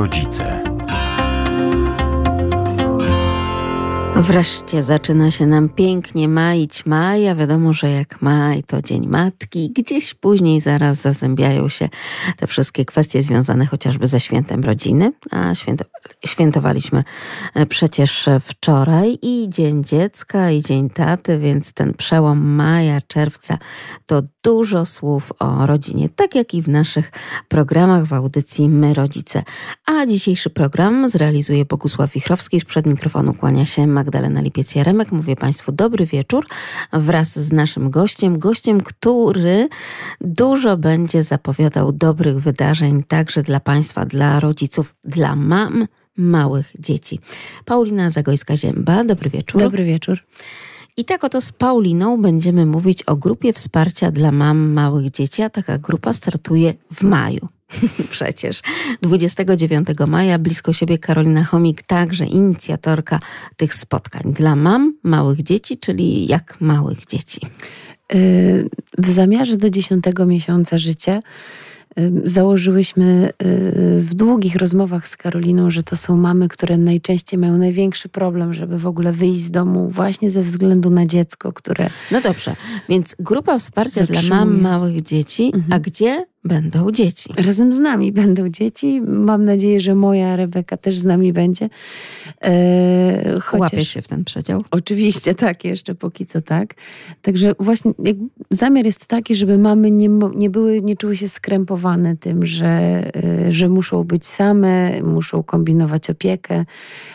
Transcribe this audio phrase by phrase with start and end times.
[0.00, 0.69] rodzice.
[4.20, 9.72] Wreszcie zaczyna się nam pięknie maić maj, a wiadomo, że jak maj to Dzień Matki,
[9.76, 11.88] gdzieś później zaraz zazębiają się
[12.36, 15.84] te wszystkie kwestie związane chociażby ze świętem rodziny, a święto,
[16.26, 17.04] świętowaliśmy
[17.54, 23.58] e, przecież wczoraj i Dzień Dziecka i Dzień Taty, więc ten przełom maja, czerwca
[24.06, 27.12] to dużo słów o rodzinie, tak jak i w naszych
[27.48, 29.42] programach w audycji My Rodzice.
[29.86, 35.12] A dzisiejszy program zrealizuje Bogusław Wichrowski, sprzed mikrofonu kłania się Magdalena Lipiec-Jaremek.
[35.12, 36.46] Mówię Państwu dobry wieczór
[36.92, 39.68] wraz z naszym gościem, gościem, który
[40.20, 45.86] dużo będzie zapowiadał dobrych wydarzeń także dla Państwa, dla rodziców, dla mam
[46.16, 47.20] małych dzieci.
[47.64, 49.60] Paulina Zagojska-Zięba, dobry wieczór.
[49.60, 50.18] Dobry wieczór.
[50.96, 55.50] I tak oto z Pauliną będziemy mówić o grupie wsparcia dla mam małych dzieci, a
[55.50, 57.48] taka grupa startuje w maju.
[58.10, 58.60] Przecież
[59.02, 63.18] 29 maja blisko siebie Karolina Chomik, także inicjatorka
[63.56, 67.40] tych spotkań dla mam małych dzieci, czyli jak małych dzieci.
[68.98, 71.20] W zamiarze do 10 miesiąca życia
[72.24, 78.08] założyłyśmy y, w długich rozmowach z Karoliną, że to są mamy, które najczęściej mają największy
[78.08, 81.90] problem, żeby w ogóle wyjść z domu właśnie ze względu na dziecko, które.
[82.12, 82.56] No dobrze,
[82.88, 84.28] więc grupa wsparcia zatrzymuje.
[84.28, 85.72] dla mam małych dzieci, mhm.
[85.72, 87.30] a gdzie będą dzieci.
[87.36, 89.00] Razem z nami będą dzieci.
[89.00, 91.68] Mam nadzieję, że moja Rebeka też z nami będzie.
[92.42, 93.60] E, chociaż...
[93.60, 94.64] Łapie się w ten przedział?
[94.70, 96.74] Oczywiście, tak, jeszcze póki co tak.
[97.22, 97.92] Także właśnie
[98.50, 103.52] zamiar jest taki, żeby mamy nie, nie były, nie czuły się skrępowane tym, że, e,
[103.52, 106.64] że muszą być same, muszą kombinować opiekę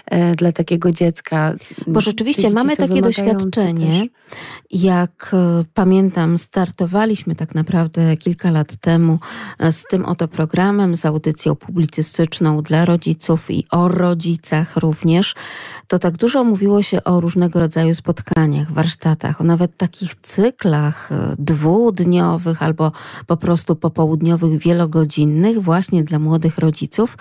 [0.05, 1.55] e, dla takiego dziecka.
[1.87, 4.41] Bo rzeczywiście mamy takie doświadczenie, też.
[4.71, 9.14] jak e, pamiętam, startowaliśmy tak naprawdę kilka lat temu
[9.71, 15.33] z tym oto programem, z audycją publicystyczną dla rodziców i o rodzicach również,
[15.87, 21.35] to tak dużo mówiło się o różnego rodzaju spotkaniach, warsztatach, o nawet takich cyklach e,
[21.39, 22.91] dwudniowych albo
[23.27, 27.17] po prostu popołudniowych, wielogodzinnych właśnie dla młodych rodziców.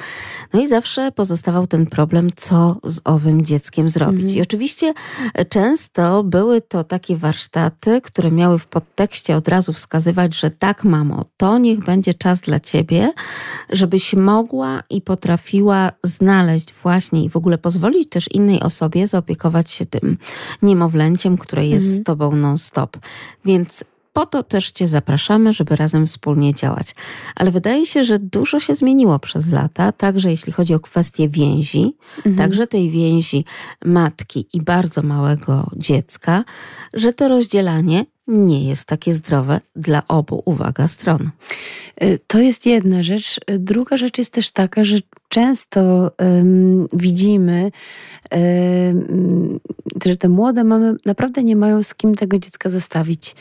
[0.53, 4.23] No i zawsze pozostawał ten problem, co z owym dzieckiem zrobić.
[4.23, 4.39] Mhm.
[4.39, 4.95] I oczywiście
[5.35, 10.85] e, często były to takie warsztaty, które miały w podtekście od razu wskazywać, że tak,
[10.85, 13.13] mamo, to niech będzie czas dla ciebie,
[13.73, 19.87] żebyś mogła i potrafiła znaleźć właśnie i w ogóle pozwolić też innej osobie zaopiekować się
[19.87, 20.17] tym
[20.63, 22.03] niemowlęciem, które jest mhm.
[22.03, 22.97] z tobą non-stop.
[23.45, 26.95] Więc po to też Cię zapraszamy, żeby razem wspólnie działać.
[27.37, 31.97] Ale wydaje się, że dużo się zmieniło przez lata, także jeśli chodzi o kwestię więzi,
[32.17, 32.37] mhm.
[32.37, 33.45] także tej więzi
[33.85, 36.45] matki i bardzo małego dziecka,
[36.95, 41.31] że to rozdzielanie nie jest takie zdrowe dla obu, uwaga, stron.
[42.03, 43.41] Y, to jest jedna rzecz.
[43.59, 44.97] Druga rzecz jest też taka, że
[45.29, 47.71] często um, widzimy,
[48.31, 49.61] um,
[50.05, 53.35] że te młode mamy naprawdę nie mają z kim tego dziecka zostawić.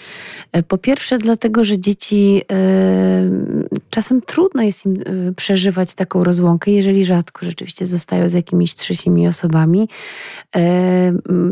[0.52, 6.72] E, po pierwsze, dlatego, że dzieci um, czasem trudno jest im e, przeżywać taką rozłąkę,
[6.72, 9.90] jeżeli rzadko rzeczywiście zostają z jakimiś trzecimi osobami.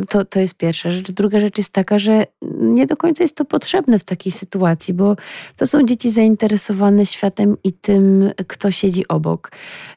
[0.09, 1.11] To, to jest pierwsza rzecz.
[1.11, 2.25] Druga rzecz jest taka, że
[2.61, 5.15] nie do końca jest to potrzebne w takiej sytuacji, bo
[5.57, 9.51] to są dzieci zainteresowane światem i tym, kto siedzi obok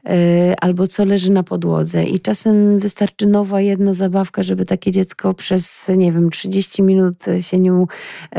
[0.06, 2.04] e, albo co leży na podłodze.
[2.04, 5.03] I czasem wystarczy nowa jedna zabawka, żeby takie dziecko
[5.37, 7.87] przez, nie wiem, 30 minut się nią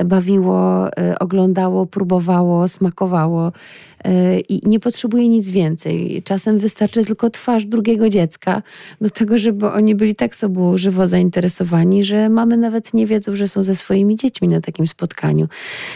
[0.06, 3.52] bawiło, e, oglądało, próbowało, smakowało.
[4.06, 6.24] E, i nie potrzebuje nic więcej.
[6.26, 8.62] Czasem wystarczy tylko twarz drugiego dziecka
[9.02, 13.48] do tego, żeby oni byli tak sobą żywo zainteresowani, że mamy nawet nie wiedzą, że
[13.48, 15.48] są ze swoimi dziećmi na takim spotkaniu.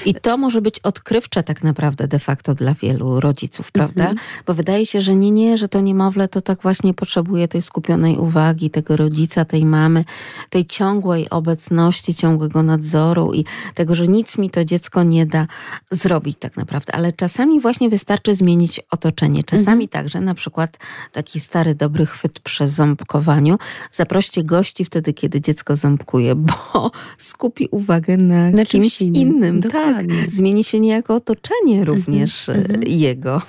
[0.06, 4.04] I to może być odkrywcze tak naprawdę de facto dla wielu rodziców, prawda?
[4.04, 4.18] Mhm.
[4.48, 8.18] Bo wydaje się, że nie, nie, że to niemowlę to tak właśnie potrzebuje tej skupionej
[8.18, 10.04] uwagi, tego rodzica, tej mamy,
[10.50, 15.48] tej ciągłej obecności, ciągłego nadzoru i tego, że nic mi to dziecko nie da
[15.92, 16.96] zrobić tak naprawdę.
[16.96, 17.99] Ale czasami właśnie wystarczy
[18.32, 19.44] zmienić otoczenie.
[19.44, 19.88] Czasami mhm.
[19.88, 20.78] także na przykład
[21.12, 23.58] taki stary, dobry chwyt przy ząbkowaniu.
[23.92, 29.16] Zaproście gości wtedy, kiedy dziecko ząbkuje, bo skupi uwagę na, na kimś innym.
[29.16, 29.62] innym.
[29.62, 32.66] Tak, zmieni się niejako otoczenie również mhm.
[32.66, 32.84] mhm.
[32.88, 33.42] jego.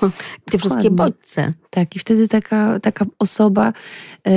[0.44, 1.52] Te wszystkie bodźce.
[1.70, 3.72] Tak, i wtedy taka, taka osoba
[4.26, 4.32] e,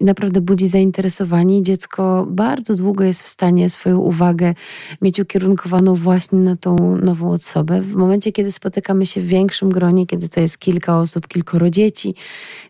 [0.00, 1.62] naprawdę budzi zainteresowanie.
[1.62, 4.54] Dziecko bardzo długo jest w stanie swoją uwagę
[5.02, 7.80] mieć ukierunkowaną właśnie na tą nową osobę.
[7.80, 12.14] W momencie, kiedy spotykamy się w większym gronie, kiedy to jest kilka osób, kilkoro dzieci,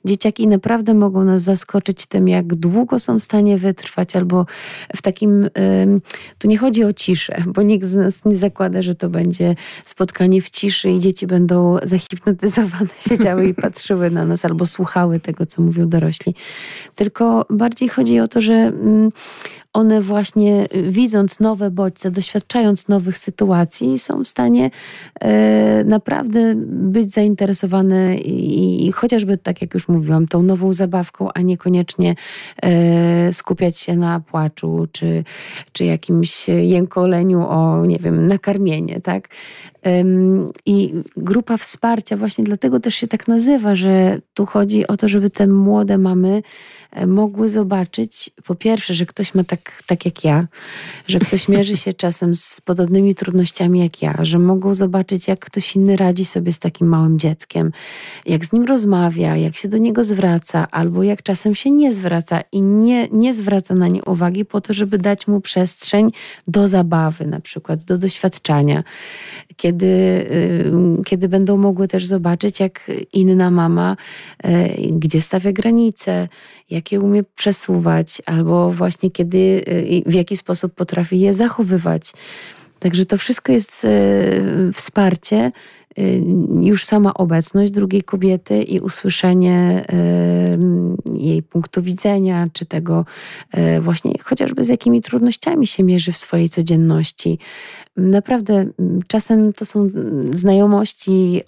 [0.05, 4.47] dzieciaki naprawdę mogą nas zaskoczyć tym, jak długo są w stanie wytrwać, albo
[4.97, 5.49] w takim.
[6.39, 9.55] Tu nie chodzi o ciszę, bo nikt z nas nie zakłada, że to będzie
[9.85, 15.21] spotkanie w ciszy i dzieci będą zahipnotyzowane, siedziały i patrzyły patrzyły na nas albo słuchały
[15.21, 16.35] tego, co mówią dorośli.
[16.95, 19.11] Tylko bardziej chodzi o to, że mm,
[19.73, 24.71] one właśnie y, widząc nowe bodźce, doświadczając nowych sytuacji, są w stanie
[25.21, 32.15] e, naprawdę być zainteresowane i, chociażby, tak jak już mówiłam, tą nową zabawką, a niekoniecznie
[32.63, 35.25] e, skupiać się na płaczu czy,
[35.73, 39.29] czy jakimś jękoleniu o, nie wiem, nakarmienie, tak?
[40.67, 45.31] I grupa wsparcia właśnie dlatego też się tak nazywa, że tu chodzi o to, żeby
[45.31, 46.43] te młode mamy
[46.91, 50.47] e, mogły zobaczyć, po pierwsze, że ktoś ma tak, tak jak ja,
[51.09, 55.77] że ktoś mierzy się czasem z podobnymi trudnościami jak ja, że mogą zobaczyć, jak ktoś
[55.77, 57.73] inny radzi sobie z takim małym dzieckiem,
[58.27, 62.41] jak z nim rozmawia, jak się do niego zwraca, albo jak czasem się nie zwraca
[62.53, 66.11] i nie, nie zwraca na nie uwagi po to, żeby dać mu przestrzeń
[66.47, 68.85] do zabawy, na przykład do doświadczania.
[69.57, 70.73] Kiedy y,
[71.07, 73.97] kiedy będą mogły też zobaczyć, jak inna mama,
[74.47, 74.49] y,
[74.93, 76.29] gdzie stawia granice,
[76.71, 82.13] jak je umie przesuwać, albo właśnie kiedy, y, w jaki sposób potrafi je zachowywać.
[82.81, 83.87] Także to wszystko jest
[84.73, 85.53] wsparcie,
[86.61, 89.85] już sama obecność drugiej kobiety i usłyszenie
[91.15, 93.05] jej punktu widzenia, czy tego
[93.81, 97.39] właśnie chociażby z jakimi trudnościami się mierzy w swojej codzienności.
[97.97, 99.91] Naprawdę mm, czasem to są
[100.35, 101.43] znajomości,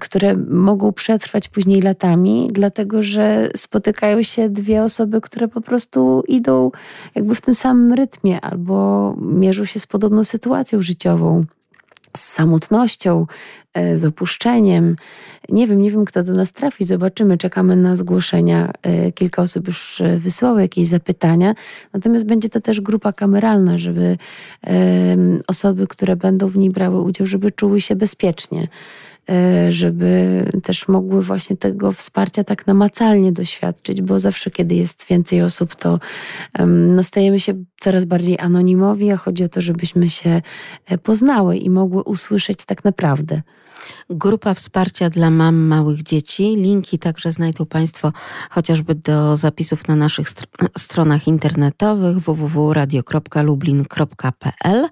[0.00, 6.70] które mogą przetrwać później latami, dlatego że spotykają się dwie osoby, które po prostu idą
[7.14, 11.44] jakby w tym samym rytmie albo mierzą się z podobną sytuacją życiową
[12.16, 13.26] z samotnością,
[13.74, 14.96] e, z opuszczeniem.
[15.48, 16.84] Nie wiem, nie wiem, kto do nas trafi.
[16.84, 18.72] Zobaczymy, czekamy na zgłoszenia.
[18.82, 21.54] E, kilka osób już e, wysłało jakieś zapytania.
[21.92, 24.18] Natomiast będzie to też grupa kameralna, żeby
[25.46, 28.68] osoby, które będą w niej brały udział, żeby czuły się bezpiecznie.
[29.30, 35.42] E, żeby też mogły właśnie tego wsparcia tak namacalnie doświadczyć, bo zawsze, kiedy jest więcej
[35.42, 35.98] osób, to
[36.66, 40.42] no, stajemy się coraz bardziej anonimowi, a chodzi o to, żebyśmy się
[40.86, 43.42] e, poznały i mogły usłyszeć tak naprawdę.
[44.10, 46.56] Grupa wsparcia dla mam małych dzieci.
[46.56, 48.12] Linki także znajdą Państwo
[48.50, 50.28] chociażby do zapisów na naszych
[50.78, 54.88] stronach internetowych www.radio.lublin.pl,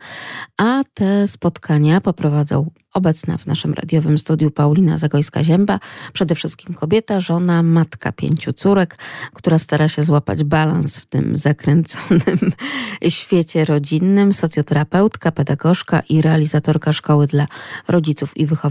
[0.56, 5.78] a te spotkania poprowadzą obecna w naszym radiowym studiu Paulina Zagojska-Zięba,
[6.12, 8.98] przede wszystkim kobieta, żona, matka pięciu córek,
[9.34, 12.52] która stara się złapać balans w tym zakręconym
[13.08, 17.46] świecie rodzinnym, socjoterapeutka, pedagogzka i realizatorka szkoły dla
[17.88, 18.69] rodziców i wychowawców,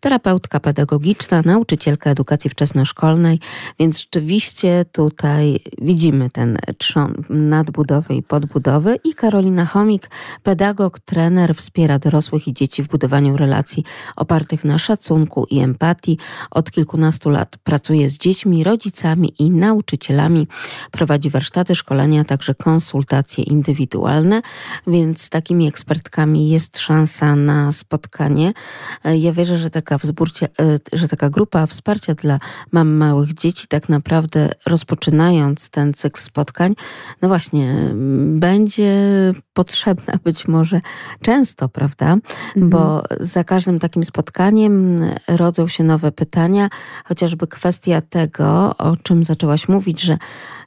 [0.00, 3.40] terapeutka pedagogiczna, nauczycielka edukacji wczesnoszkolnej,
[3.78, 10.10] więc rzeczywiście tutaj widzimy ten trzon nadbudowy i podbudowy i Karolina Chomik,
[10.42, 13.84] pedagog, trener, wspiera dorosłych i dzieci w budowaniu relacji
[14.16, 16.18] opartych na szacunku i empatii.
[16.50, 20.46] Od kilkunastu lat pracuje z dziećmi, rodzicami i nauczycielami.
[20.90, 24.42] Prowadzi warsztaty, szkolenia, także konsultacje indywidualne,
[24.86, 28.52] więc z takimi ekspertkami jest szansa na spotkanie.
[29.18, 32.38] Ja wierzę, że taka, wzburcie, e, że taka grupa wsparcia dla
[32.72, 36.74] mam małych dzieci, tak naprawdę rozpoczynając ten cykl spotkań,
[37.22, 37.74] no właśnie,
[38.26, 38.92] będzie
[39.52, 40.80] potrzebna być może
[41.22, 42.06] często, prawda?
[42.06, 42.70] Mhm.
[42.70, 44.96] Bo za każdym takim spotkaniem
[45.28, 46.68] rodzą się nowe pytania,
[47.04, 50.18] chociażby kwestia tego, o czym zaczęłaś mówić, że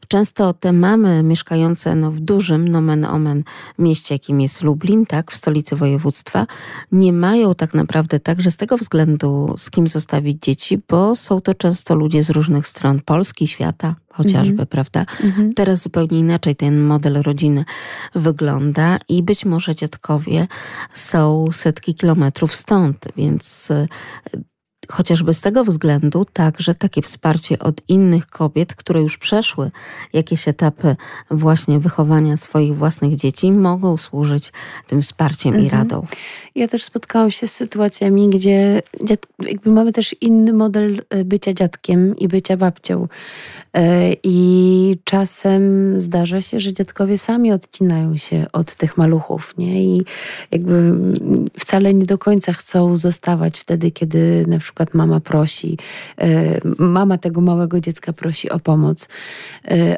[0.07, 3.43] często te mamy mieszkające no, w dużym nomen omen
[3.79, 6.47] mieście, jakim jest Lublin, tak, w stolicy województwa,
[6.91, 11.53] nie mają tak naprawdę także z tego względu z kim zostawić dzieci, bo są to
[11.53, 14.69] często ludzie z różnych stron Polski, świata chociażby, mm -hmm.
[14.69, 15.05] prawda?
[15.23, 15.51] Mm -hmm.
[15.55, 17.65] Teraz zupełnie inaczej ten model rodziny
[18.15, 20.47] wygląda i być może dziadkowie
[20.93, 23.69] są setki kilometrów stąd, więc
[24.91, 29.72] chociażby z tego względu także takie wsparcie od innych kobiet, które już przeszły
[30.13, 30.96] jakieś etapy
[31.32, 34.51] właśnie wychowania swoich własnych dzieci, mogą służyć
[34.88, 35.67] tym wsparciem mhm.
[35.67, 36.06] i radą.
[36.56, 41.53] Ja też spotkałam się z sytuacjami, gdzie dziad, jakby mamy też inny model e, bycia
[41.53, 43.08] dziadkiem i bycia babcią.
[43.74, 49.84] E, I czasem zdarza się, że dziadkowie sami odcinają się od tych maluchów, nie?
[49.84, 50.06] I
[50.51, 50.94] jakby
[51.60, 55.77] wcale nie do końca chcą zostawać wtedy, kiedy na przykład mama prosi,
[56.17, 59.10] e, mama tego małego dziecka prosi o pomoc.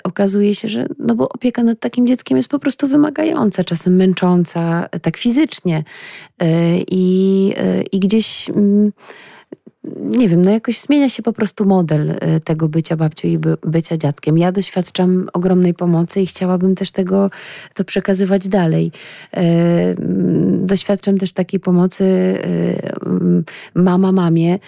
[0.03, 4.89] Okazuje się, że no bo opieka nad takim dzieckiem jest po prostu wymagająca, czasem męcząca,
[5.01, 5.83] tak fizycznie.
[6.91, 7.53] I,
[7.91, 8.91] i gdzieś mm,
[9.99, 13.57] nie wiem, no jakoś zmienia się po prostu model e, tego bycia babcią i by,
[13.63, 14.37] bycia dziadkiem.
[14.37, 17.29] Ja doświadczam ogromnej pomocy i chciałabym też tego,
[17.73, 18.91] to przekazywać dalej.
[19.37, 19.95] E,
[20.59, 22.09] doświadczam też takiej pomocy
[23.73, 24.59] mama mamie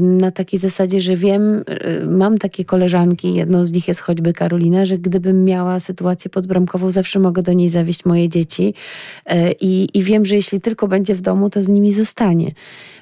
[0.00, 1.64] na takiej zasadzie, że wiem,
[2.06, 7.18] mam takie koleżanki, jedną z nich jest choćby Karolina, że gdybym miała sytuację podbramkową, zawsze
[7.18, 8.74] mogę do niej zawieść moje dzieci
[9.60, 12.52] i, i wiem, że jeśli tylko będzie w domu, to z nimi zostanie.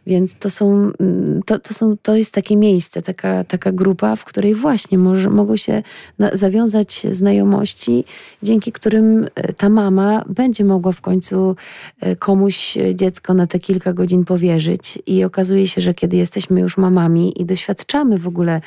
[0.08, 4.24] Więc to są, mm, to, to, są, to jest takie miejsce, taka, taka grupa, w
[4.24, 5.82] której właśnie może, mogą się
[6.18, 8.04] na, zawiązać znajomości,
[8.42, 11.56] dzięki którym e, ta mama będzie mogła w końcu
[12.00, 14.98] e, komuś dziecko na te kilka godzin powierzyć.
[15.06, 18.60] I okazuje się, że kiedy jesteśmy już mamami i doświadczamy w ogóle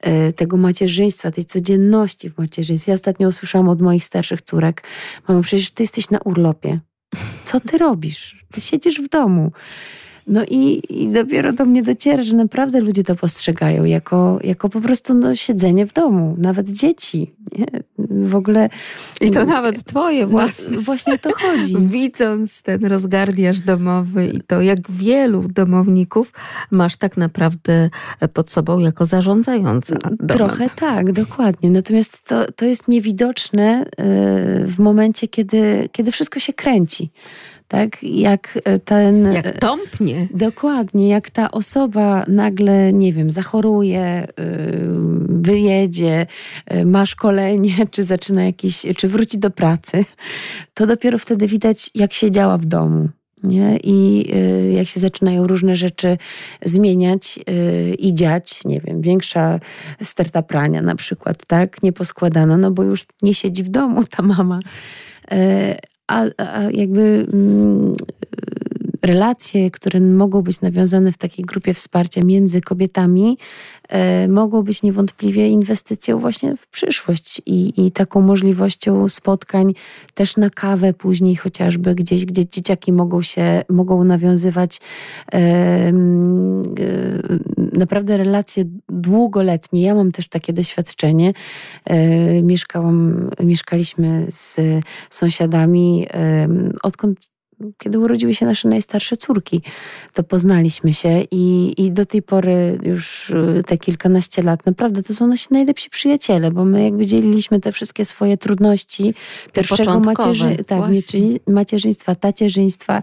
[0.00, 2.92] e, tego macierzyństwa, tej codzienności w macierzyństwie.
[2.92, 4.82] Ja ostatnio usłyszałam od moich starszych córek,
[5.28, 6.80] mamo, przecież ty jesteś na urlopie.
[7.44, 8.44] Co ty robisz?
[8.52, 9.52] Ty siedzisz w domu.
[10.26, 14.80] No i, i dopiero do mnie dociera, że naprawdę ludzie to postrzegają jako, jako po
[14.80, 17.34] prostu no, siedzenie w domu, nawet dzieci.
[17.58, 17.66] Nie?
[18.28, 18.68] W ogóle.
[19.20, 20.76] I to nawet twoje no, własne.
[20.76, 21.76] No, właśnie o to chodzi.
[21.96, 26.32] Widząc ten rozgardiaż domowy i to, jak wielu domowników
[26.70, 27.90] masz tak naprawdę
[28.32, 29.96] pod sobą jako zarządzająca.
[29.98, 30.28] Domem.
[30.28, 31.70] Trochę tak, dokładnie.
[31.70, 37.10] Natomiast to, to jest niewidoczne y, w momencie, kiedy, kiedy wszystko się kręci
[37.68, 38.02] tak?
[38.02, 39.32] Jak e, ten...
[39.32, 40.28] Jak tąpnie.
[40.34, 44.26] Dokładnie, jak ta osoba nagle, nie wiem, zachoruje, e,
[45.28, 46.26] wyjedzie,
[46.66, 50.04] e, ma szkolenie, czy zaczyna jakiś, czy wróci do pracy,
[50.74, 53.08] to dopiero wtedy widać, jak się działa w domu.
[53.42, 53.78] Nie?
[53.82, 54.26] I
[54.72, 56.18] jak się zaczynają różne rzeczy
[56.64, 57.40] zmieniać
[57.98, 59.60] i dziać, nie wiem, większa
[60.02, 64.58] sterta prania na przykład, tak, nieposkładana, no bo już nie siedzi w domu ta mama
[66.06, 67.94] a, a jakby mm,
[69.06, 73.38] relacje, które mogą być nawiązane w takiej grupie wsparcia między kobietami,
[73.88, 79.74] e, mogą być niewątpliwie inwestycją właśnie w przyszłość i, i taką możliwością spotkań
[80.14, 84.80] też na kawę później chociażby gdzieś, gdzie dzieciaki mogą się, mogą nawiązywać
[85.32, 85.92] e, e,
[87.72, 89.82] naprawdę relacje długoletnie.
[89.82, 91.32] Ja mam też takie doświadczenie.
[91.84, 94.56] E, mieszkałam, mieszkaliśmy z
[95.10, 96.48] sąsiadami, e,
[96.82, 97.35] odkąd
[97.78, 99.62] kiedy urodziły się nasze najstarsze córki,
[100.12, 105.14] to poznaliśmy się i, i do tej pory już y, te kilkanaście lat naprawdę to
[105.14, 109.14] są nasi najlepsi przyjaciele, bo my jakby dzieliliśmy te wszystkie swoje trudności
[109.52, 110.80] pierwszego macierzy, tak,
[111.46, 113.02] macierzyństwa, tacierzyństwa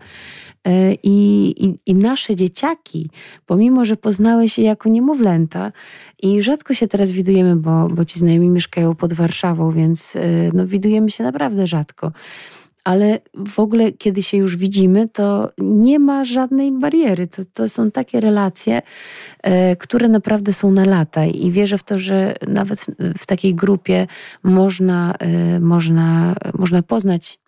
[0.68, 3.10] y, i, i, i nasze dzieciaki,
[3.46, 5.72] pomimo, że poznały się jako niemowlęta
[6.24, 10.68] i rzadko się teraz widujemy, bo, bo ci znajomi mieszkają pod Warszawą, więc y, no,
[10.68, 12.12] widujemy się naprawdę rzadko
[12.84, 17.28] ale w ogóle, kiedy się już widzimy, to nie ma żadnej bariery.
[17.28, 18.82] To, to są takie relacje,
[19.44, 22.86] e, które naprawdę są na lata i wierzę w to, że nawet
[23.18, 24.08] w takiej grupie
[24.44, 27.40] można, e, można, można poznać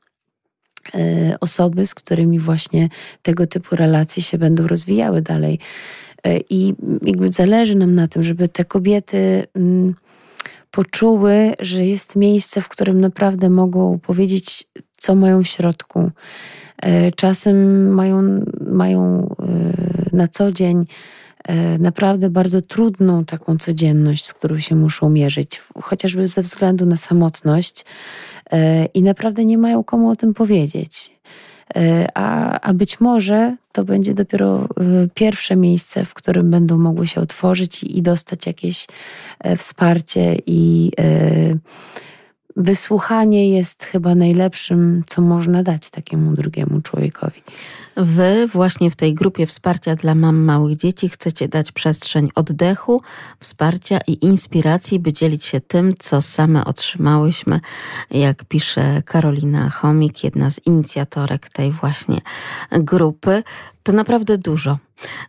[0.96, 2.90] e, osoby, z którymi właśnie
[3.22, 5.60] tego typu relacje się będą rozwijały dalej.
[6.50, 9.94] I jakby zależy nam na tym, żeby te kobiety mm,
[10.72, 14.68] poczuły, że jest miejsce, w którym naprawdę mogą powiedzieć
[15.06, 16.12] co mają w środku.
[16.82, 20.86] E, czasem mają, mają e, na co dzień
[21.44, 26.96] e, naprawdę bardzo trudną taką codzienność, z którą się muszą mierzyć, chociażby ze względu na
[26.96, 27.86] samotność
[28.94, 31.16] i naprawdę nie mają komu o tym powiedzieć.
[32.14, 34.68] A, a być może to będzie dopiero
[35.14, 38.88] pierwsze miejsce, w którym będą mogły się otworzyć i, i dostać jakieś
[39.58, 40.92] wsparcie i
[42.56, 47.42] wysłuchanie jest chyba najlepszym, co można dać takiemu drugiemu człowiekowi.
[47.98, 53.02] Wy właśnie w tej grupie wsparcia dla mam małych dzieci chcecie dać przestrzeń oddechu,
[53.40, 57.60] wsparcia i inspiracji, by dzielić się tym, co same otrzymałyśmy,
[58.12, 62.22] jak pisze Karolina Chomik, jedna z inicjatorek tej właśnie
[62.72, 63.44] grupy.
[63.86, 64.78] To naprawdę dużo.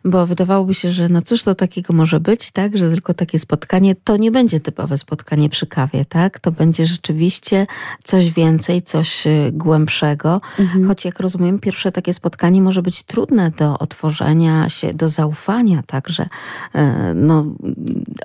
[0.05, 2.77] Bo wydawałoby się, że no cóż to takiego może być, tak?
[2.77, 6.39] Że tylko takie spotkanie to nie będzie typowe spotkanie przy kawie, tak?
[6.39, 7.67] To będzie rzeczywiście
[8.03, 10.41] coś więcej, coś y, głębszego.
[10.59, 10.87] Mhm.
[10.87, 16.29] Choć jak rozumiem, pierwsze takie spotkanie może być trudne do otworzenia się, do zaufania także
[16.73, 17.45] e, no,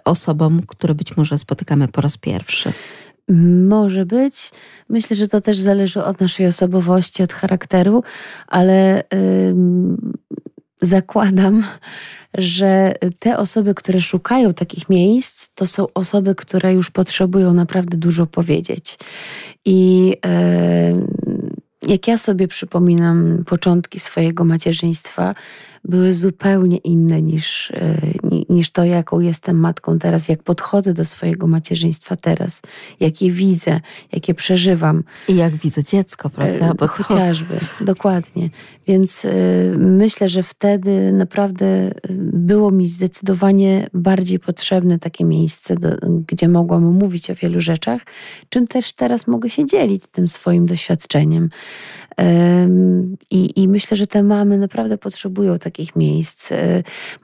[0.05, 2.73] osobom, które być może spotykamy po raz pierwszy.
[3.69, 4.50] Może być.
[4.88, 8.02] Myślę, że to też zależy od naszej osobowości, od charakteru,
[8.47, 9.05] ale
[10.83, 11.64] zakładam,
[12.38, 18.26] że te osoby, które szukają takich miejsc, to są osoby, które już potrzebują naprawdę dużo
[18.26, 18.99] powiedzieć.
[19.64, 20.14] I
[21.88, 25.35] jak ja sobie przypominam początki swojego macierzyństwa,
[25.85, 27.97] były zupełnie inne niż, e,
[28.49, 32.62] niż to, jaką jestem matką teraz, jak podchodzę do swojego macierzyństwa teraz,
[33.01, 33.81] jakie widzę,
[34.12, 35.05] jakie przeżywam.
[35.29, 36.71] I jak widzę dziecko, prawda?
[36.71, 38.49] E, Bo Chociażby, dokładnie.
[38.87, 39.27] Więc
[39.79, 41.95] myślę, że wtedy naprawdę
[42.33, 45.89] było mi zdecydowanie bardziej potrzebne takie miejsce, do,
[46.27, 48.03] gdzie mogłam mówić o wielu rzeczach,
[48.49, 51.49] czym też teraz mogę się dzielić tym swoim doświadczeniem.
[53.31, 56.49] I, I, myślę, że te mamy naprawdę potrzebują takich miejsc.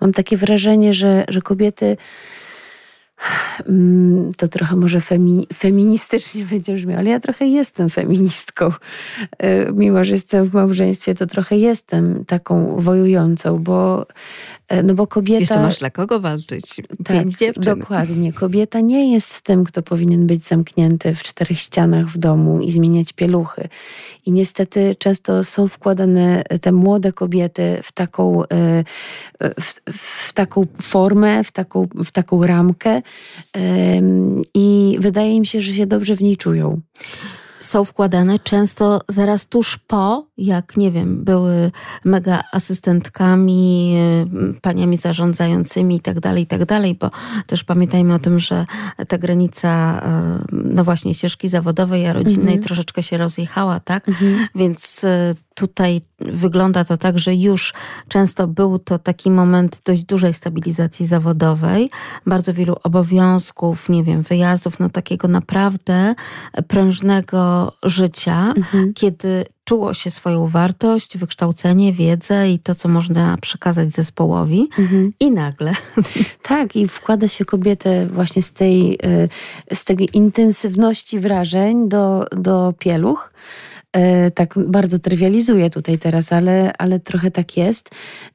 [0.00, 1.96] Mam takie wrażenie, że, że kobiety
[4.36, 8.72] to trochę może femi, feministycznie będzie brzmiało, ale ja trochę jestem feministką.
[9.38, 14.06] E, mimo, że jestem w małżeństwie, to trochę jestem taką wojującą, bo
[14.68, 15.40] E, no bo kobieta...
[15.40, 16.76] Jeszcze masz dla kogo walczyć?
[17.04, 17.78] Tak, Pięć dziewczyn.
[17.78, 18.32] Dokładnie.
[18.32, 23.12] Kobieta nie jest tym, kto powinien być zamknięty w czterech ścianach w domu i zmieniać
[23.12, 23.68] pieluchy.
[24.26, 28.84] I niestety często są wkładane te młode kobiety w taką, e,
[29.60, 29.74] w,
[30.28, 33.02] w taką formę, w taką, w taką ramkę
[34.54, 36.80] i wydaje mi się, że się dobrze w niej czują.
[37.58, 41.70] Są wkładane często zaraz tuż po, jak nie wiem, były
[42.04, 43.94] mega asystentkami,
[44.56, 46.60] y, paniami zarządzającymi i tak dalej, i tak
[47.00, 47.10] bo
[47.46, 48.66] też pamiętajmy o tym, że
[49.08, 50.02] ta granica,
[50.52, 52.62] y, no właśnie, ścieżki zawodowej, a rodzinnej mhm.
[52.62, 54.08] troszeczkę się rozjechała, tak?
[54.08, 54.46] Mhm.
[54.54, 57.74] Więc y, tutaj wygląda to tak, że już
[58.08, 61.90] często był to taki moment dość dużej stabilizacji zawodowej,
[62.26, 66.14] bardzo wielu obowiązków, nie wiem, wyjazdów, no takiego naprawdę
[66.68, 68.94] prężnego życia, mhm.
[68.94, 74.68] kiedy czuło się swoją wartość, wykształcenie, wiedzę i to, co można przekazać zespołowi.
[74.78, 75.12] Mhm.
[75.20, 75.72] I nagle.
[76.42, 78.98] Tak, i wkłada się kobietę właśnie z tej,
[79.72, 83.32] y, z tej intensywności wrażeń do, do pieluch.
[83.92, 87.90] E, tak bardzo trywializuję tutaj teraz, ale, ale trochę tak jest.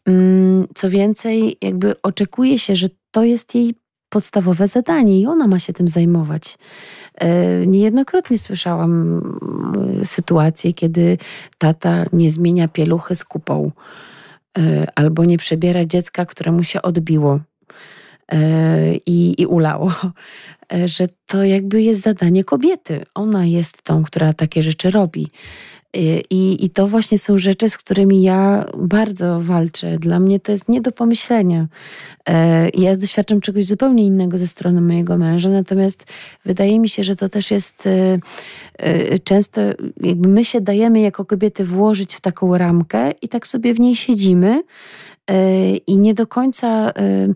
[0.05, 3.75] Mm, co więcej, jakby oczekuje się, że to jest jej
[4.13, 6.57] podstawowe zadanie i ona ma się tym zajmować.
[7.15, 9.21] E, niejednokrotnie słyszałam
[10.01, 11.17] e, sytuacje, kiedy
[11.57, 13.71] tata nie zmienia pieluchy z kupą
[14.95, 17.39] albo nie przebiera dziecka, któremu się odbiło
[19.05, 19.91] i, i ulało.
[20.73, 23.03] E, że to jakby jest zadanie kobiety.
[23.15, 25.27] Ona jest tą, która takie rzeczy robi.
[25.97, 29.99] E, I, I to właśnie są rzeczy, z którymi ja bardzo walczę.
[29.99, 31.67] Dla mnie to jest nie do pomyślenia.
[32.29, 36.05] E, ja doświadczam czegoś zupełnie innego ze strony mojego męża, natomiast
[36.45, 37.87] wydaje mi się, że to też jest
[39.23, 39.61] często,
[40.01, 43.95] jakby my się dajemy jako kobiety włożyć w taką ramkę i tak sobie w niej
[43.95, 44.63] siedzimy
[45.31, 47.33] E, i nie do końca e,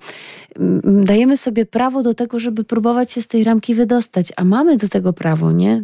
[0.83, 4.89] dajemy sobie prawo do tego, żeby próbować się z tej ramki wydostać, a mamy do
[4.89, 5.83] tego prawo, nie?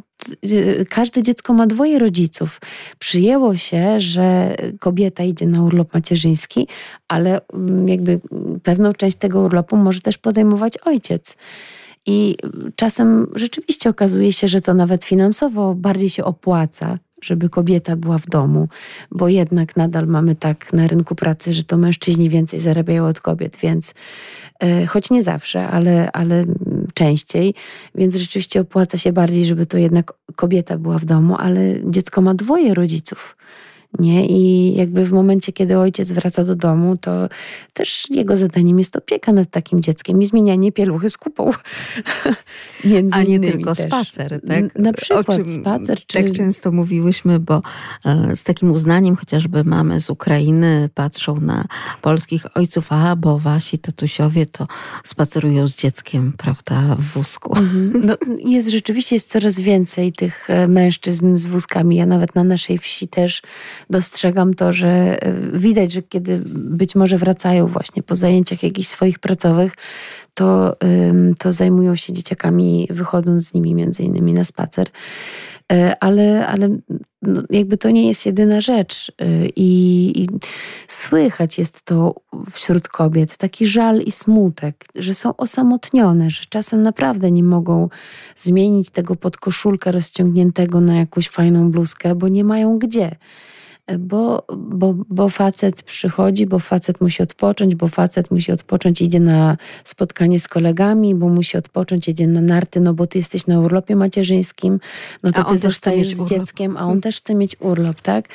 [0.89, 2.61] Każde dziecko ma dwoje rodziców.
[2.99, 6.67] Przyjęło się, że kobieta idzie na urlop macierzyński,
[7.07, 7.41] ale
[7.85, 8.19] jakby
[8.63, 11.37] pewną część tego urlopu może też podejmować ojciec.
[12.05, 12.35] I
[12.75, 18.27] czasem rzeczywiście okazuje się, że to nawet finansowo bardziej się opłaca żeby kobieta była w
[18.27, 18.67] domu,
[19.11, 23.57] bo jednak nadal mamy tak na rynku pracy, że to mężczyźni więcej zarabiają od kobiet,
[23.61, 23.93] więc
[24.59, 26.45] e, choć nie zawsze, ale, ale
[26.93, 27.53] częściej,
[27.95, 32.33] więc rzeczywiście opłaca się bardziej, żeby to jednak kobieta była w domu, ale dziecko ma
[32.33, 33.37] dwoje rodziców
[33.99, 34.25] nie?
[34.25, 37.11] I jakby w momencie, kiedy ojciec wraca do domu, to
[37.73, 41.51] też jego zadaniem jest opieka nad takim dzieckiem i zmienianie pieluchy z kupą.
[43.11, 43.85] A nie tylko też.
[43.85, 44.75] spacer, tak?
[44.79, 45.99] Na przykład o czym spacer.
[46.07, 46.23] Czy...
[46.23, 47.61] Tak często mówiłyśmy, bo
[48.05, 51.65] e, z takim uznaniem chociażby mamy z Ukrainy patrzą na
[52.01, 54.67] polskich ojców, a bo wasi tatusiowie to
[55.03, 57.57] spacerują z dzieckiem, prawda, w wózku.
[57.57, 57.93] Mhm.
[58.03, 61.95] No, jest rzeczywiście jest coraz więcej tych e, mężczyzn z wózkami.
[61.95, 63.41] Ja nawet na naszej wsi też
[63.93, 64.87] dostrzegam to, że
[65.21, 69.73] e, widać, że kiedy być może wracają właśnie po zajęciach jakichś swoich pracowych,
[70.33, 70.75] to,
[71.39, 74.87] to zajmują się dzieciakami, wychodząc z nimi między innymi na spacer.
[75.71, 76.69] E, ale, ale
[77.21, 79.11] no jakby to nie jest jedyna rzecz.
[79.21, 79.25] E,
[79.55, 80.27] I, I,
[80.87, 82.15] słychać jest to
[82.51, 87.89] wśród kobiet, taki żal i smutek, że są osamotnione, że czasem naprawdę nie mogą
[88.35, 93.15] zmienić tego podkoszulka rozciągniętego na jakąś fajną bluzkę, bo nie mają gdzie
[93.99, 99.57] bo, bo, bo facet przychodzi, bo facet musi odpocząć, bo facet musi odpocząć, idzie na
[99.83, 103.95] spotkanie z kolegami, bo musi odpocząć, idzie na narty, no bo ty jesteś na urlopie
[103.95, 104.79] macierzyńskim,
[105.23, 108.29] no to ty zostajesz z dzieckiem, a on też chce mieć urlop, tak?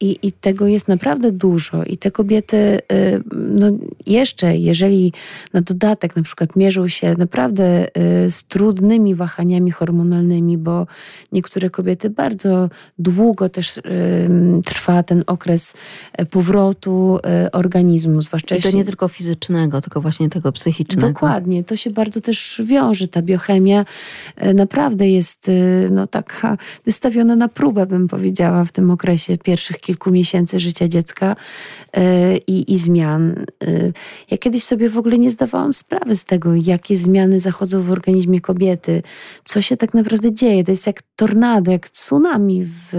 [0.00, 1.84] I, I tego jest naprawdę dużo.
[1.84, 3.66] I te kobiety, y, no
[4.06, 5.12] jeszcze, jeżeli
[5.52, 10.86] na dodatek na przykład mierzą się naprawdę y, z trudnymi wahaniami hormonalnymi, bo
[11.32, 13.80] niektóre kobiety bardzo długo też
[14.64, 15.74] trwają trwa ten okres
[16.12, 21.08] e, powrotu e, organizmu, zwłaszcza I to nie tylko fizycznego, tylko właśnie tego psychicznego.
[21.08, 23.08] Dokładnie, to się bardzo też wiąże.
[23.08, 23.84] Ta biochemia
[24.54, 25.50] naprawdę jest
[25.90, 31.36] no, taka wystawiona na próbę, bym powiedziała, w tym okresie pierwszych kilku miesięcy życia dziecka
[32.46, 33.44] i, i zmian.
[34.30, 38.40] Ja kiedyś sobie w ogóle nie zdawałam sprawy z tego, jakie zmiany zachodzą w organizmie
[38.40, 39.02] kobiety,
[39.44, 40.64] co się tak naprawdę dzieje.
[40.64, 42.92] To jest jak tornado, jak tsunami w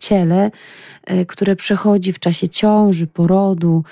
[0.00, 0.50] ciele,
[1.06, 3.84] e, które przechodzi w czasie ciąży, porodu,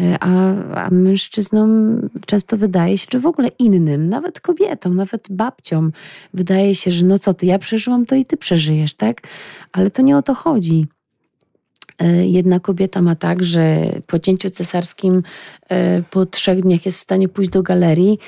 [0.00, 5.92] e, a, a mężczyznom często wydaje się, czy w ogóle innym, nawet kobietom, nawet babciom,
[6.34, 9.20] wydaje się, że no co ty, ja przeżyłam to i ty przeżyjesz, tak?
[9.72, 10.86] Ale to nie o to chodzi.
[11.98, 15.22] E, jedna kobieta ma tak, że po cięciu cesarskim
[16.10, 18.18] po trzech dniach jest w stanie pójść do galerii,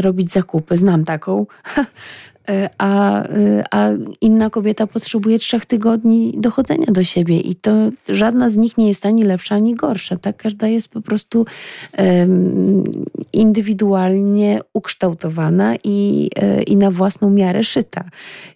[0.00, 0.76] robić zakupy.
[0.76, 1.46] Znam taką.
[2.48, 3.88] E, a, e, a
[4.20, 7.70] inna kobieta potrzebuje trzech tygodni dochodzenia do siebie i to
[8.08, 10.16] żadna z nich nie jest ani lepsza, ani gorsza.
[10.16, 10.36] Tak?
[10.36, 11.46] Każda jest po prostu
[11.98, 12.84] um,
[13.32, 18.04] indywidualnie ukształtowana i, e, i na własną miarę szyta.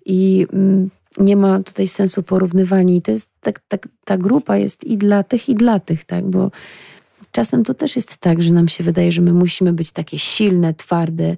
[0.07, 2.95] I um, nie ma tutaj sensu porównywania.
[2.95, 6.25] I to jest tak, tak, ta grupa jest i dla tych, i dla tych, tak?
[6.25, 6.51] Bo
[7.35, 10.75] czasem to też jest tak, że nam się wydaje, że my musimy być takie silne,
[10.75, 11.37] twarde,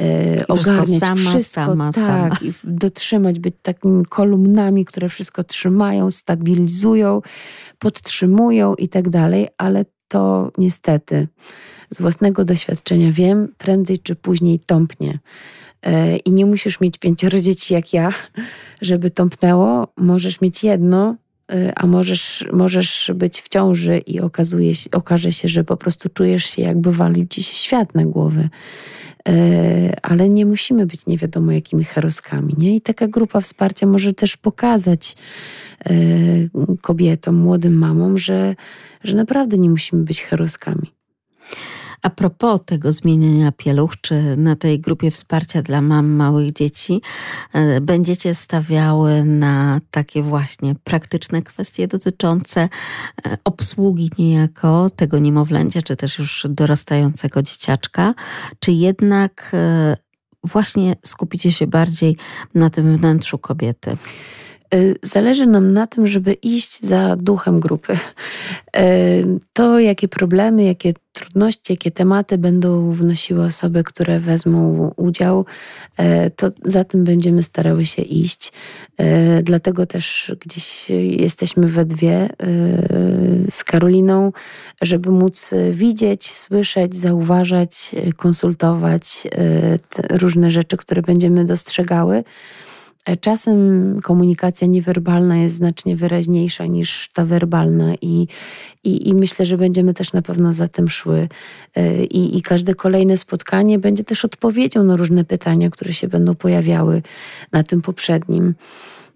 [0.00, 2.36] e, ogarniać sama, wszystko, sama, tak, sama.
[2.42, 7.22] i dotrzymać, być takimi kolumnami, które wszystko trzymają, stabilizują,
[7.78, 11.28] podtrzymują i tak dalej, ale to niestety
[11.90, 15.18] z własnego doświadczenia wiem, prędzej czy później tąpnie.
[15.82, 18.10] E, I nie musisz mieć pięcioro dzieci jak ja,
[18.80, 19.88] żeby tąpnęło.
[19.96, 21.16] Możesz mieć jedno,
[21.76, 26.44] a możesz, możesz być w ciąży i okazuje się, okaże się, że po prostu czujesz
[26.44, 28.48] się, jakby walił ci się świat na głowę.
[29.28, 32.54] Y, ale nie musimy być nie wiadomo jakimi heroskami.
[32.58, 32.76] Nie?
[32.76, 35.16] I taka grupa wsparcia może też pokazać
[35.90, 36.50] y,
[36.80, 38.54] kobietom, młodym mamom, że,
[39.04, 40.92] że naprawdę nie musimy być heroskami.
[42.02, 47.02] A propos tego zmieniania pieluch, czy na tej grupie wsparcia dla mam małych dzieci
[47.52, 55.96] e, będziecie stawiały na takie właśnie praktyczne kwestie dotyczące e, obsługi niejako tego niemowlęcia, czy
[55.96, 58.14] też już dorastającego dzieciaczka,
[58.60, 59.96] czy jednak e,
[60.44, 62.16] właśnie skupicie się bardziej
[62.54, 63.96] na tym wnętrzu kobiety?
[64.74, 67.92] Y, zależy nam na tym, żeby iść za duchem grupy.
[68.76, 75.44] Y, to, jakie problemy, jakie trudności, jakie tematy będą wnosiły osoby, które wezmą udział,
[76.00, 78.52] y, to za tym będziemy starały się iść.
[79.42, 82.28] Dlatego też gdzieś jesteśmy we dwie
[83.50, 84.32] z Karoliną,
[84.82, 89.28] żeby móc widzieć, słyszeć, zauważać, konsultować
[90.10, 92.24] różne rzeczy, które będziemy dostrzegały.
[93.06, 98.26] E, czasem komunikacja niewerbalna jest znacznie wyraźniejsza niż ta werbalna, i,
[98.84, 101.28] i, i myślę, że będziemy też na pewno za tym szły.
[101.76, 106.34] E, I, I każde kolejne spotkanie będzie też odpowiedzią na różne pytania, które się będą
[106.34, 107.02] pojawiały
[107.52, 108.54] na tym poprzednim.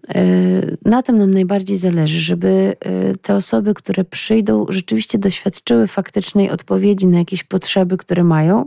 [0.09, 0.21] E,
[0.85, 2.75] na tym nam najbardziej zależy, żeby
[3.21, 8.65] te osoby, które przyjdą, rzeczywiście doświadczyły faktycznej odpowiedzi na jakieś potrzeby, które mają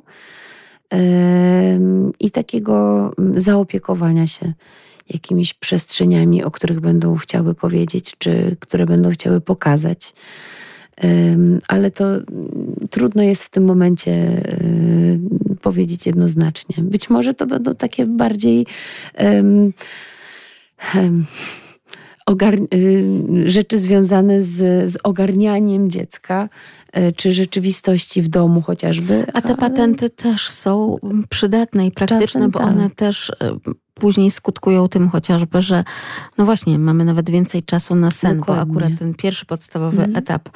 [2.20, 4.52] i takiego zaopiekowania się
[5.11, 10.14] jakimiś przestrzeniami, o których będą chciały powiedzieć, czy które będą chciały pokazać.
[11.68, 12.05] Ale to
[12.90, 14.42] trudno jest w tym momencie
[15.61, 16.85] powiedzieć jednoznacznie.
[16.85, 18.66] Być może to będą takie bardziej
[19.18, 19.73] um,
[20.94, 21.27] um,
[23.46, 26.49] rzeczy związane z, z ogarnianiem dziecka,
[26.92, 29.27] e, czy rzeczywistości w domu chociażby.
[29.35, 30.96] A te patenty też są
[31.29, 32.68] przydatne i praktyczne, bo tak.
[32.68, 33.57] one też e,
[34.01, 35.85] później skutkują tym chociażby, że
[36.39, 38.65] no właśnie, mamy nawet więcej czasu na sen, Dokładnie.
[38.65, 40.17] bo akurat ten pierwszy podstawowy mhm.
[40.17, 40.49] etap,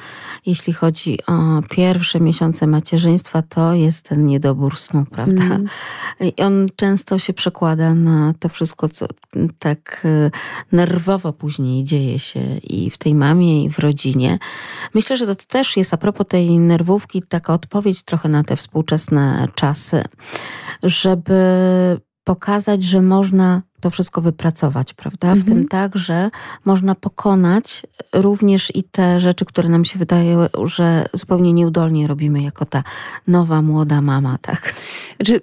[0.45, 5.43] jeśli chodzi o pierwsze miesiące macierzyństwa, to jest ten niedobór snu, prawda?
[5.43, 5.67] Mhm.
[6.19, 9.07] I on często się przekłada na to wszystko, co
[9.59, 10.31] tak e,
[10.71, 14.39] nerwowo później dzieje się i w tej mamie, i w rodzinie.
[14.93, 19.47] Myślę, że to też jest a propos tej nerwówki taka odpowiedź trochę na te współczesne
[19.55, 20.03] czasy,
[20.83, 21.35] żeby
[22.25, 25.27] pokazać, że można to wszystko wypracować, prawda?
[25.35, 25.45] W mhm.
[25.45, 26.29] tym tak, że
[26.65, 27.83] można pokonać
[28.13, 32.83] również i te rzeczy, które nam się wydaje, że zupełnie nieudolnie robimy jako ta
[33.27, 34.73] nowa, młoda mama, tak?
[35.15, 35.41] Znaczy,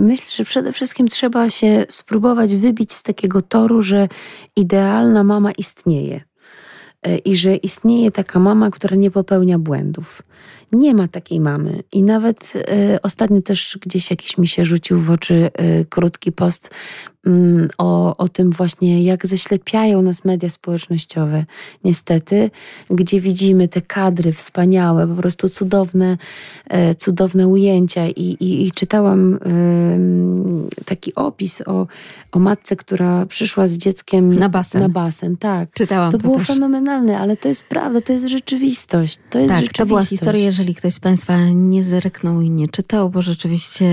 [0.00, 4.08] myślę, że przede wszystkim trzeba się spróbować wybić z takiego toru, że
[4.56, 6.27] idealna mama istnieje.
[7.02, 10.22] E, I że istnieje taka mama, która nie popełnia błędów.
[10.72, 11.82] Nie ma takiej mamy.
[11.92, 16.70] I nawet y, ostatnio też gdzieś jakiś mi się rzucił w oczy y, krótki post
[17.78, 21.44] o, o tym właśnie, jak ześlepiają nas media społecznościowe,
[21.84, 22.50] niestety,
[22.90, 26.16] gdzie widzimy te kadry wspaniałe, po prostu cudowne,
[26.68, 29.38] e, cudowne ujęcia i, i, i czytałam
[30.84, 31.86] taki opis o,
[32.32, 34.82] o matce, która przyszła z dzieckiem na basen.
[34.82, 35.70] Na basen, tak.
[35.70, 36.48] Czytałam to, to było też.
[36.48, 39.18] fenomenalne, ale to jest prawda, to jest rzeczywistość.
[39.30, 39.78] To jest tak, rzeczywistość.
[39.78, 43.86] to była historia, jeżeli ktoś z Państwa nie zerknął i nie czytał, bo rzeczywiście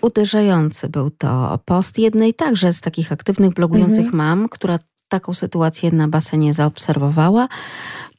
[0.00, 4.16] uderzający był to post jednej także z takich aktywnych blogujących mhm.
[4.16, 4.78] mam, która
[5.08, 7.48] taką sytuację na basenie zaobserwowała.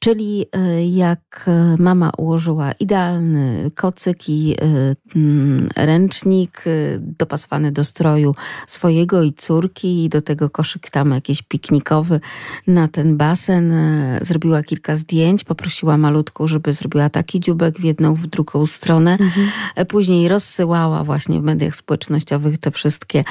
[0.04, 1.46] Czyli y, jak
[1.78, 6.64] y, mama ułożyła idealny kocyk i y, mm, ręcznik
[6.98, 8.36] dopasowany do stroju
[8.68, 12.20] swojego i córki i do tego koszyk tam jakiś piknikowy
[12.68, 13.74] na ten basen.
[14.22, 19.12] Zrobiła kilka zdjęć, poprosiła malutką, żeby zrobiła taki dziubek w jedną, w drugą stronę.
[19.12, 19.50] Mhm.
[19.88, 23.24] Później rozsyłała właśnie w mediach społecznościowych te wszystkie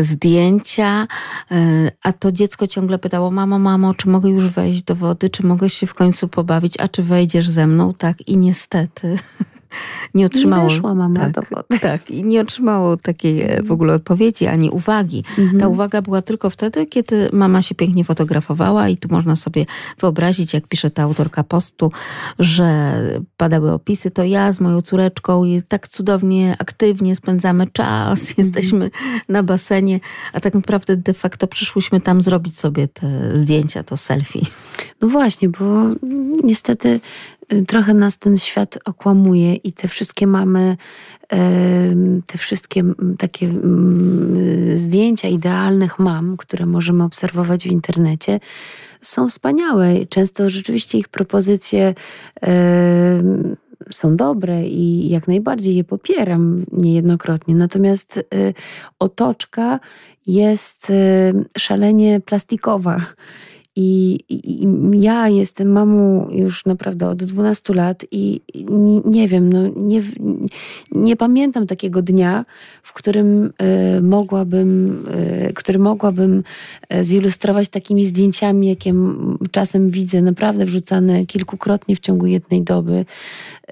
[0.00, 1.06] zdjęcia,
[2.02, 5.68] a to dziecko ciągle pytało, mamo, mamo, czy mogę już wejść do wody, czy mogę
[5.68, 7.94] się w końcu końcu pobawić, a czy wejdziesz ze mną?
[7.94, 9.14] Tak, i niestety
[10.14, 10.70] nie otrzymało.
[10.70, 11.78] Nie mama tak, do wody.
[11.80, 15.24] Tak, i nie otrzymało takiej e, w ogóle odpowiedzi ani uwagi.
[15.38, 15.60] Mhm.
[15.60, 19.66] Ta uwaga była tylko wtedy, kiedy mama się pięknie fotografowała, i tu można sobie
[19.98, 21.92] wyobrazić, jak pisze ta autorka postu,
[22.38, 22.94] że
[23.36, 28.34] padały opisy, to ja z moją córeczką i tak cudownie, aktywnie spędzamy czas, mhm.
[28.38, 28.90] jesteśmy
[29.28, 30.00] na basenie,
[30.32, 34.40] a tak naprawdę de facto przyszłyśmy tam zrobić sobie te zdjęcia, to selfie.
[35.00, 35.64] No właśnie, bo
[36.44, 37.00] niestety
[37.66, 40.76] trochę nas ten świat okłamuje i te wszystkie mamy,
[42.26, 42.82] te wszystkie
[43.18, 43.54] takie
[44.74, 48.40] zdjęcia idealnych mam, które możemy obserwować w internecie,
[49.00, 50.06] są wspaniałe.
[50.06, 51.94] Często rzeczywiście ich propozycje
[53.90, 57.54] są dobre i jak najbardziej je popieram niejednokrotnie.
[57.54, 58.54] Natomiast y,
[58.98, 59.80] otoczka
[60.26, 63.00] jest y, szalenie plastikowa
[63.76, 69.60] i, i, ja jestem mamą już naprawdę od 12 lat i nie, nie wiem, no
[69.76, 70.02] nie,
[70.92, 72.44] nie pamiętam takiego dnia,
[72.82, 73.52] w którym
[73.96, 75.04] y, mogłabym,
[75.48, 76.42] y, który mogłabym
[77.02, 78.94] zilustrować takimi zdjęciami, jakie
[79.50, 83.04] czasem widzę, naprawdę wrzucane kilkukrotnie w ciągu jednej doby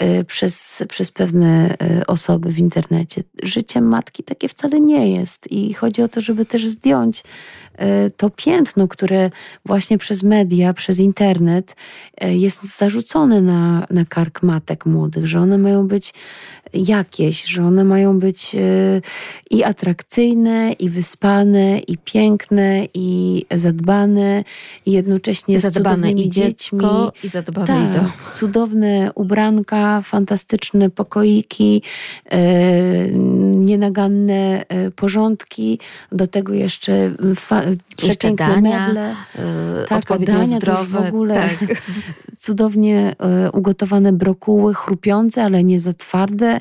[0.03, 3.23] y, przez, przez pewne osoby w internecie.
[3.43, 7.25] Życie matki takie wcale nie jest i chodzi o to, żeby też zdjąć
[8.17, 9.31] to piętno, które
[9.67, 11.77] właśnie przez media, przez internet
[12.21, 16.15] jest zarzucone na, na kark matek młodych, że one mają być
[16.75, 18.59] jakieś, że one mają być e,
[19.51, 24.45] i atrakcyjne, i wyspane, i piękne, i zadbane,
[24.87, 28.11] i jednocześnie zadbane i dziecko, i zadbane tak, i dom.
[28.35, 31.83] Cudowne ubranka, fantastyczne pokoiki,
[32.31, 32.41] e,
[33.55, 35.79] nienaganne e, porządki,
[36.13, 37.63] do tego jeszcze fa,
[38.03, 41.83] jeszcze dania, meble, e, tak, dania zdrowe, w ogóle tak.
[42.45, 43.17] cudownie
[43.53, 46.61] ugotowane brokuły, chrupiące, ale nie za twarde,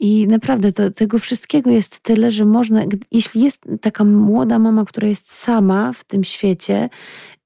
[0.00, 5.08] i naprawdę to, tego wszystkiego jest tyle, że można, jeśli jest taka młoda mama, która
[5.08, 6.88] jest sama w tym świecie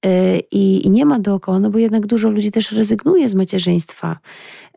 [0.05, 4.19] e, i, nie ma dookoła, no bo jednak dużo ludzi też rezygnuje z macierzyństwa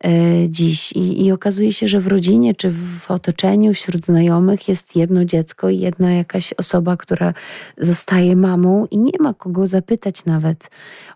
[0.04, 0.10] e,
[0.50, 0.92] dziś.
[0.92, 5.70] I, i okazuje się, że w rodzinie czy w otoczeniu, wśród znajomych jest jedno dziecko
[5.70, 7.34] i jedna jakaś osoba, która
[7.78, 10.70] zostaje mamą i nie ma kogo zapytać nawet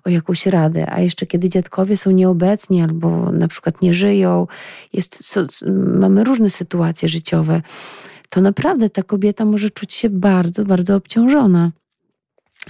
[0.04, 4.48] o jakąś radę, a jeszcze kiedy dziadkowie są nieobecni albo na przykład nie żyją,
[4.94, 5.46] jest, so,
[6.00, 7.62] mamy różne sytuacje życiowe,
[8.30, 11.72] to naprawdę ta kobieta może czuć się bardzo, bardzo obciążona.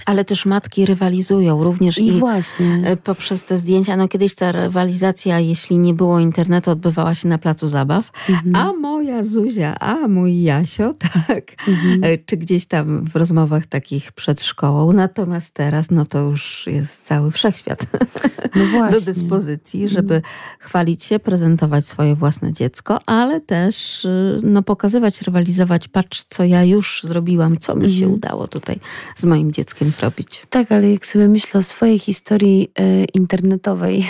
[0.06, 2.80] Ale też matki rywalizują również i, i właśnie.
[2.84, 3.96] E, poprzez te zdjęcia.
[3.96, 8.10] No kiedyś ta rywalizacja, jeśli nie było internetu, odbywała się na placu zabaw.
[8.28, 8.56] Mhm.
[8.56, 10.92] A moja Zuzia, a mój Jasio,
[11.26, 11.68] tak.
[11.68, 12.04] Mhm.
[12.04, 14.92] E, czy gdzieś tam w rozmowach takich przed szkołą.
[14.92, 17.86] Natomiast teraz, no to już jest cały wszechświat
[18.74, 20.34] no do dyspozycji, żeby mhm.
[20.58, 25.88] chwalić się, prezentować swoje własne dziecko, ale też y, no, pokazywać, rywalizować.
[25.88, 28.14] Patrz, co ja już zrobiłam, co mi się mhm.
[28.14, 28.80] udało tutaj
[29.16, 30.46] z moim dzieckiem tym zrobić.
[30.50, 34.06] Tak, ale jak sobie myślę o swojej historii e, internetowej,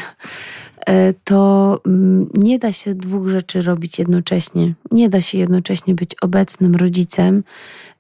[0.87, 4.75] e, to mm, nie da się dwóch rzeczy robić jednocześnie.
[4.91, 7.45] Nie da się jednocześnie być obecnym rodzicem,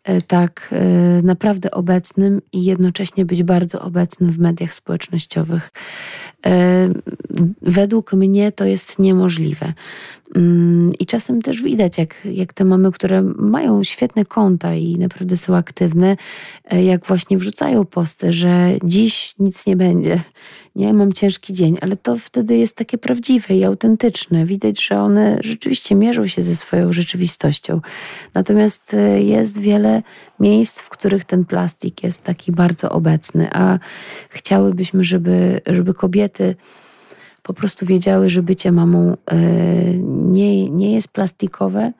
[0.04, 0.74] e, tak
[1.22, 5.70] naprawdę obecnym i jednocześnie być bardzo obecnym w mediach społecznościowych.
[7.62, 9.72] Według mnie to jest niemożliwe.
[10.36, 15.36] Mm, I czasem też widać, jak, jak te mamy, które mają świetne konta i naprawdę
[15.36, 16.16] są aktywne,
[16.70, 20.20] e, jak właśnie wrzucają posty, że dziś nic nie będzie.
[20.76, 24.46] Nie, mam ciężki dzień, ale to wtedy jest takie prawdziwe i autentyczne.
[24.46, 27.80] Widać, że one rzeczywiście mierzą się ze swoją rzeczywistością.
[28.34, 30.02] Natomiast e, jest wiele
[30.40, 33.78] miejsc, w których ten plastik jest taki bardzo obecny, a
[34.28, 36.27] chciałybyśmy, żeby, żeby kobiety
[37.42, 39.36] po prostu wiedziały, że bycie mamą e,
[40.08, 41.92] nie, nie jest plastikowe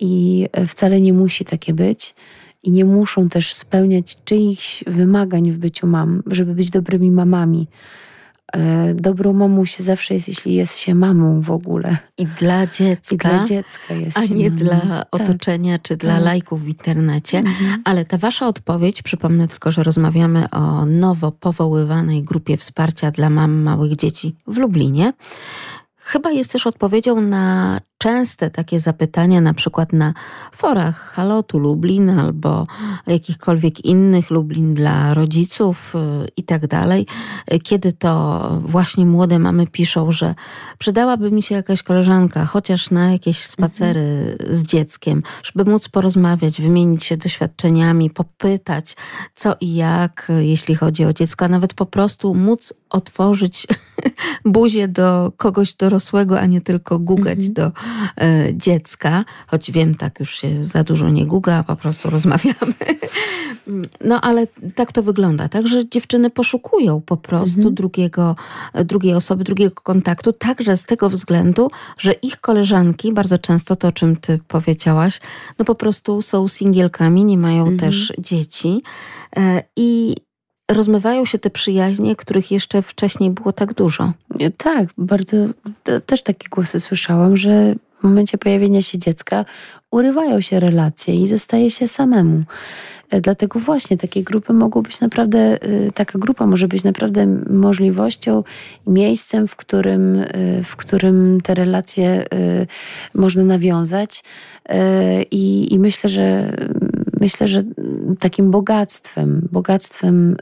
[0.00, 2.14] i wcale nie musi takie być.
[2.62, 7.66] I nie muszą też spełniać czyichś wymagań w byciu mam, żeby być dobrymi mamami.
[8.56, 11.96] E, dobrą mamą się zawsze jest, jeśli jest się mamą w ogóle.
[12.18, 13.14] I dla dziecka.
[13.14, 14.56] I dla dziecka jest A nie mamą.
[14.56, 15.06] dla tak.
[15.10, 16.24] otoczenia czy dla tak.
[16.24, 17.38] lajków w internecie.
[17.38, 17.82] Mhm.
[17.84, 23.52] Ale ta wasza odpowiedź, przypomnę tylko, że rozmawiamy o nowo powoływanej grupie wsparcia dla mam
[23.62, 25.12] małych dzieci w Lublinie.
[25.96, 30.14] Chyba jest też odpowiedzią na częste takie zapytania, na przykład na
[30.52, 32.66] forach Halotu Lublin albo
[33.06, 37.06] jakichkolwiek innych Lublin dla rodziców y, i tak dalej,
[37.62, 40.34] kiedy to właśnie młode mamy piszą, że
[40.78, 47.04] przydałaby mi się jakaś koleżanka, chociaż na jakieś spacery z dzieckiem, żeby móc porozmawiać, wymienić
[47.04, 48.96] się doświadczeniami, popytać
[49.34, 53.66] co i jak, jeśli chodzi o dziecko, a nawet po prostu móc otworzyć
[54.44, 57.54] buzię do kogoś dorosłego, a nie tylko gugać mhm.
[57.54, 57.72] do
[58.52, 62.74] dziecka, choć wiem, tak już się za dużo nie guga, po prostu rozmawiamy.
[64.04, 67.74] No ale tak to wygląda, tak, że dziewczyny poszukują po prostu mhm.
[67.74, 68.34] drugiego,
[68.84, 73.92] drugiej osoby, drugiego kontaktu, także z tego względu, że ich koleżanki, bardzo często to, o
[73.92, 75.20] czym ty powiedziałaś,
[75.58, 77.78] no po prostu są singielkami, nie mają mhm.
[77.78, 78.80] też dzieci
[79.36, 80.16] e, i
[80.72, 84.12] rozmywają się te przyjaźnie, których jeszcze wcześniej było tak dużo.
[84.56, 85.36] Tak, bardzo
[86.06, 89.44] też takie głosy słyszałam, że w momencie pojawienia się dziecka
[89.90, 92.44] urywają się relacje i zostaje się samemu.
[93.12, 95.58] E, dlatego właśnie takie grupy mogą być naprawdę, e,
[95.94, 98.44] taka grupa może być naprawdę możliwością,
[98.86, 100.26] miejscem, w którym, e,
[100.64, 102.24] w którym te relacje
[103.14, 104.24] można nawiązać.
[105.30, 106.56] I, i myślę, że
[107.22, 107.62] myślę, że
[108.20, 110.36] takim bogactwem, bogactwem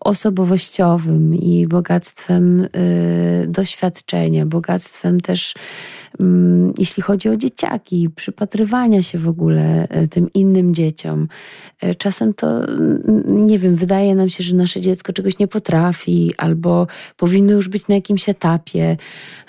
[0.00, 2.68] osobowościowym i bogactwem
[3.46, 5.54] doświadczenia, bogactwem też
[6.78, 11.28] jeśli chodzi o dzieciaki, przypatrywania się w ogóle e, tym innym dzieciom.
[11.80, 12.46] E, czasem to,
[13.26, 17.88] nie wiem, wydaje nam się, że nasze dziecko czegoś nie potrafi, albo powinno już być
[17.88, 18.96] na jakimś etapie,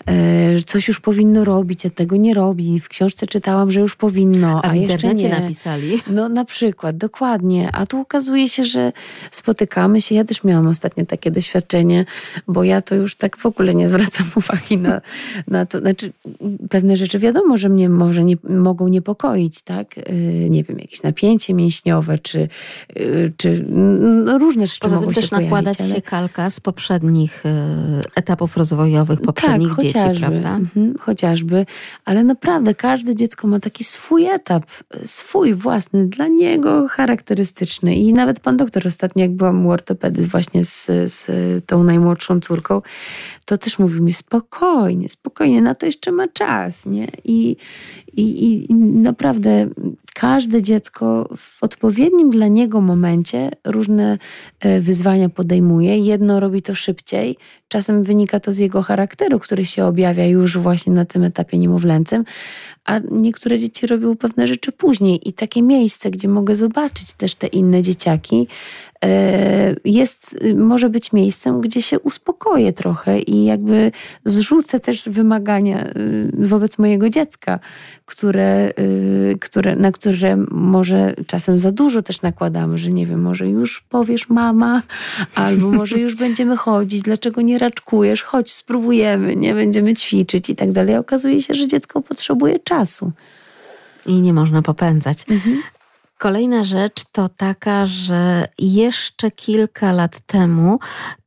[0.05, 2.79] e, coś już powinno robić, a tego nie robi.
[2.79, 5.29] W książce czytałam, że już powinno, a, a w jeszcze nie.
[5.29, 6.01] napisali.
[6.09, 7.69] No na przykład, dokładnie.
[7.71, 8.91] A tu okazuje się, że
[9.31, 10.15] spotykamy się.
[10.15, 12.05] Ja też miałam ostatnio takie doświadczenie,
[12.47, 15.01] bo ja to już tak w ogóle nie zwracam uwagi na,
[15.47, 15.79] na to.
[15.79, 16.11] Znaczy,
[16.69, 19.97] pewne rzeczy wiadomo, że mnie może nie, mogą niepokoić, tak?
[19.97, 22.47] Y, nie wiem, jakieś napięcie mięśniowe, czy,
[22.97, 23.65] y, czy
[24.25, 25.89] no różne rzeczy Poza mogą tym też nakładać ale...
[25.89, 27.49] się kalka z poprzednich y,
[28.15, 30.55] etapów rozwojowych, poprzednich tak, dzieci, prawda?
[30.55, 31.65] Mhm, chociażby,
[32.05, 34.65] ale naprawdę każde dziecko ma taki swój etap,
[35.05, 37.95] swój własny, dla niego charakterystyczny.
[37.95, 41.25] I nawet pan doktor ostatnio, jak byłam u ortopedy właśnie z, z
[41.65, 42.81] tą najmłodszą córką,
[43.45, 47.07] to też mówił mi spokojnie, spokojnie, na to jeszcze ma czas, nie?
[47.23, 47.55] I,
[48.13, 49.69] i, i naprawdę
[50.13, 54.17] każde dziecko w odpowiednim dla niego momencie różne
[54.59, 55.97] e, wyzwania podejmuje.
[55.97, 57.37] Jedno robi to szybciej,
[57.73, 62.23] czasem wynika to z jego charakteru, który się objawia już właśnie na tym etapie niemowlęcym,
[62.85, 65.29] a niektóre dzieci robią pewne rzeczy później.
[65.29, 68.47] I takie miejsce, gdzie mogę zobaczyć też te inne dzieciaki,
[69.03, 73.91] e, jest, może być miejscem, gdzie się uspokoję trochę i jakby
[74.25, 75.93] zrzucę też wymagania e,
[76.33, 77.59] wobec mojego dziecka,
[78.05, 78.73] które,
[79.39, 84.29] które, na które może czasem za dużo też nakładamy, że nie wiem, może już powiesz
[84.29, 84.81] mama,
[85.35, 90.71] albo może już będziemy chodzić, dlaczego nie raczkujesz, chodź spróbujemy, nie będziemy ćwiczyć i tak
[90.71, 90.97] dalej.
[90.97, 93.11] Okazuje się, że dziecko potrzebuje czasu.
[94.05, 95.17] I nie można popędzać.
[95.29, 95.61] Mhm.
[96.17, 100.79] Kolejna rzecz to taka, że jeszcze kilka lat temu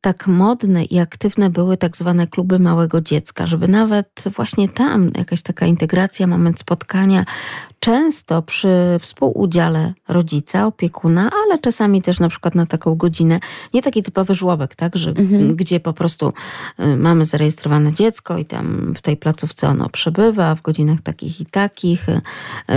[0.07, 5.43] tak modne i aktywne były tak zwane kluby małego dziecka, żeby nawet właśnie tam jakaś
[5.43, 7.25] taka integracja, moment spotkania,
[7.81, 13.41] często przy współudziale rodzica, opiekuna, ale czasami też na przykład na taką godzinę,
[13.75, 15.57] nie taki typowy żłobek, tak, że mhm.
[15.57, 16.33] gdzie po prostu
[16.81, 21.47] y, mamy zarejestrowane dziecko i tam w tej placówce ono przebywa w godzinach takich i
[21.47, 22.21] takich, y,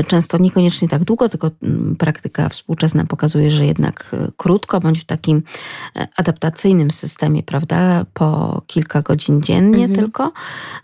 [0.08, 5.06] często niekoniecznie tak długo, tylko mm, praktyka współczesna pokazuje, że jednak y, krótko, bądź w
[5.06, 5.42] takim
[6.18, 8.06] adaptacyjnym systemie systemie, prawda?
[8.14, 9.96] Po kilka godzin dziennie mhm.
[9.96, 10.32] tylko,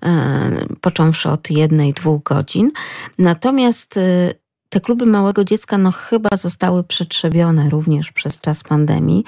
[0.03, 2.71] e, począwszy od jednej, dwóch godzin.
[3.19, 4.33] Natomiast e,
[4.69, 9.23] te kluby małego dziecka no chyba zostały przetrzebione również przez czas pandemii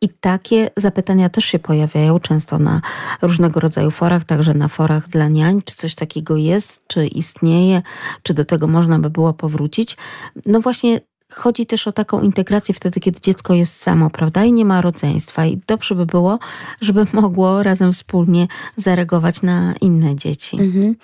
[0.00, 2.80] i takie zapytania też się pojawiają często na
[3.22, 7.82] różnego rodzaju forach, także na forach dla niań, czy coś takiego jest, czy istnieje,
[8.22, 9.96] czy do tego można by było powrócić.
[10.46, 11.00] No właśnie
[11.30, 14.44] chodzi też o taką integrację wtedy, kiedy dziecko jest samo, prawda?
[14.44, 15.46] I nie ma rodzeństwa.
[15.46, 16.38] I dobrze by było,
[16.80, 20.56] żeby mogło razem wspólnie zareagować na inne dzieci.
[20.60, 20.96] Mhm.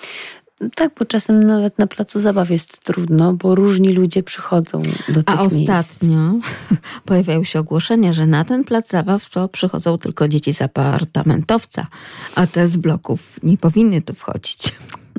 [0.74, 5.38] Tak, bo czasem nawet na placu zabaw jest trudno, bo różni ludzie przychodzą do tych
[5.38, 6.34] A ostatnio
[7.04, 11.86] pojawiają się ogłoszenia, że na ten plac zabaw to przychodzą tylko dzieci z apartamentowca,
[12.34, 14.58] a te z bloków nie powinny tu wchodzić.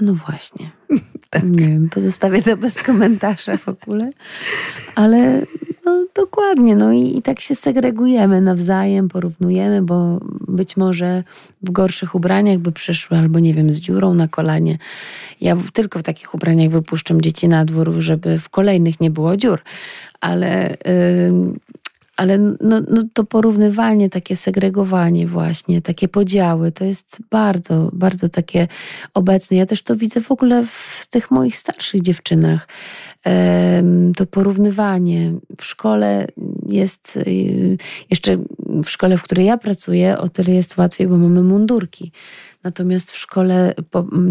[0.02, 0.72] No właśnie.
[1.30, 1.44] tak.
[1.44, 4.10] Nie wiem, pozostawię to bez komentarza w ogóle.
[4.96, 5.42] Ale
[5.86, 11.24] no, dokładnie, no i, i tak się segregujemy nawzajem, porównujemy, bo być może
[11.62, 14.78] w gorszych ubraniach by przyszły, albo nie wiem, z dziurą na kolanie.
[15.42, 19.38] Ja w, tylko w takich ubraniach wypuszczam dzieci na dwór, żeby w kolejnych nie było
[19.38, 19.62] dziur.
[20.22, 21.54] Ale yy,
[22.18, 28.68] ale no, no to porównywanie, takie segregowanie właśnie, takie podziały, to jest bardzo, bardzo takie
[29.14, 29.58] obecne.
[29.58, 32.68] Ja też to widzę w ogóle w tych moich starszych dziewczynach.
[34.16, 36.28] To porównywanie w szkole
[36.70, 37.78] jest y,
[38.10, 38.38] jeszcze
[38.84, 42.12] w szkole, w której ja pracuję, o tyle jest łatwiej, bo mamy mundurki.
[42.68, 43.74] Natomiast w szkole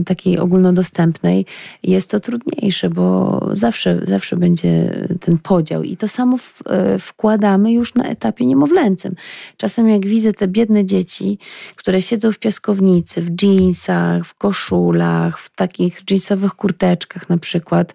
[0.06, 1.46] takiej ogólnodostępnej
[1.82, 5.82] jest to trudniejsze, bo zawsze, zawsze będzie ten podział.
[5.82, 9.14] I to samo w, e, wkładamy już na etapie niemowlęcym.
[9.56, 11.38] Czasem jak widzę te biedne dzieci,
[11.76, 17.94] które siedzą w piaskownicy, w jeansach, w koszulach, w takich jeansowych kurteczkach na przykład.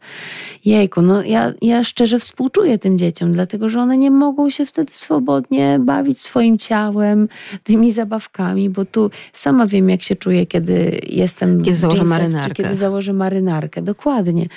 [0.65, 4.91] Jejku, no ja, ja szczerze współczuję tym dzieciom, dlatego że one nie mogą się wtedy
[4.93, 7.27] swobodnie bawić swoim ciałem,
[7.63, 12.53] tymi zabawkami, bo tu sama wiem, jak się czuję, kiedy jestem kiedy założę marynarkę.
[12.63, 13.81] kiedy założę marynarkę.
[13.81, 14.47] Dokładnie.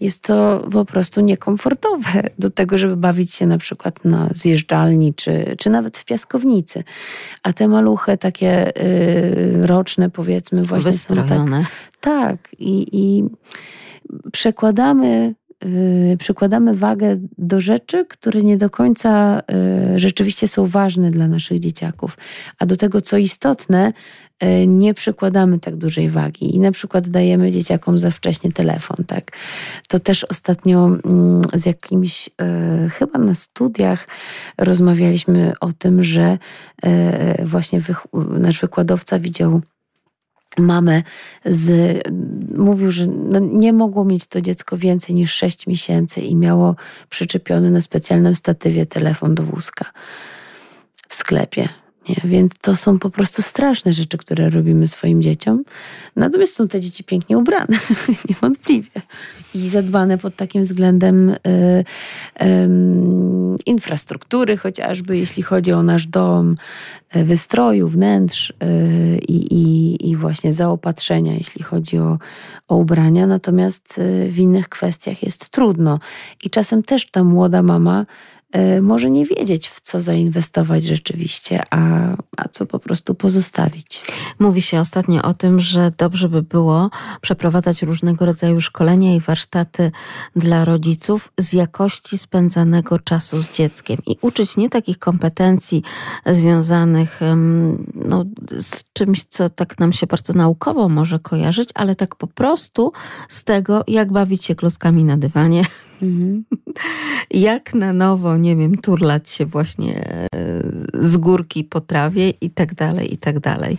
[0.00, 5.56] Jest to po prostu niekomfortowe do tego, żeby bawić się na przykład na zjeżdżalni, czy,
[5.58, 6.84] czy nawet w piaskownicy.
[7.42, 11.28] A te maluchy takie y, roczne, powiedzmy, właśnie Wystrojone.
[11.28, 11.72] są tak...
[12.00, 12.48] Tak.
[12.58, 13.24] I, i
[14.32, 15.34] przekładamy
[16.18, 19.40] przykładamy wagę do rzeczy, które nie do końca
[19.94, 22.18] y, rzeczywiście są ważne dla naszych dzieciaków,
[22.58, 23.92] a do tego, co istotne,
[24.42, 29.32] y, nie przykładamy tak dużej wagi i na przykład dajemy dzieciakom za wcześnie telefon, tak.
[29.88, 32.30] To też ostatnio mm, z jakimś,
[32.90, 34.08] chyba na studiach
[34.58, 36.38] rozmawialiśmy o tym, że
[37.44, 37.80] właśnie
[38.14, 39.60] nasz wykładowca widział
[40.58, 41.02] mamę
[41.44, 41.98] z,
[42.56, 46.76] mówił, że no nie mogło mieć to dziecko więcej niż 6 miesięcy i miało
[47.08, 49.84] przyczepiony na specjalnym statywie telefon do wózka
[51.08, 51.68] w sklepie.
[52.08, 52.16] Nie?
[52.24, 55.64] Więc to są po prostu straszne rzeczy, które robimy swoim dzieciom.
[56.16, 57.78] Natomiast są te dzieci pięknie ubrane,
[58.28, 58.90] niewątpliwie.
[59.54, 61.84] I zadbane pod takim względem y, y,
[63.66, 66.54] infrastruktury, chociażby jeśli chodzi o nasz dom,
[67.16, 68.54] y, wystroju, wnętrz y,
[69.28, 72.18] i, właśnie zaopatrzenia, jeśli chodzi o,
[72.68, 73.26] o ubrania.
[73.26, 75.98] Natomiast y, w innych kwestiach jest trudno.
[76.44, 78.06] I czasem też ta młoda mama
[78.82, 84.02] może nie wiedzieć, w co zainwestować rzeczywiście, a, a co po prostu pozostawić.
[84.38, 86.90] Mówi się ostatnio o tym, że dobrze by było
[87.20, 89.90] przeprowadzać różnego rodzaju szkolenia i warsztaty
[90.36, 95.82] dla rodziców z jakości spędzanego czasu z dzieckiem i uczyć nie takich kompetencji
[96.26, 97.20] związanych
[97.94, 98.24] no,
[98.58, 102.92] z czymś, co tak nam się bardzo naukowo może kojarzyć, ale tak po prostu
[103.28, 105.62] z tego, jak bawić się klockami na dywanie,
[106.02, 106.44] Mhm.
[107.30, 110.28] Jak na nowo, nie wiem, turlać się właśnie e,
[110.94, 113.78] z górki po trawie i tak dalej, i tak dalej.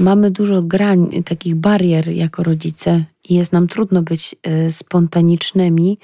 [0.00, 5.96] Mamy dużo grań, takich barier jako rodzice i jest nam trudno być e, spontanicznymi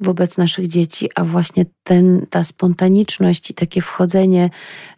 [0.00, 4.50] wobec naszych dzieci, a właśnie ten, ta spontaniczność i takie wchodzenie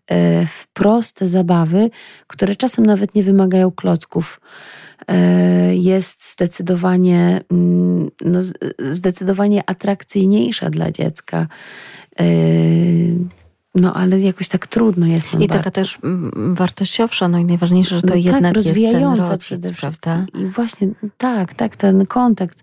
[0.06, 1.90] e, w proste zabawy,
[2.26, 4.40] które czasem nawet nie wymagają klocków,
[5.72, 8.40] jest zdecydowanie, mm, no,
[8.78, 11.46] zdecydowanie atrakcyjniejsza dla dziecka.
[13.74, 17.94] No, ale jakoś tak trudno jest nam I taka też mm, wartościowsza, no i najważniejsze,
[17.94, 20.26] że to no tak, jednak tak, jest ten rodzic, prawda?
[20.34, 22.62] I właśnie, tak, tak, ten kontakt,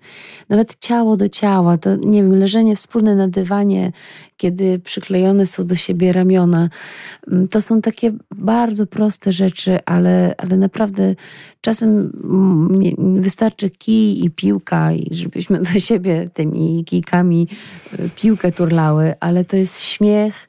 [0.50, 3.92] nawet ciało do ciała, to nie wiem, leżenie wspólne na dywanie,
[4.38, 6.70] kiedy przyklejone są do siebie ramiona,
[7.28, 11.16] mm, to są takie bardzo proste rzeczy, ale, ale naprawdę
[11.62, 17.48] czasem mm, wystarczy kij i piłka, i żebyśmy do siebie tymi kijkami
[17.94, 20.48] y, piłkę turlały, ale to jest śmiech,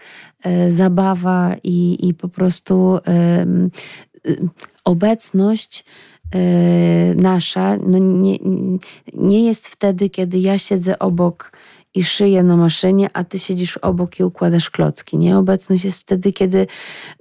[0.69, 2.99] zabawa i, i po prostu
[4.85, 5.85] obecność
[6.35, 6.39] e,
[7.15, 8.39] nasza no nie,
[9.15, 11.53] nie jest wtedy, kiedy ja siedzę obok
[11.95, 15.19] i szyje na maszynie, a ty siedzisz obok i układasz klocki.
[15.19, 16.67] Nieobecność jest wtedy, kiedy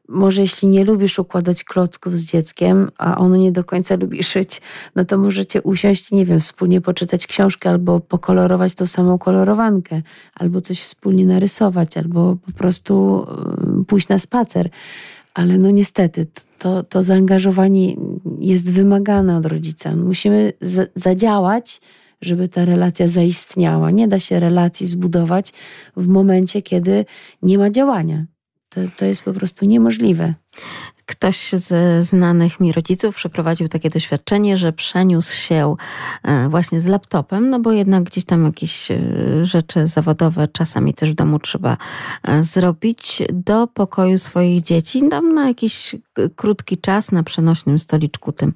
[0.10, 4.62] może jeśli nie lubisz układać klocków z dzieckiem, a ono nie do końca lubi szyć,
[4.96, 10.02] no to możecie usiąść nie wiem, wspólnie poczytać książkę albo pokolorować tą samą kolorowankę,
[10.36, 13.26] albo coś wspólnie narysować, albo po prostu
[13.82, 14.70] y, pójść na spacer.
[15.34, 16.26] Ale no niestety,
[16.60, 17.96] to, to zaangażowanie
[18.40, 19.96] jest wymagane od rodzica.
[19.96, 20.54] Musimy
[20.96, 21.82] zadziałać,
[22.22, 23.92] żeby ta relacja zaistniała.
[23.92, 25.54] Nie da się relacji zbudować
[25.98, 27.06] w momencie, kiedy
[27.42, 28.26] nie ma działania.
[28.70, 30.34] To, to jest po prostu niemożliwe.
[31.08, 35.76] Ktoś ze znanych mi rodziców przeprowadził takie doświadczenie, że przeniósł się
[36.24, 39.00] e, właśnie z laptopem, no bo jednak gdzieś tam jakieś e,
[39.44, 41.78] rzeczy zawodowe czasami też w domu trzeba
[42.24, 45.96] e, zrobić, do pokoju swoich dzieci, tam na jakiś
[46.36, 48.54] krótki czas na przenośnym stoliczku tym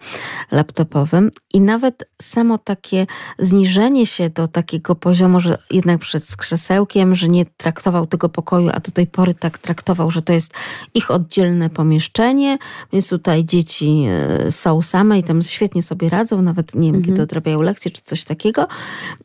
[0.51, 1.31] laptopowym.
[1.53, 3.07] I nawet samo takie
[3.39, 8.79] zniżenie się do takiego poziomu, że jednak przed krzesełkiem, że nie traktował tego pokoju, a
[8.79, 10.53] do tej pory tak traktował, że to jest
[10.93, 12.40] ich oddzielne pomieszczenie,
[12.93, 17.03] więc tutaj dzieci e, są same i tam świetnie sobie radzą, nawet nie wiem, mhm.
[17.03, 18.67] kiedy odrabiają lekcje czy coś takiego.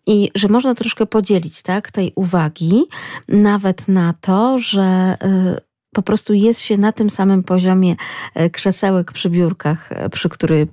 [0.06, 2.84] I że można troszkę podzielić tak, tej uwagi
[3.28, 5.60] nawet na to, że e,
[5.94, 7.96] po prostu jest się na tym samym poziomie
[8.34, 10.68] e, krzesełek przy biurkach, przy których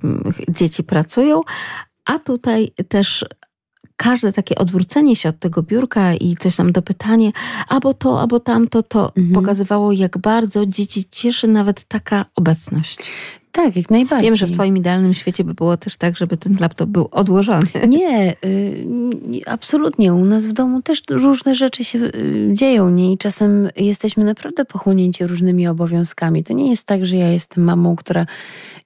[0.50, 1.42] dzieci pracują,
[2.06, 3.26] a tutaj też
[4.04, 7.32] każde takie odwrócenie się od tego biurka i coś tam dopytanie,
[7.68, 9.34] albo to, albo tamto, to mhm.
[9.34, 12.98] pokazywało, jak bardzo dzieci cieszy nawet taka obecność.
[13.52, 14.30] Tak, jak najbardziej.
[14.30, 17.68] Wiem, że w Twoim idealnym świecie by było też tak, żeby ten laptop był odłożony.
[17.88, 18.86] Nie, y,
[19.46, 20.14] absolutnie.
[20.14, 23.14] U nas w domu też różne rzeczy się y, dzieją, nie?
[23.14, 26.44] I czasem jesteśmy naprawdę pochłonięci różnymi obowiązkami.
[26.44, 28.26] To nie jest tak, że ja jestem mamą, która.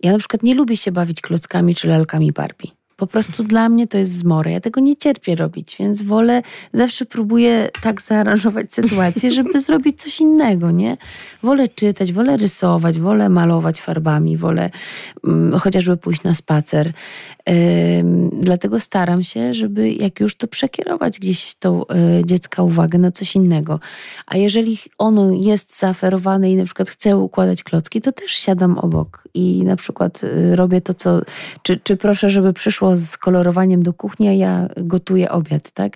[0.04, 2.77] Ja na przykład nie lubię się bawić klockami czy lalkami Barbie.
[2.98, 4.52] Po prostu dla mnie to jest zmora.
[4.52, 6.42] Ja tego nie cierpię robić, więc wolę,
[6.74, 10.98] zawsze próbuję tak zaaranżować sytuację, żeby zrobić coś innego, nie?
[11.44, 14.70] Wolę czytać, wolę rysować, wolę malować farbami, wolę
[15.24, 16.94] um, chociażby pójść na spacer.
[18.42, 23.36] Dlatego staram się, żeby jak już to przekierować gdzieś tą e, dziecka uwagę na coś
[23.36, 23.80] innego.
[24.26, 29.28] A jeżeli ono jest zaoferowane i na przykład chce układać klocki, to też siadam obok
[29.34, 31.22] i na przykład e, robię to, co.
[31.62, 35.94] Czy, czy proszę, żeby przyszło z kolorowaniem do kuchni, a ja gotuję obiad, tak?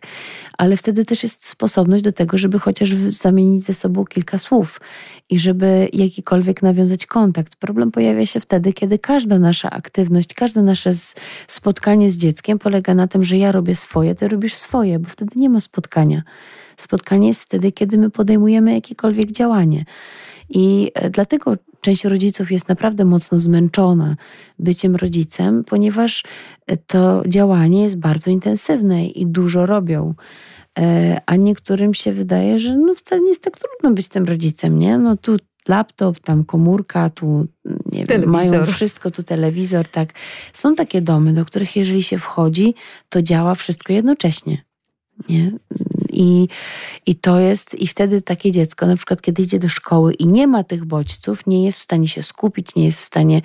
[0.57, 4.81] Ale wtedy też jest sposobność do tego, żeby chociaż zamienić ze sobą kilka słów
[5.29, 7.55] i żeby jakikolwiek nawiązać kontakt.
[7.55, 10.91] Problem pojawia się wtedy, kiedy każda nasza aktywność, każde nasze
[11.47, 15.31] spotkanie z dzieckiem polega na tym, że ja robię swoje, ty robisz swoje, bo wtedy
[15.35, 16.23] nie ma spotkania.
[16.77, 19.85] Spotkanie jest wtedy, kiedy my podejmujemy jakiekolwiek działanie.
[20.49, 24.15] I e, dlatego część rodziców jest naprawdę mocno zmęczona
[24.59, 26.23] byciem rodzicem, ponieważ
[26.67, 30.13] e, to działanie jest bardzo intensywne i dużo robią.
[30.79, 34.79] E, a niektórym się wydaje, że no wcale nie jest tak trudno być tym rodzicem,
[34.79, 34.97] nie?
[34.97, 37.47] No tu laptop, tam komórka, tu
[37.91, 40.13] nie wiem, mają wszystko, tu telewizor, tak.
[40.53, 42.73] Są takie domy, do których jeżeli się wchodzi,
[43.09, 44.63] to działa wszystko jednocześnie.
[45.29, 45.51] Nie?
[46.09, 46.47] I,
[47.05, 50.47] I to jest, i wtedy takie dziecko, na przykład kiedy idzie do szkoły i nie
[50.47, 53.41] ma tych bodźców, nie jest w stanie się skupić, nie jest w stanie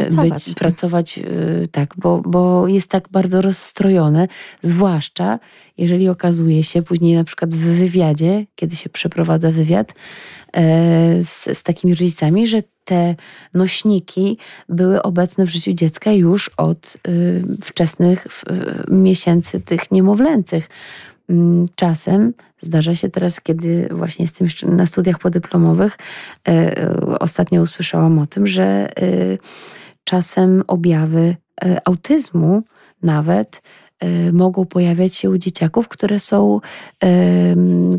[0.00, 1.22] pracować, być, pracować e,
[1.68, 4.28] tak, bo, bo jest tak bardzo rozstrojone,
[4.62, 5.38] zwłaszcza
[5.78, 9.94] jeżeli okazuje się później na przykład w wywiadzie, kiedy się przeprowadza wywiad
[10.52, 13.14] e, z, z takimi rodzicami, że te
[13.54, 14.38] nośniki
[14.68, 16.96] były obecne w życiu dziecka już od
[17.64, 18.26] wczesnych
[18.88, 20.68] miesięcy tych niemowlęcych.
[21.30, 25.98] Mm, czasem zdarza się teraz, kiedy właśnie jestem na studiach podyplomowych,
[26.48, 28.88] y, ostatnio usłyszałam o tym, że
[30.04, 31.36] czasem objawy
[31.84, 32.62] autyzmu
[33.02, 33.62] nawet
[34.32, 36.60] mogą pojawiać się u dzieciaków, które są,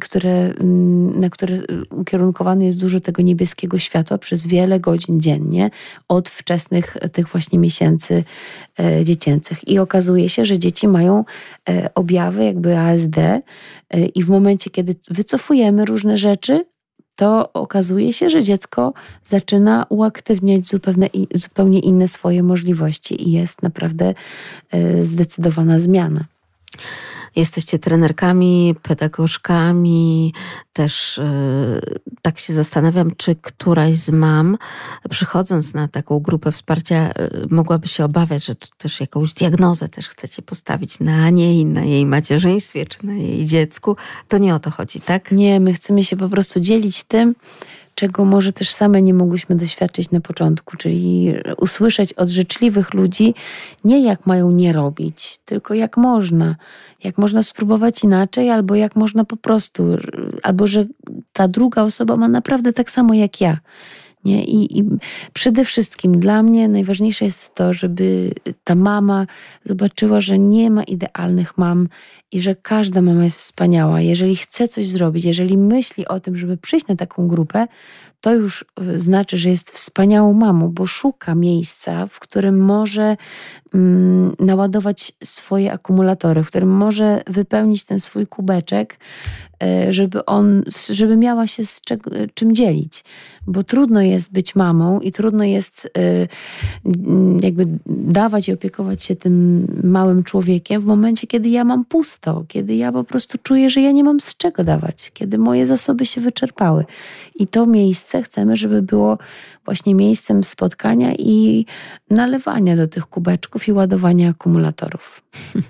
[0.02, 1.58] które, mm, na które
[1.92, 5.70] ukierunkowane jest dużo tego niebieskiego światła przez wiele godzin dziennie
[6.08, 8.24] od wczesnych tych właśnie miesięcy
[8.80, 9.68] e, dziecięcych.
[9.68, 11.26] I okazuje się, że dzieci mają
[11.96, 13.16] objawy jakby ASD
[14.16, 16.66] i w momencie, kiedy wycofujemy różne rzeczy,
[17.18, 18.94] to okazuje się, że dziecko
[19.24, 24.14] zaczyna uaktywniać zupełnie, zupełnie inne swoje możliwości i jest naprawdę
[24.72, 26.26] e, zdecydowana zmiana.
[27.38, 30.34] Jesteście trenerkami, pedagogzkami,
[30.74, 31.22] też
[31.84, 34.58] yy, tak się zastanawiam, czy któraś z mam,
[35.10, 40.08] przychodząc na taką grupę wsparcia, yy, mogłaby się obawiać, że tu też jakąś diagnozę też
[40.08, 43.96] chcecie postawić na niej, na jej macierzyństwie, czy na jej dziecku.
[44.28, 45.32] To nie o to chodzi, tak?
[45.32, 47.36] Nie, my chcemy się po prostu dzielić tym,
[47.98, 53.34] czego może też same nie mogłyśmy doświadczyć na początku, czyli usłyszeć od życzliwych ludzi
[53.84, 56.56] nie jak mają nie robić, tylko jak można.
[57.04, 59.98] Jak można spróbować inaczej, albo jak można po prostu,
[60.44, 60.86] albo że
[61.34, 63.58] ta druga osoba ma naprawdę tak samo jak ja.
[64.28, 64.44] Nie?
[64.44, 64.84] I, I
[65.34, 68.32] przede wszystkim dla mnie najważniejsze jest to, żeby
[68.64, 69.28] ta mama
[69.64, 71.88] zobaczyła, że nie ma idealnych mam
[72.32, 74.02] i że każda mama jest wspaniała.
[74.02, 77.68] Jeżeli chce coś zrobić, jeżeli myśli o tym, żeby przyjść na taką grupę,
[78.22, 83.18] to już y, znaczy, że jest wspaniałą mamą, bo szuka miejsca, w którym może
[83.74, 89.00] mm, naładować swoje akumulatory, w którym może wypełnić ten swój kubeczek,
[89.64, 93.04] y, żeby on, żeby miała się z czego, czym dzielić.
[93.48, 96.28] Bo trudno jest być mamą i trudno jest y,
[97.42, 102.76] jakby dawać i opiekować się tym małym człowiekiem w momencie, kiedy ja mam pusto, kiedy
[102.76, 106.22] ja po prostu czuję, że ja nie mam z czego dawać, kiedy moje zasoby się
[106.22, 106.86] wyczerpały.
[107.36, 109.18] I to miejsce chcemy, żeby było
[109.66, 111.66] właśnie miejscem spotkania i
[112.10, 115.22] nalewania do tych kubeczków i ładowania akumulatorów.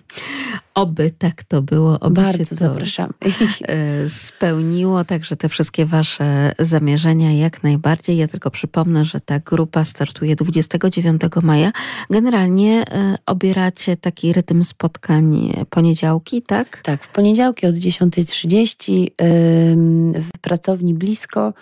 [0.78, 3.14] Oby tak to było, oby Bardzo się to zapraszamy.
[3.68, 8.18] E, spełniło, także te wszystkie Wasze zamierzenia jak najbardziej.
[8.18, 11.72] Ja tylko przypomnę, że ta grupa startuje 29 maja.
[12.10, 16.82] Generalnie e, obieracie taki rytm spotkań poniedziałki, tak?
[16.82, 19.08] Tak, w poniedziałki od 10.30
[20.22, 21.54] w pracowni blisko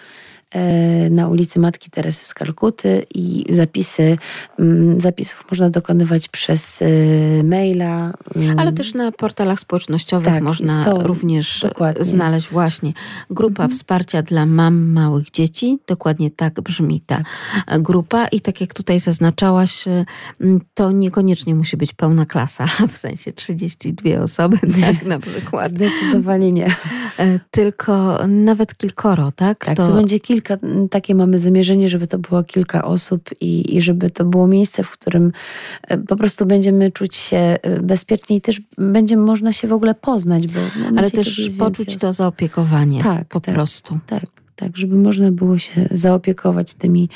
[1.09, 4.17] na ulicy Matki Teresy z Kalkuty i zapisy,
[4.59, 6.85] mm, zapisów można dokonywać przez e,
[7.43, 8.13] maila.
[8.35, 8.59] Mm.
[8.59, 12.03] Ale też na portalach społecznościowych tak, można są, również dokładnie.
[12.03, 12.93] znaleźć właśnie
[13.29, 13.71] grupa mhm.
[13.71, 15.79] wsparcia dla mam małych dzieci.
[15.87, 17.23] Dokładnie tak brzmi ta
[17.79, 19.85] grupa i tak jak tutaj zaznaczałaś,
[20.73, 25.69] to niekoniecznie musi być pełna klasa, w sensie 32 osoby, tak na przykład.
[25.69, 26.75] Zdecydowanie nie.
[27.19, 29.65] E, tylko nawet kilkoro, tak?
[29.65, 33.77] Tak, to, to będzie kilka kilka, takie mamy zamierzenie, żeby to było kilka osób i,
[33.77, 35.31] i żeby to było miejsce, w którym
[35.87, 39.95] e, po prostu będziemy czuć się e, bezpiecznie i też będzie można się w ogóle
[39.95, 40.47] poznać.
[40.47, 40.59] Bo
[40.97, 43.99] Ale też poczuć to zaopiekowanie tak, po tak, prostu.
[44.07, 44.25] Tak,
[44.55, 47.09] tak, żeby można było się zaopiekować tymi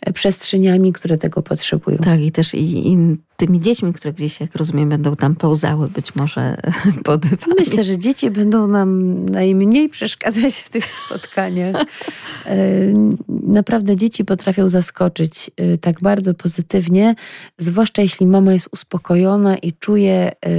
[0.00, 1.98] e, przestrzeniami, które tego potrzebują.
[1.98, 6.14] Tak, i też i, i tymi dziećmi, które gdzieś, jak rozumiem, będą tam pełzały być
[6.14, 6.56] może
[7.04, 7.54] po dywanie.
[7.58, 11.76] Myślę, że dzieci będą nam najmniej przeszkadzać w tych spotkaniach.
[12.46, 12.56] E,
[13.28, 17.14] naprawdę dzieci potrafią zaskoczyć e, tak bardzo pozytywnie,
[17.58, 20.50] zwłaszcza jeśli mama jest uspokojona i czuje, e,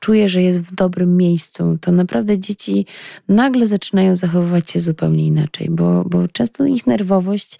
[0.00, 1.78] czuje, że jest w dobrym miejscu.
[1.80, 2.86] To naprawdę dzieci
[3.28, 7.58] nagle zaczynają zachowywać się zupełnie inaczej, bo, bo często ich nerwowość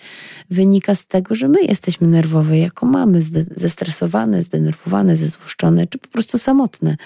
[0.51, 6.39] wynika z tego, że my jesteśmy nerwowe jako mamy, zestresowane, zdenerwowane, zezłoszczone, czy po prostu
[6.39, 6.97] samotne.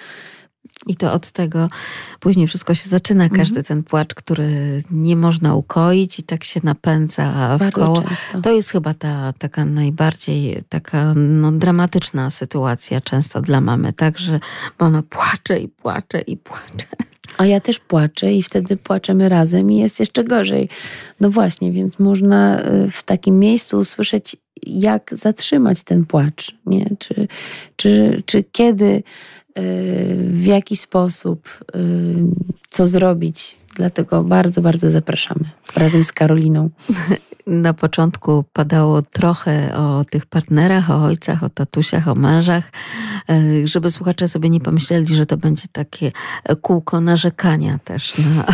[0.87, 1.69] I to od tego
[2.21, 3.41] później wszystko się zaczyna, mhm.
[3.41, 8.05] każdy ten płacz, który nie można ukoić i tak się napędza w koło.
[8.43, 14.41] To jest chyba ta taka najbardziej taka no, dramatyczna sytuacja często dla mamy, tak, że
[14.79, 16.87] bo ona płacze i płacze i płacze.
[17.39, 20.69] A ja też płaczę i wtedy płaczemy razem i jest jeszcze gorzej.
[21.21, 26.91] No właśnie, więc można y, w takim miejscu usłyszeć, jak zatrzymać ten płacz, nie?
[26.99, 27.29] Czy,
[27.77, 29.03] czy, czy kiedy, y,
[30.31, 32.15] w jaki sposób, y,
[32.71, 33.57] co zrobić.
[33.77, 35.45] Dlatego bardzo, bardzo zapraszamy
[35.77, 36.71] razem z Karoliną.
[37.47, 42.73] na początku padało trochę o tych partnerach, o ojcach, o tatusiach, o mężach,
[43.31, 46.13] e, żeby słuchacze sobie nie pomyśleli, że to będzie takie
[46.61, 48.47] kółko narzekania też na,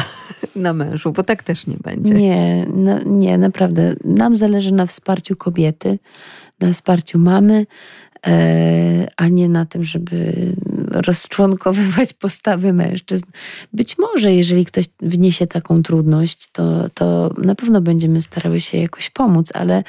[0.62, 2.14] na mężu, bo tak też nie będzie.
[2.14, 3.94] Nie, no, nie, naprawdę.
[4.04, 5.98] Nam zależy na wsparciu kobiety,
[6.60, 7.66] na wsparciu mamy,
[9.16, 10.52] a nie na tym, żeby
[10.90, 13.24] rozczłonkowywać postawy mężczyzn.
[13.72, 19.10] Być może, jeżeli ktoś wniesie taką trudność, to, to na pewno będziemy starały się jakoś
[19.10, 19.84] pomóc, ale,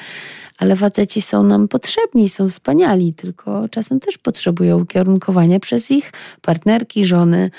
[0.58, 7.06] ale faceci są nam potrzebni, są wspaniali, tylko czasem też potrzebują ukierunkowania przez ich partnerki,
[7.06, 7.50] żony,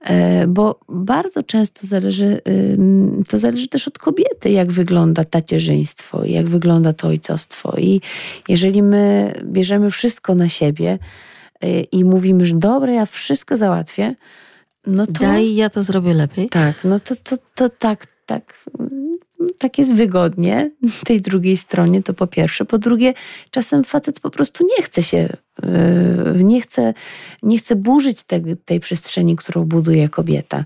[0.00, 2.40] e, bo bardzo często zależy,
[3.28, 7.74] to zależy też od kobiety, jak wygląda tacierzyństwo, jak wygląda to ojcostwo.
[7.78, 8.00] I
[8.48, 10.98] jeżeli my bierzemy wszystko na siebie,
[11.64, 14.14] Y, i mówimy, że dobra, ja wszystko załatwię,
[14.86, 15.12] no to...
[15.12, 16.48] Daj, ja to zrobię lepiej.
[16.48, 18.64] Tak, no to, to, to tak, tak,
[19.58, 20.70] tak jest wygodnie
[21.06, 22.64] tej drugiej stronie, to po pierwsze.
[22.64, 23.14] Po drugie,
[23.50, 25.36] czasem facet po prostu nie chce się,
[26.38, 26.94] y, nie chce,
[27.42, 30.64] nie chce burzyć te, tej przestrzeni, którą buduje kobieta.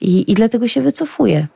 [0.00, 1.46] I, I dlatego się wycofuje.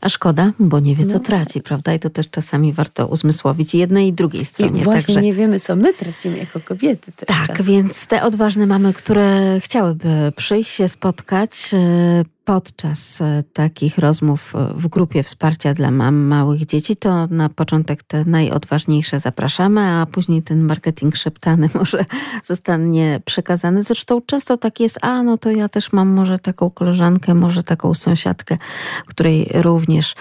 [0.00, 1.18] A szkoda, bo nie wie, co no.
[1.18, 1.94] traci, prawda?
[1.94, 4.80] I to też czasami warto uzmysłowić jednej i drugiej stronie.
[4.80, 5.22] I właśnie Także...
[5.22, 7.12] nie wiemy, co my tracimy jako kobiety.
[7.26, 7.66] tak, czasem.
[7.66, 14.74] więc te odważne mamy, które chciałyby przyjść się spotkać, e, podczas e, takich rozmów e,
[14.74, 20.42] w grupie wsparcia dla mam małych dzieci, to na początek te najodważniejsze zapraszamy, a później
[20.42, 22.04] ten marketing szeptany może
[22.44, 23.82] zostanie przekazany.
[23.82, 27.94] Zresztą często tak jest, a no to ja też mam może taką koleżankę, może taką
[27.94, 28.58] sąsiadkę,
[29.06, 30.14] której również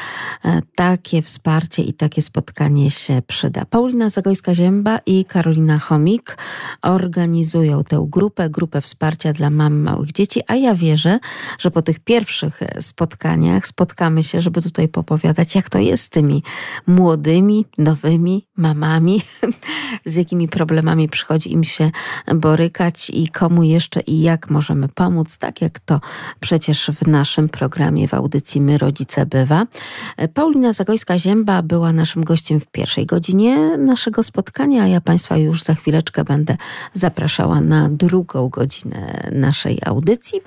[0.45, 3.65] e, takie wsparcie i takie spotkanie się przyda.
[3.65, 6.38] Paulina Zagojska-Zięba i Karolina Chomik
[6.82, 11.19] organizują tę grupę, grupę wsparcia dla mam małych dzieci, a ja wierzę,
[11.59, 16.09] że po tych pierwszych e, spotkaniach spotkamy się, żeby tutaj popowiadać, jak to jest z
[16.09, 16.43] tymi
[16.88, 19.22] młodymi, nowymi mamami,
[20.05, 21.91] z jakimi problemami przychodzi im się
[22.36, 26.01] borykać i komu jeszcze i jak możemy pomóc, tak jak to
[26.39, 29.68] przecież w naszym programie w audycji My Rodzice bywa.
[30.18, 35.64] E, Paulina Zagojska-Zięba była naszym gościem w pierwszej godzinie naszego spotkania, a ja Państwa już
[35.64, 36.57] za chwileczkę będę
[36.93, 40.41] zapraszała na drugą godzinę naszej audycji.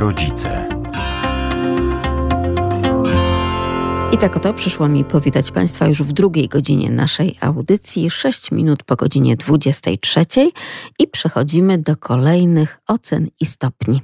[0.00, 0.68] Rodzice.
[4.12, 8.82] I tak oto przyszło mi powitać Państwa już w drugiej godzinie naszej audycji, 6 minut
[8.82, 10.24] po godzinie 23
[10.98, 14.02] i przechodzimy do kolejnych ocen i stopni.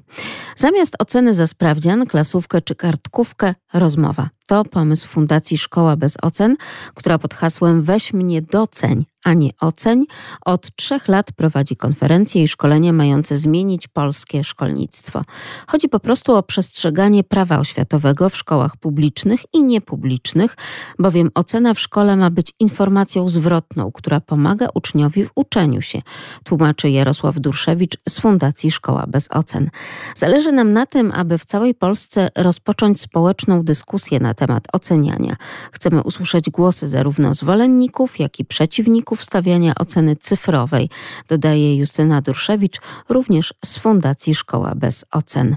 [0.57, 4.29] Zamiast oceny za sprawdzian, klasówkę czy kartkówkę, rozmowa.
[4.47, 6.57] To pomysł Fundacji Szkoła bez ocen,
[6.95, 10.05] która pod hasłem Weź mnie doceń, a nie oceń,
[10.45, 15.23] od trzech lat prowadzi konferencje i szkolenie mające zmienić polskie szkolnictwo.
[15.67, 20.57] Chodzi po prostu o przestrzeganie prawa oświatowego w szkołach publicznych i niepublicznych,
[20.99, 26.03] bowiem ocena w szkole ma być informacją zwrotną, która pomaga uczniowi w uczeniu się,
[26.45, 29.71] tłumaczy Jarosław Durszewicz z Fundacji Szkoła bez ocen.
[30.17, 35.37] Zależy nam na tym, aby w całej Polsce rozpocząć społeczną dyskusję na temat oceniania.
[35.73, 40.91] Chcemy usłyszeć głosy zarówno zwolenników, jak i przeciwników stawiania oceny cyfrowej,
[41.29, 45.57] dodaje Justyna Durszewicz, również z Fundacji Szkoła bez ocen.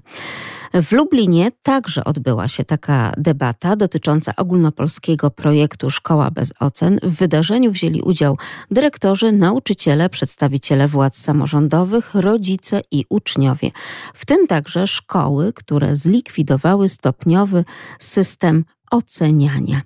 [0.73, 6.99] W Lublinie także odbyła się taka debata dotycząca ogólnopolskiego projektu Szkoła bez ocen.
[7.03, 8.37] W wydarzeniu wzięli udział
[8.71, 13.71] dyrektorzy, nauczyciele, przedstawiciele władz samorządowych, rodzice i uczniowie,
[14.13, 17.65] w tym także szkoły, które zlikwidowały stopniowy
[17.99, 19.81] system oceniania.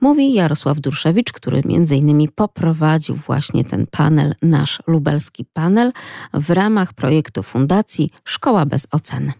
[0.00, 5.92] Mówi Jarosław Durszewicz, który między innymi poprowadził właśnie ten panel, nasz lubelski panel,
[6.34, 9.32] w ramach projektu Fundacji Szkoła bez ocen.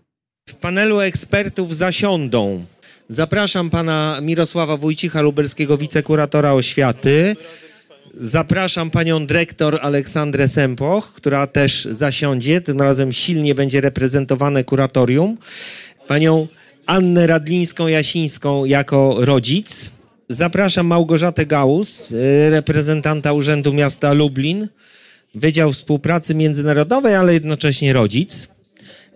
[0.48, 2.64] W panelu ekspertów zasiądą.
[3.08, 7.36] Zapraszam pana Mirosława Wójcicha Lubelskiego, wicekuratora oświaty.
[8.14, 12.60] Zapraszam panią dyrektor Aleksandrę Sempoch, która też zasiądzie.
[12.60, 15.36] Tym razem silnie będzie reprezentowane kuratorium.
[16.08, 16.46] Panią
[16.86, 19.90] Annę Radlińską-Jasińską jako rodzic.
[20.28, 24.68] Zapraszam Małgorzatę Gałus, y, reprezentanta Urzędu Miasta Lublin,
[25.34, 28.53] Wydział Współpracy Międzynarodowej, ale jednocześnie rodzic.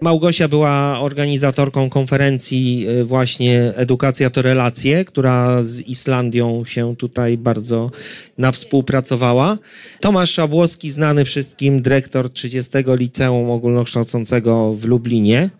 [0.00, 7.90] Małgosia była organizatorką konferencji y, właśnie Edukacja to relacje, która z Islandią się tutaj bardzo
[8.38, 9.58] nawspółpracowała.
[10.00, 15.50] Tomasz Szabłowski, znany wszystkim, dyrektor 30 Liceum Ogólnokształcącego w Lublinie.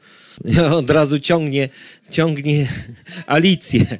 [0.73, 1.69] Od razu ciągnie,
[2.11, 2.69] ciągnie
[3.27, 3.99] Alicję.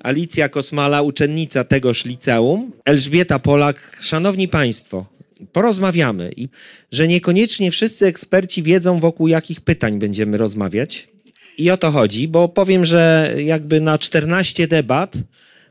[0.00, 2.72] Alicja Kosmala, uczennica tegoż liceum.
[2.84, 3.96] Elżbieta Polak.
[4.00, 5.06] Szanowni Państwo,
[5.52, 6.30] porozmawiamy.
[6.36, 6.48] I
[6.92, 11.08] że niekoniecznie wszyscy eksperci wiedzą, wokół jakich pytań będziemy rozmawiać.
[11.58, 15.16] I o to chodzi, bo powiem, że jakby na 14 debat,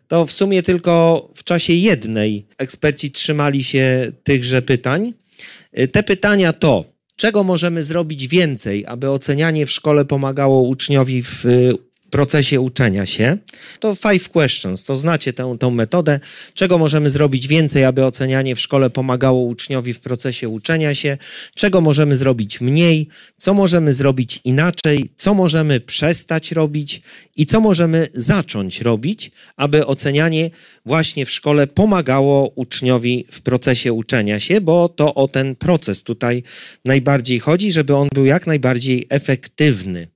[0.08, 5.14] to w sumie tylko w czasie jednej eksperci trzymali się tychże pytań.
[5.92, 11.46] Te pytania to, czego możemy zrobić więcej, aby ocenianie w szkole pomagało uczniowi w
[12.12, 13.38] procesie uczenia się.
[13.80, 16.20] To five questions, to znacie tę, tę metodę.
[16.54, 21.18] Czego możemy zrobić więcej, aby ocenianie w szkole pomagało uczniowi w procesie uczenia się?
[21.56, 23.08] Czego możemy zrobić mniej?
[23.38, 25.10] Co możemy zrobić inaczej?
[25.16, 27.02] Co możemy przestać robić?
[27.36, 30.50] I co możemy zacząć robić, aby ocenianie
[30.86, 36.44] właśnie w szkole pomagało uczniowi w procesie uczenia się, bo to o ten proces tutaj
[36.86, 40.08] najbardziej chodzi, żeby on był jak najbardziej efektywny.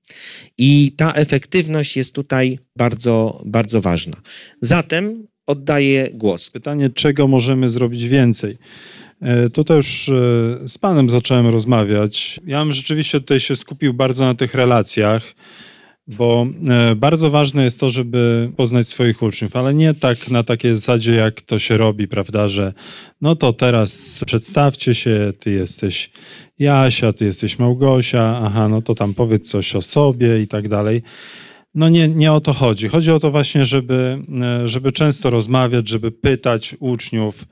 [0.58, 4.18] I ta efektywność jest tutaj bardzo, bardzo ważna.
[4.62, 6.50] Zatem oddaję głos.
[6.50, 8.58] Pytanie, czego możemy zrobić więcej?
[9.22, 10.14] E, tutaj już e,
[10.68, 12.40] z Panem zacząłem rozmawiać.
[12.46, 15.36] Ja bym rzeczywiście tutaj się skupił bardzo na tych relacjach,
[16.08, 20.76] bo e, bardzo ważne jest to, żeby poznać swoich uczniów, ale nie tak na takiej
[20.76, 22.74] zasadzie, jak to się robi, prawda, że
[23.22, 26.12] no to teraz przedstawcie się, ty jesteś
[26.60, 31.02] Jasia, ty jesteś Małgosia, aha, no to tam powiedz coś o sobie i tak dalej.
[31.76, 32.88] No nie, nie o to chodzi.
[32.88, 37.46] Chodzi o to właśnie, żeby, e, żeby często rozmawiać, żeby pytać uczniów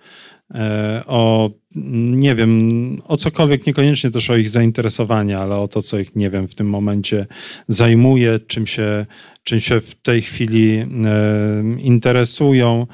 [1.05, 2.69] o nie wiem,
[3.07, 6.55] o cokolwiek, niekoniecznie też o ich zainteresowania, ale o to, co ich, nie wiem, w
[6.55, 7.25] tym momencie
[7.67, 9.05] zajmuje, czym się,
[9.43, 10.85] czym się w tej chwili e,
[11.79, 12.87] interesują.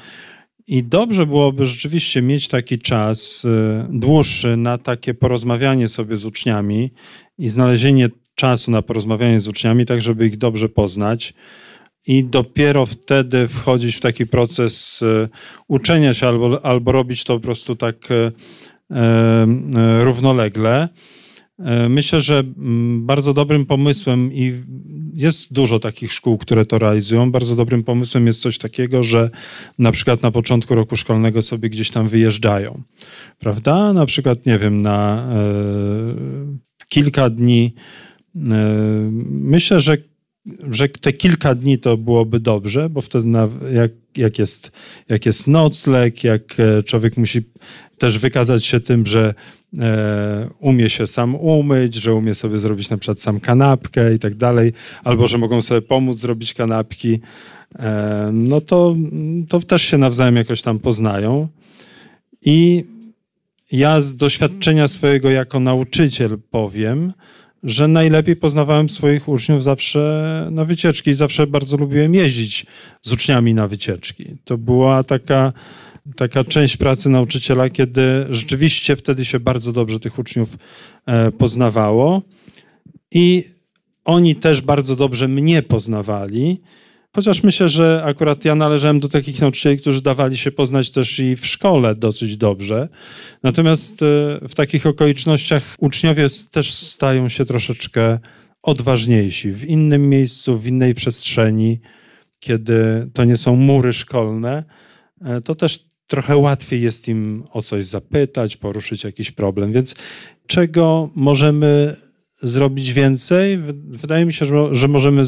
[0.66, 6.90] I dobrze byłoby rzeczywiście mieć taki czas e, dłuższy na takie porozmawianie sobie z uczniami
[7.38, 11.34] i znalezienie czasu na porozmawianie z uczniami, tak żeby ich dobrze poznać.
[12.06, 15.28] I dopiero wtedy wchodzić w taki proces e,
[15.68, 17.96] uczenia się albo, albo robić to po prostu tak
[18.90, 19.46] E,
[20.04, 20.88] równolegle.
[21.58, 22.44] E, myślę, że
[22.98, 24.54] bardzo dobrym pomysłem i
[25.14, 27.30] jest dużo takich szkół, które to realizują.
[27.30, 29.28] Bardzo dobrym pomysłem jest coś takiego, że
[29.78, 32.82] na przykład na początku roku szkolnego sobie gdzieś tam wyjeżdżają.
[33.38, 33.92] Prawda?
[33.92, 35.28] Na przykład, nie wiem, na
[36.88, 37.74] kilka dni.
[39.30, 39.96] myślę, że
[40.70, 44.72] że te kilka dni to byłoby dobrze, bo wtedy na, jak, jak, jest,
[45.08, 47.42] jak jest nocleg, jak człowiek musi
[47.98, 49.34] też wykazać się tym, że
[49.78, 54.34] e, umie się sam umyć, że umie sobie zrobić na przykład sam kanapkę i tak
[54.34, 54.72] dalej,
[55.04, 57.20] albo że mogą sobie pomóc zrobić kanapki,
[57.78, 58.94] e, no to,
[59.48, 61.48] to też się nawzajem jakoś tam poznają.
[62.44, 62.84] I
[63.72, 67.12] ja z doświadczenia swojego jako nauczyciel powiem,
[67.62, 72.66] że najlepiej poznawałem swoich uczniów zawsze na wycieczki i zawsze bardzo lubiłem jeździć
[73.02, 74.36] z uczniami na wycieczki.
[74.44, 75.52] To była taka
[76.16, 80.56] taka część pracy nauczyciela, kiedy rzeczywiście wtedy się bardzo dobrze tych uczniów
[81.06, 82.22] e, poznawało
[83.10, 83.44] i
[84.04, 86.60] oni też bardzo dobrze mnie poznawali.
[87.14, 91.36] Chociaż myślę, że akurat ja należałem do takich nauczycieli, którzy dawali się poznać też i
[91.36, 92.88] w szkole dosyć dobrze.
[93.42, 94.06] Natomiast e,
[94.48, 98.18] w takich okolicznościach uczniowie też stają się troszeczkę
[98.62, 101.80] odważniejsi w innym miejscu, w innej przestrzeni,
[102.40, 104.64] kiedy to nie są mury szkolne.
[105.24, 109.72] E, to też trochę łatwiej jest im o coś zapytać, poruszyć jakiś problem.
[109.72, 109.94] Więc
[110.46, 111.96] czego możemy
[112.42, 113.58] zrobić więcej?
[113.84, 115.22] Wydaje mi się, że, że możemy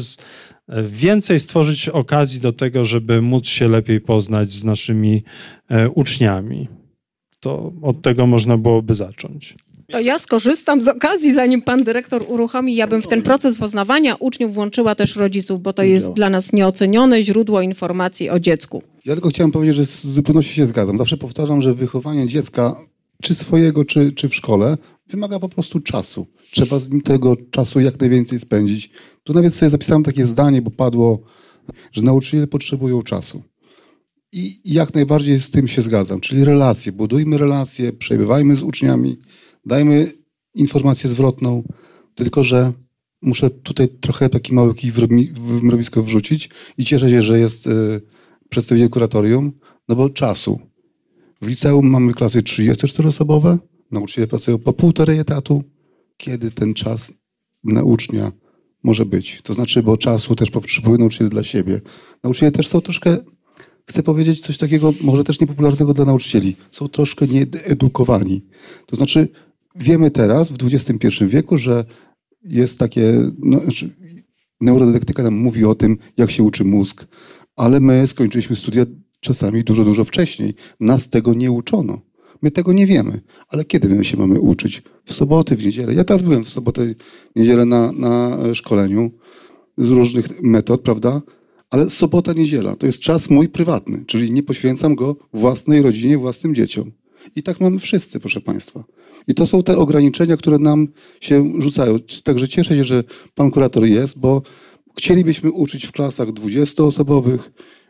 [0.87, 5.23] więcej stworzyć okazji do tego, żeby móc się lepiej poznać z naszymi
[5.69, 6.67] e, uczniami.
[7.39, 9.55] To od tego można byłoby zacząć.
[9.91, 14.15] To ja skorzystam z okazji, zanim pan dyrektor uruchomi, ja bym w ten proces poznawania
[14.15, 18.83] uczniów włączyła też rodziców, bo to jest dla nas nieocenione źródło informacji o dziecku.
[19.05, 20.97] Ja tylko chciałem powiedzieć, że z zupełności się zgadzam.
[20.97, 22.75] Zawsze powtarzam, że wychowanie dziecka,
[23.21, 24.77] czy swojego, czy, czy w szkole,
[25.07, 26.27] wymaga po prostu czasu.
[26.51, 28.89] Trzeba z nim tego czasu jak najwięcej spędzić.
[29.23, 31.23] Tu nawet sobie zapisałem takie zdanie, bo padło,
[31.91, 33.43] że nauczyciele potrzebują czasu.
[34.31, 36.19] I jak najbardziej z tym się zgadzam.
[36.21, 36.91] Czyli relacje.
[36.91, 39.17] Budujmy relacje, przebywajmy z uczniami,
[39.65, 40.11] dajmy
[40.55, 41.63] informację zwrotną,
[42.15, 42.73] tylko że
[43.21, 48.01] muszę tutaj trochę taki mały kij w mrowisko wrzucić i cieszę się, że jest y,
[48.49, 49.51] przedstawiciel kuratorium,
[49.87, 50.59] no bo czasu.
[51.41, 53.57] W liceum mamy klasy 34-osobowe,
[53.91, 55.63] nauczyciele pracują po półtorej etatu.
[56.17, 57.13] Kiedy ten czas
[57.63, 58.31] na ucznia
[58.83, 59.41] może być?
[59.43, 61.81] To znaczy, bo czasu też potrzebują nauczyciele dla siebie.
[62.23, 63.17] Nauczyciele też są troszkę,
[63.89, 68.45] chcę powiedzieć coś takiego, może też niepopularnego dla nauczycieli, są troszkę nieedukowani.
[68.85, 69.27] To znaczy,
[69.75, 71.85] wiemy teraz, w XXI wieku, że
[72.43, 73.89] jest takie, no, znaczy,
[74.61, 77.05] neurodydaktyka nam mówi o tym, jak się uczy mózg,
[77.55, 78.85] ale my skończyliśmy studia
[79.19, 80.53] czasami dużo, dużo wcześniej.
[80.79, 82.01] Nas tego nie uczono.
[82.43, 83.21] My tego nie wiemy.
[83.47, 84.81] Ale kiedy my się mamy uczyć?
[85.05, 85.93] W soboty, w niedzielę.
[85.93, 86.95] Ja teraz byłem w sobotę,
[87.35, 89.11] niedzielę na, na szkoleniu
[89.77, 91.21] z różnych metod, prawda?
[91.69, 96.55] Ale sobota, niedziela to jest czas mój prywatny, czyli nie poświęcam go własnej rodzinie, własnym
[96.55, 96.91] dzieciom.
[97.35, 98.83] I tak mamy wszyscy, proszę Państwa.
[99.27, 100.87] I to są te ograniczenia, które nam
[101.21, 101.97] się rzucają.
[102.23, 103.03] Także cieszę się, że
[103.35, 104.41] pan kurator jest, bo
[104.97, 107.39] Chcielibyśmy uczyć w klasach 20-osobowych,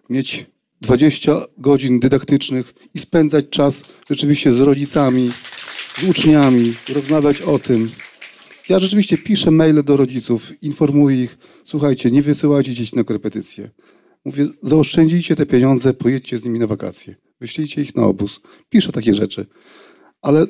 [0.10, 0.46] mieć
[0.84, 5.32] 20 godzin dydaktycznych i spędzać czas rzeczywiście z rodzicami,
[5.98, 7.90] z uczniami, rozmawiać o tym.
[8.70, 13.70] Ja rzeczywiście piszę maile do rodziców, informuję ich, słuchajcie, nie wysyłajcie dzieci na korepetycje.
[14.26, 17.16] Mówię, zaoszczędzicie te pieniądze, pojedźcie z nimi na wakacje.
[17.42, 18.42] Wyślijcie ich na obóz.
[18.70, 19.46] Piszę takie rzeczy.
[20.22, 20.46] Ale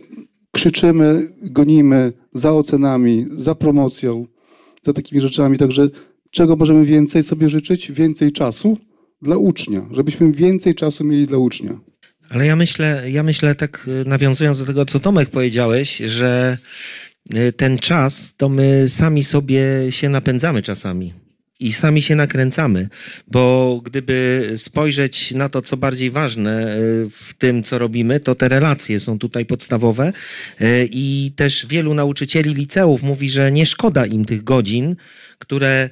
[0.52, 4.28] krzyczymy, gonimy za ocenami, za promocją,
[4.82, 5.58] za takimi rzeczami.
[5.58, 5.90] Także
[6.34, 7.92] Czego możemy więcej sobie życzyć?
[7.92, 8.78] Więcej czasu
[9.24, 11.80] dla ucznia, żebyśmy więcej czasu mieli dla ucznia.
[12.30, 16.58] Ale ja myślę, ja myślę tak y, nawiązując do tego, co Tomek powiedziałeś, że
[17.36, 21.14] y, ten czas to my sami sobie się napędzamy czasami
[21.60, 22.90] i sami się nakręcamy,
[23.28, 28.50] bo gdyby spojrzeć na to, co bardziej ważne y, w tym, co robimy, to te
[28.50, 30.14] relacje są tutaj podstawowe
[30.90, 34.96] i też wielu nauczycieli liceów mówi, że nie szkoda im tych godzin,
[35.40, 35.90] które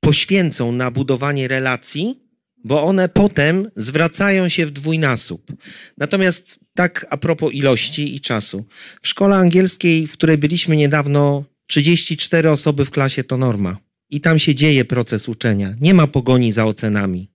[0.00, 2.25] poświęcą na budowanie relacji,
[2.66, 5.52] bo one potem zwracają się w dwójnasób.
[5.98, 8.64] Natomiast tak a propos ilości i czasu.
[9.02, 13.76] W szkole angielskiej, w której byliśmy niedawno, 34 osoby w klasie to norma.
[14.10, 15.74] I tam się dzieje proces uczenia.
[15.80, 17.30] Nie ma pogoni za ocenami.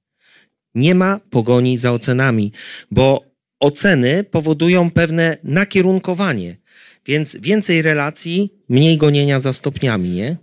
[0.75, 2.51] Nie ma pogoni za ocenami,
[2.91, 3.25] bo
[3.59, 6.57] oceny powodują pewne nakierunkowanie.
[7.05, 10.37] Więc więcej relacji, mniej gonienia za stopniami, nie?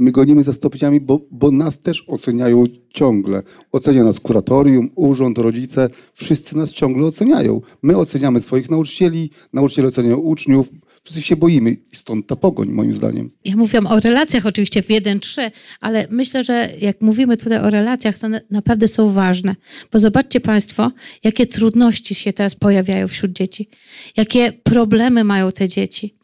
[0.00, 3.42] My gonimy za stopniami, bo, bo nas też oceniają ciągle.
[3.72, 5.88] Ocenia nas kuratorium, urząd, rodzice.
[6.14, 7.60] Wszyscy nas ciągle oceniają.
[7.82, 10.70] My oceniamy swoich nauczycieli, nauczyciele oceniają uczniów.
[11.02, 13.30] Wszyscy się boimy i stąd ta pogoń, moim zdaniem.
[13.44, 18.18] Ja mówiłam o relacjach oczywiście w 1-3, ale myślę, że jak mówimy tutaj o relacjach,
[18.18, 19.56] to naprawdę są ważne.
[19.92, 20.92] Bo zobaczcie Państwo,
[21.24, 23.68] jakie trudności się teraz pojawiają wśród dzieci,
[24.16, 26.19] jakie problemy mają te dzieci.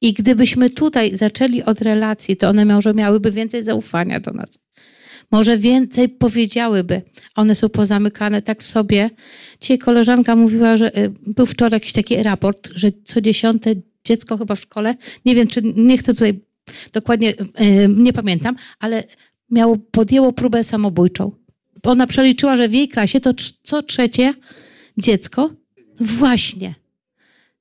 [0.00, 4.58] I gdybyśmy tutaj zaczęli od relacji, to one może miałyby więcej zaufania do nas.
[5.30, 7.02] Może więcej powiedziałyby.
[7.34, 9.10] One są pozamykane tak w sobie.
[9.60, 14.54] Dzisiaj koleżanka mówiła, że y, był wczoraj jakiś taki raport, że co dziesiąte dziecko chyba
[14.54, 14.94] w szkole,
[15.24, 16.40] nie wiem, czy nie chcę tutaj
[16.92, 19.04] dokładnie, y, nie pamiętam, ale
[19.50, 21.32] miało, podjęło próbę samobójczą.
[21.82, 24.34] Ona przeliczyła, że w jej klasie to co trzecie
[24.98, 25.50] dziecko
[26.00, 26.81] właśnie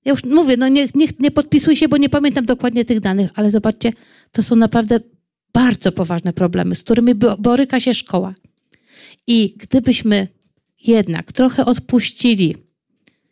[0.05, 3.31] ja już mówię, no nie, nie, nie podpisuj się, bo nie pamiętam dokładnie tych danych,
[3.35, 3.93] ale zobaczcie,
[4.31, 4.99] to są naprawdę
[5.53, 8.33] bardzo poważne problemy, z którymi boryka się szkoła.
[9.27, 10.27] I gdybyśmy
[10.83, 12.57] jednak trochę odpuścili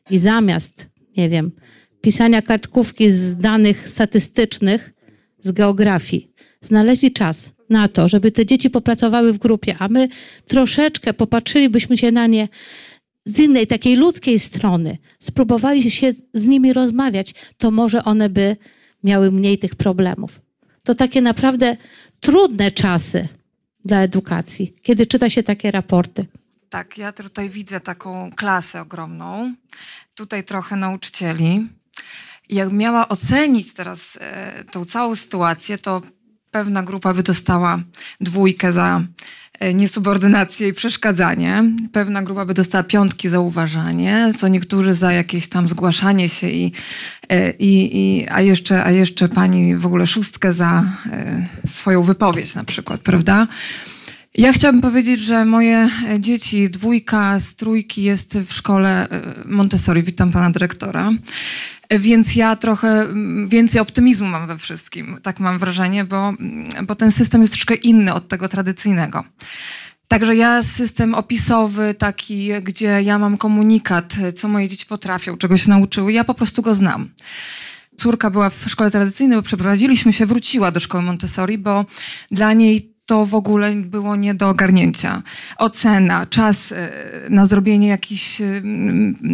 [0.10, 1.52] i zamiast, nie wiem,
[2.02, 4.94] pisania kartkówki z danych statystycznych,
[5.40, 10.08] z geografii, znaleźli czas na to, żeby te dzieci popracowały w grupie, a my
[10.48, 12.48] troszeczkę popatrzylibyśmy się na nie
[13.30, 18.58] z innej, takiej ludzkiej strony, spróbowali się z nimi rozmawiać, to może one by
[19.04, 20.42] miały mniej tych problemów.
[20.84, 21.78] To takie naprawdę
[22.20, 23.28] trudne czasy
[23.86, 26.26] dla edukacji, kiedy czyta się takie raporty.
[26.70, 29.54] Tak, ja tutaj widzę taką klasę ogromną,
[30.16, 31.68] tutaj trochę nauczycieli.
[32.50, 36.02] Jak miała ocenić teraz e, tą całą sytuację, to
[36.52, 37.80] pewna grupa by dostała
[38.22, 39.04] dwójkę za
[39.74, 41.64] niesubordynację i przeszkadzanie.
[41.92, 46.72] Pewna grupa by dostała piątki za uważanie, co niektórzy za jakieś tam zgłaszanie się i,
[47.30, 52.56] e, i, i a, jeszcze, a jeszcze pani w ogóle szóstkę za e, swoją wypowiedź
[52.56, 53.48] na przykład, prawda?
[54.38, 55.90] Ja chciałabym powiedzieć, że moje
[56.20, 59.08] dzieci, dwójka z trójki jest w szkole
[59.46, 60.04] Montessori.
[60.04, 61.12] Witam pana dyrektora.
[61.90, 63.08] Więc ja trochę
[63.48, 66.34] więcej optymizmu mam we wszystkim, tak mam wrażenie, bo,
[66.84, 69.24] bo ten system jest troszkę inny od tego tradycyjnego.
[70.08, 75.70] Także ja system opisowy, taki, gdzie ja mam komunikat, co moje dzieci potrafią, czego się
[75.70, 77.10] nauczyły, ja po prostu go znam.
[77.96, 81.86] Córka była w szkole tradycyjnej, bo przeprowadziliśmy się, wróciła do szkoły Montessori, bo
[82.32, 85.24] dla niej to w ogóle było nie do ogarnięcia.
[85.58, 86.92] Ocena, czas e,
[87.30, 88.62] na zrobienie jakichś e,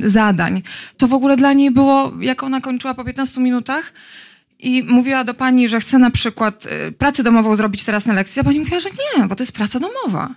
[0.03, 0.61] zadań,
[0.97, 3.93] to w ogóle dla niej było, jak ona kończyła po 15 minutach
[4.59, 8.39] i mówiła do pani, że chce na przykład e, pracę domową zrobić teraz na lekcji,
[8.39, 10.29] a pani mówiła, że nie, bo to jest praca domowa.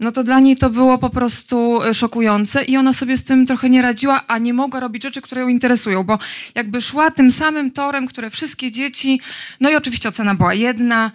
[0.00, 3.70] No to dla niej to było po prostu szokujące i ona sobie z tym trochę
[3.70, 6.18] nie radziła, a nie mogła robić rzeczy, które ją interesują, bo
[6.54, 9.20] jakby szła tym samym torem, które wszystkie dzieci,
[9.60, 11.10] no i oczywiście ocena była jedna,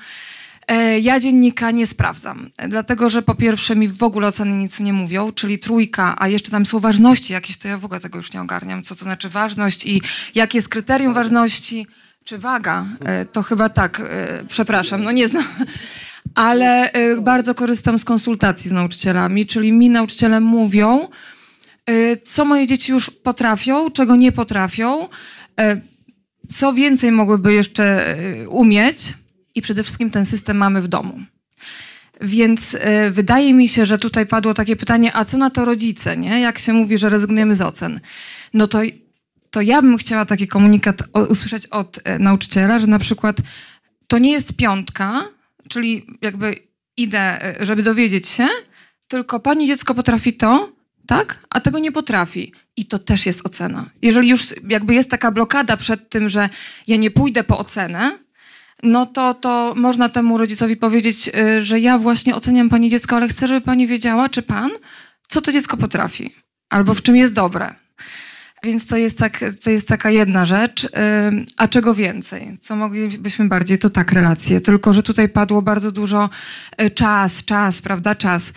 [1.02, 5.32] ja dziennika nie sprawdzam, dlatego że po pierwsze mi w ogóle oceny nic nie mówią,
[5.32, 8.42] czyli trójka, a jeszcze tam są ważności jakieś, to ja w ogóle tego już nie
[8.42, 10.02] ogarniam, co to znaczy ważność i
[10.36, 11.88] jakie jest kryterium ważności,
[12.24, 15.46] czy waga, e, to chyba tak, e, przepraszam, no nie znam.
[16.36, 16.92] Ale
[17.22, 21.08] bardzo korzystam z konsultacji z nauczycielami, czyli mi nauczyciele mówią,
[22.24, 25.08] co moje dzieci już potrafią, czego nie potrafią,
[26.50, 28.18] co więcej mogłyby jeszcze
[28.50, 29.14] umieć,
[29.58, 31.20] i przede wszystkim ten system mamy w domu.
[32.22, 32.80] Więc y,
[33.12, 36.42] wydaje mi się, że tutaj padło takie pytanie, a co na to rodzice, nie?
[36.42, 38.00] Jak się mówi, że rezygnujemy z ocen?
[38.54, 38.82] No to,
[39.52, 43.38] to ja bym chciała taki komunikat usłyszeć od y, nauczyciela, że na przykład
[44.08, 45.24] to nie jest piątka,
[45.70, 46.56] czyli jakby
[46.98, 48.48] idę, y, żeby dowiedzieć się,
[49.08, 50.72] tylko pani dziecko potrafi to,
[51.08, 51.40] tak?
[51.50, 52.54] A tego nie potrafi.
[52.76, 53.90] I to też jest ocena.
[54.02, 56.50] Jeżeli już jakby jest taka blokada przed tym, że
[56.88, 58.27] ja nie pójdę po ocenę,
[58.84, 63.28] no to, to można temu rodzicowi powiedzieć, y, że ja właśnie oceniam pani dziecko, ale
[63.28, 64.70] chcę, żeby pani wiedziała, czy pan,
[65.28, 66.36] co to dziecko potrafi,
[66.70, 67.74] albo w czym jest dobre.
[68.64, 70.84] Więc to jest, tak, to jest taka jedna rzecz.
[70.84, 70.90] Y,
[71.58, 72.58] a czego więcej?
[72.62, 73.80] Co moglibyśmy bardziej?
[73.80, 74.62] To tak, relacje.
[74.62, 76.30] Tylko, że tutaj padło bardzo dużo
[76.82, 78.54] y, czas, czas, prawda, czas.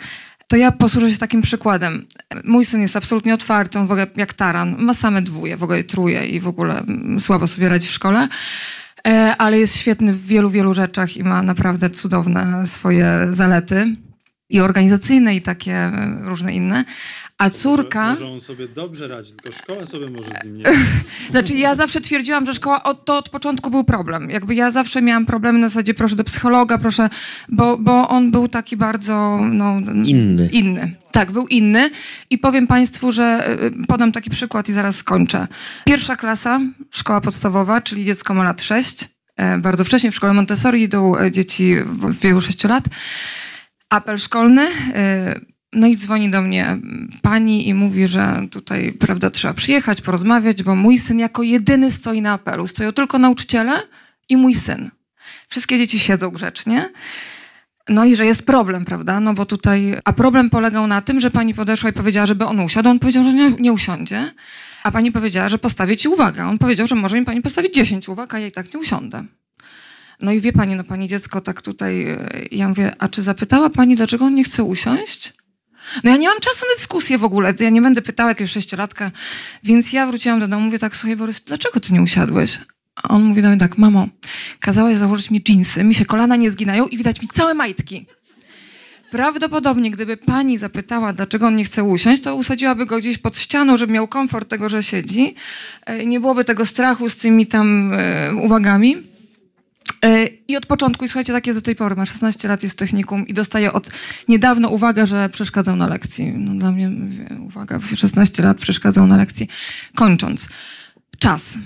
[0.48, 2.06] To ja posłużę się takim przykładem.
[2.44, 5.84] Mój syn jest absolutnie otwarty, on w ogóle jak taran, ma same dwóje, w ogóle
[5.84, 6.84] truje i w ogóle
[7.18, 8.28] słabo sobie radzi w szkole.
[9.06, 13.96] E, ale jest świetny w wielu, wielu rzeczach i ma naprawdę cudowne swoje zalety.
[14.48, 16.84] i organizacyjne, i takie e, różne inne.
[17.40, 18.10] A córka.
[18.10, 20.64] Może, może on sobie dobrze radzi, tylko szkoła sobie może z nim nie.
[21.30, 24.30] Znaczy, ja zawsze twierdziłam, że szkoła od, to od początku był problem.
[24.30, 27.10] Jakby ja zawsze miałam problemy na zasadzie proszę do psychologa, proszę,
[27.48, 30.48] bo, bo on był taki bardzo no, Inny.
[30.52, 30.94] Inny.
[31.10, 31.90] Tak, był inny.
[32.30, 35.46] I powiem Państwu, że y, podam taki przykład i zaraz skończę.
[35.84, 36.60] Pierwsza klasa,
[36.90, 39.08] szkoła podstawowa, czyli dziecko ma lat 6.
[39.36, 42.84] E, Bardzo wcześnie w szkole Montessori idą e, dzieci w w wieku 6 lat.
[43.90, 44.68] Apel szkolny.
[45.72, 46.78] No i dzwoni do mnie
[47.22, 52.22] pani i mówi, że tutaj, prawda, trzeba przyjechać, porozmawiać, bo mój syn jako jedyny stoi
[52.22, 52.66] na apelu.
[52.66, 53.72] Stoją tylko nauczyciele
[54.28, 54.90] i mój syn.
[55.48, 56.90] Wszystkie dzieci siedzą grzecznie.
[57.88, 59.20] No i że jest problem, prawda?
[59.20, 59.96] No bo tutaj.
[60.04, 62.88] A problem polegał na tym, że pani podeszła i powiedziała, żeby on usiadł.
[62.88, 64.32] On powiedział, że nie, nie usiądzie.
[64.82, 66.46] A pani powiedziała, że postawię ci uwagę.
[66.46, 69.24] On powiedział, że może mi pani postawić 10 uwag, a ja i tak nie usiądę.
[70.20, 72.02] No i wie pani, no pani dziecko tak tutaj.
[72.02, 75.32] e, Ja mówię, a czy zapytała pani, dlaczego on nie chce usiąść?
[76.04, 77.54] No ja nie mam czasu na dyskusję w ogóle.
[77.60, 79.10] Ja nie będę pytała jakiegoś sześciolatka.
[79.64, 82.58] Więc ja wróciłam do domu, mówię tak, słuchaj Borys, dlaczego ty nie usiadłeś?
[83.02, 84.08] A on mówi do mnie tak, mamo,
[84.60, 88.06] kazałaś założyć mi dżinsy, mi się kolana nie zginają i widać mi całe majtki.
[89.10, 93.76] Prawdopodobnie, gdyby pani zapytała, dlaczego on nie chce usiąść, to usadziłaby go gdzieś pod ścianą,
[93.76, 95.34] żeby miał komfort tego, że siedzi.
[95.86, 99.09] E, Nie byłoby tego strachu z tymi tam e, uwagami.
[100.04, 102.74] E, I od początku, i słuchajcie, tak jest do tej pory, ma 16 lat, jest
[102.74, 103.90] w technikum i dostaje od
[104.28, 106.32] niedawno uwagę, że przeszkadzał na lekcji.
[106.36, 106.90] No, dla mnie,
[107.46, 109.48] uwaga, w 16 lat przeszkadzał na lekcji.
[109.94, 110.48] Kończąc,
[111.18, 111.58] czas.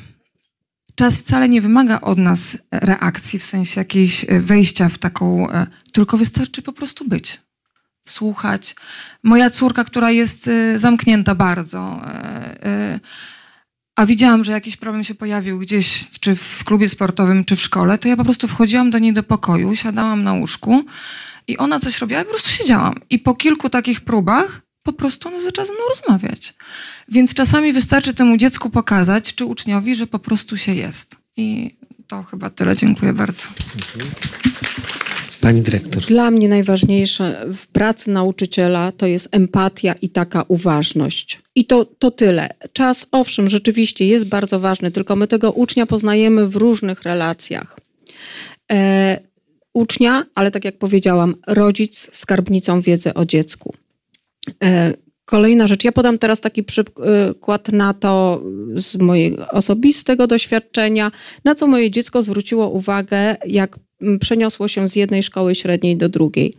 [0.95, 5.66] Czas wcale nie wymaga od nas reakcji, w sensie jakiejś e, wejścia w taką, e,
[5.93, 7.41] tylko wystarczy po prostu być.
[8.07, 8.76] Słuchać.
[9.22, 12.01] Moja córka, która jest zamknięta bardzo,
[13.97, 17.99] a widziałam, że jakiś problem się pojawił gdzieś, czy w klubie sportowym, czy w szkole,
[17.99, 20.84] to ja po prostu wchodziłam do niej do pokoju, siadałam na łóżku
[21.49, 22.95] i ona coś robiła, ja po prostu siedziałam.
[23.11, 26.55] I po kilku takich próbach po prostu ona zaczęła ze mną rozmawiać.
[27.09, 31.16] Więc czasami wystarczy temu dziecku pokazać, czy uczniowi, że po prostu się jest.
[31.36, 31.76] I
[32.07, 32.76] to chyba tyle.
[32.76, 33.42] Dziękuję bardzo.
[35.45, 36.03] Pani dyrektor.
[36.03, 41.40] Dla mnie najważniejsze w pracy nauczyciela to jest empatia i taka uważność.
[41.55, 42.49] I to, to tyle.
[42.72, 47.76] Czas, owszem, rzeczywiście jest bardzo ważny, tylko my tego ucznia poznajemy w różnych relacjach.
[48.72, 49.18] E,
[49.74, 53.74] ucznia, ale tak jak powiedziałam, rodzic skarbnicą wiedzy o dziecku.
[54.64, 58.42] E, Kolejna rzecz, ja podam teraz taki przykład na to
[58.74, 61.12] z mojego osobistego doświadczenia,
[61.45, 63.78] na co moje dziecko zwróciło uwagę, jak
[64.20, 66.55] przeniosło się z jednej szkoły średniej do drugiej.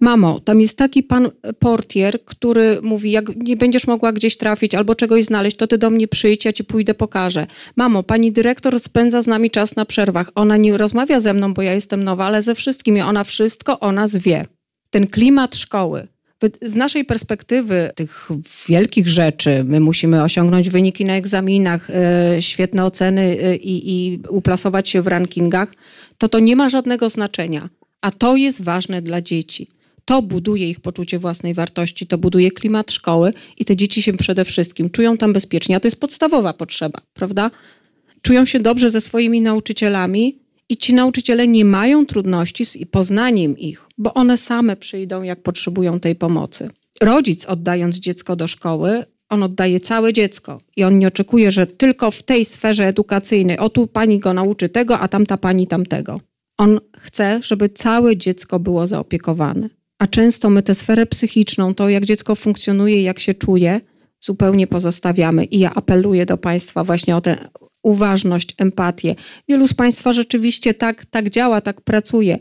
[0.00, 4.94] Mamo, tam jest taki pan portier, który mówi, jak nie będziesz mogła gdzieś trafić albo
[4.94, 7.46] czegoś znaleźć, to ty do mnie przyjdź, ja ci pójdę, pokażę.
[7.76, 10.30] Mamo, pani dyrektor spędza z nami czas na przerwach.
[10.34, 13.00] Ona nie rozmawia ze mną, bo ja jestem nowa, ale ze wszystkimi.
[13.00, 14.44] Ona wszystko o nas wie.
[14.90, 16.08] Ten klimat szkoły,
[16.62, 18.28] z naszej perspektywy tych
[18.68, 24.88] wielkich rzeczy, my musimy osiągnąć wyniki na egzaminach, e, świetne oceny e, i, i uplasować
[24.88, 25.74] się w rankingach,
[26.22, 27.68] to to nie ma żadnego znaczenia.
[28.00, 29.68] A to jest ważne dla dzieci.
[30.04, 34.44] To buduje ich poczucie własnej wartości, to buduje klimat szkoły i te dzieci się przede
[34.44, 35.76] wszystkim czują tam bezpiecznie.
[35.76, 37.50] A to jest podstawowa potrzeba, prawda?
[38.22, 43.86] Czują się dobrze ze swoimi nauczycielami, i ci nauczyciele nie mają trudności z poznaniem ich,
[43.98, 46.68] bo one same przyjdą, jak potrzebują tej pomocy.
[47.00, 52.10] Rodzic, oddając dziecko do szkoły, on oddaje całe dziecko i on nie oczekuje, że tylko
[52.10, 56.20] w tej sferze edukacyjnej, o tu pani go nauczy tego, a tamta pani tamtego.
[56.58, 59.68] On chce, żeby całe dziecko było zaopiekowane.
[59.98, 63.80] A często my tę sferę psychiczną, to jak dziecko funkcjonuje, jak się czuje,
[64.22, 65.44] zupełnie pozostawiamy.
[65.44, 67.48] I ja apeluję do Państwa właśnie o tę
[67.82, 69.14] uważność, empatię.
[69.48, 72.38] Wielu z Państwa rzeczywiście tak, tak działa, tak pracuje.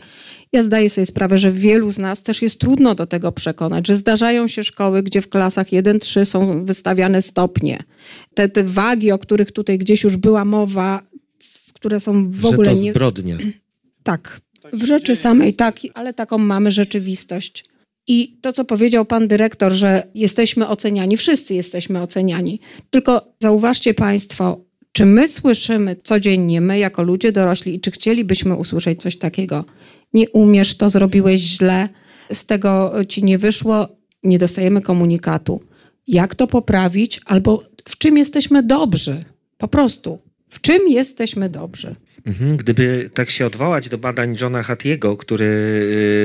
[0.51, 3.95] Ja zdaję sobie sprawę, że wielu z nas też jest trudno do tego przekonać, że
[3.95, 7.83] zdarzają się szkoły, gdzie w klasach 1-3 są wystawiane stopnie.
[8.33, 11.01] Te, te wagi, o których tutaj gdzieś już była mowa,
[11.73, 12.91] które są w Że ogóle to nie...
[12.91, 13.37] zbrodnia.
[14.03, 14.41] Tak,
[14.73, 17.63] w rzeczy samej, tak, ale taką mamy rzeczywistość.
[18.07, 22.59] I to, co powiedział pan dyrektor, że jesteśmy oceniani, wszyscy jesteśmy oceniani.
[22.89, 29.01] Tylko zauważcie państwo, czy my słyszymy codziennie, my jako ludzie dorośli, i czy chcielibyśmy usłyszeć
[29.01, 29.65] coś takiego?
[30.13, 31.89] Nie umiesz, to zrobiłeś źle,
[32.33, 33.87] z tego ci nie wyszło,
[34.23, 35.61] nie dostajemy komunikatu.
[36.07, 39.19] Jak to poprawić, albo w czym jesteśmy dobrzy?
[39.57, 40.19] Po prostu.
[40.51, 41.95] W czym jesteśmy dobrzy?
[42.25, 45.45] Mhm, Gdyby tak się odwołać do badań Johna Hattiego, który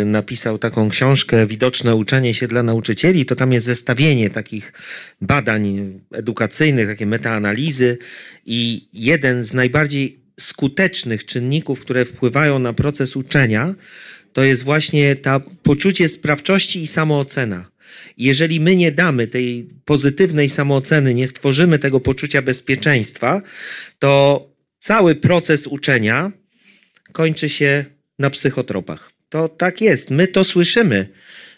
[0.03, 4.73] y, napisał taką książkę Widoczne uczenie się dla nauczycieli, to tam jest zestawienie takich
[5.21, 7.99] badań edukacyjnych, takie metaanalizy
[8.47, 13.75] i jeden z najbardziej skutecznych czynników, które wpływają na proces uczenia,
[14.33, 17.67] to jest właśnie ta poczucie sprawczości i samoocena.
[18.19, 23.43] Jeżeli my nie damy tej pozytywnej samooceny, nie stworzymy tego poczucia bezpieczeństwa,
[23.99, 24.47] to
[24.79, 26.33] cały proces uczenia
[27.13, 27.85] kończy się
[28.19, 29.11] na psychotropach.
[29.29, 30.11] To tak jest.
[30.11, 31.09] My to słyszymy,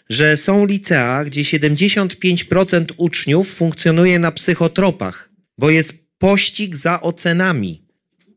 [0.09, 7.83] że są licea, gdzie 75% uczniów funkcjonuje na psychotropach, bo jest pościg za ocenami.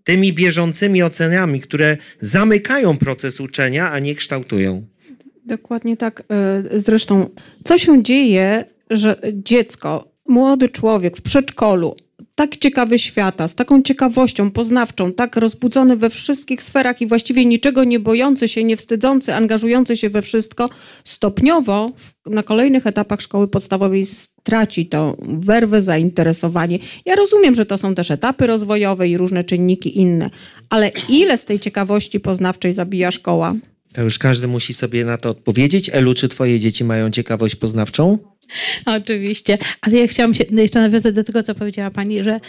[0.05, 4.87] Tymi bieżącymi ocenami, które zamykają proces uczenia, a nie kształtują.
[5.45, 6.23] Dokładnie tak.
[6.29, 7.29] E, Zresztą,
[7.65, 11.95] co się dzieje, że dziecko, młody człowiek w przedszkolu,
[12.35, 17.85] tak ciekawy świata, z taką ciekawością poznawczą, tak rozbudzony we wszystkich sferach i właściwie niczego
[17.85, 20.69] nie bojący się, nie wstydzący, angażujący się we wszystko,
[21.05, 21.91] stopniowo
[22.27, 26.79] na kolejnych etapach szkoły podstawowej straci to werwę, zainteresowanie.
[27.07, 30.31] Ja rozumiem, że to są też etapy rozwojowe i różne czynniki inne,
[30.71, 33.55] ale ile z tej ciekawości poznawczej zabija szkoła?
[33.93, 35.91] To już każdy musi sobie na to odpowiedzieć.
[35.93, 38.19] Elu, czy twoje dzieci mają ciekawość poznawczą?
[38.87, 42.41] Oczywiście, ale ja chciałam się jeszcze nawiązać do tego, co powiedziała Pani, że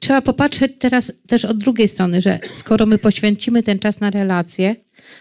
[0.00, 4.76] trzeba popatrzeć teraz też od drugiej strony, że skoro my poświęcimy ten czas na relacje,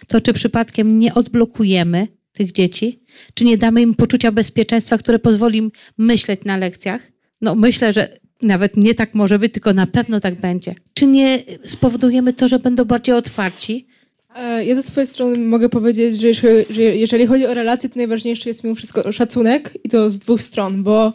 [0.08, 3.00] to czy przypadkiem nie odblokujemy tych dzieci,
[3.34, 7.12] czy nie damy im poczucia bezpieczeństwa, które pozwoli im myśleć na lekcjach?
[7.42, 10.76] No myślę, że nawet nie tak może być, tylko na pewno tak będzie.
[10.94, 13.88] Czy nie spowodujemy to, że będą bardziej otwarci
[14.66, 18.50] Ja ze swojej strony mogę powiedzieć, że jeżeli, że jeżeli chodzi o relacje, to najważniejszy
[18.50, 21.14] jest mimo wszystko szacunek i to z dwóch stron, bo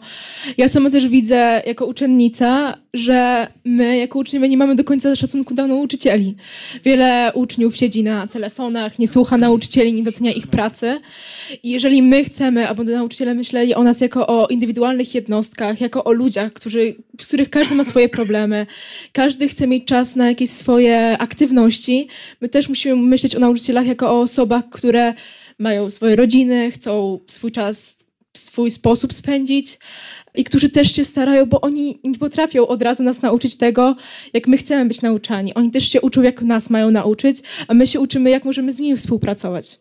[0.57, 5.53] ja sama też widzę jako uczennica, że my jako uczniowie nie mamy do końca szacunku
[5.53, 6.35] do nauczycieli.
[6.83, 10.99] Wiele uczniów siedzi na telefonach, nie słucha nauczycieli, nie docenia ich pracy
[11.63, 16.11] i jeżeli my chcemy, aby nauczyciele myśleli o nas jako o indywidualnych jednostkach, jako o
[16.11, 18.65] ludziach, którzy, w których każdy ma swoje problemy,
[19.13, 22.07] każdy chce mieć czas na jakieś swoje aktywności,
[22.41, 25.13] my też musimy myśleć o nauczycielach jako o osobach, które
[25.59, 27.95] mają swoje rodziny, chcą swój czas
[28.33, 29.79] w swój sposób spędzić
[30.35, 33.95] i którzy też się starają, bo oni nie potrafią od razu nas nauczyć tego,
[34.33, 35.53] jak my chcemy być nauczani.
[35.53, 37.37] Oni też się uczą, jak nas mają nauczyć,
[37.67, 39.79] a my się uczymy, jak możemy z nimi współpracować.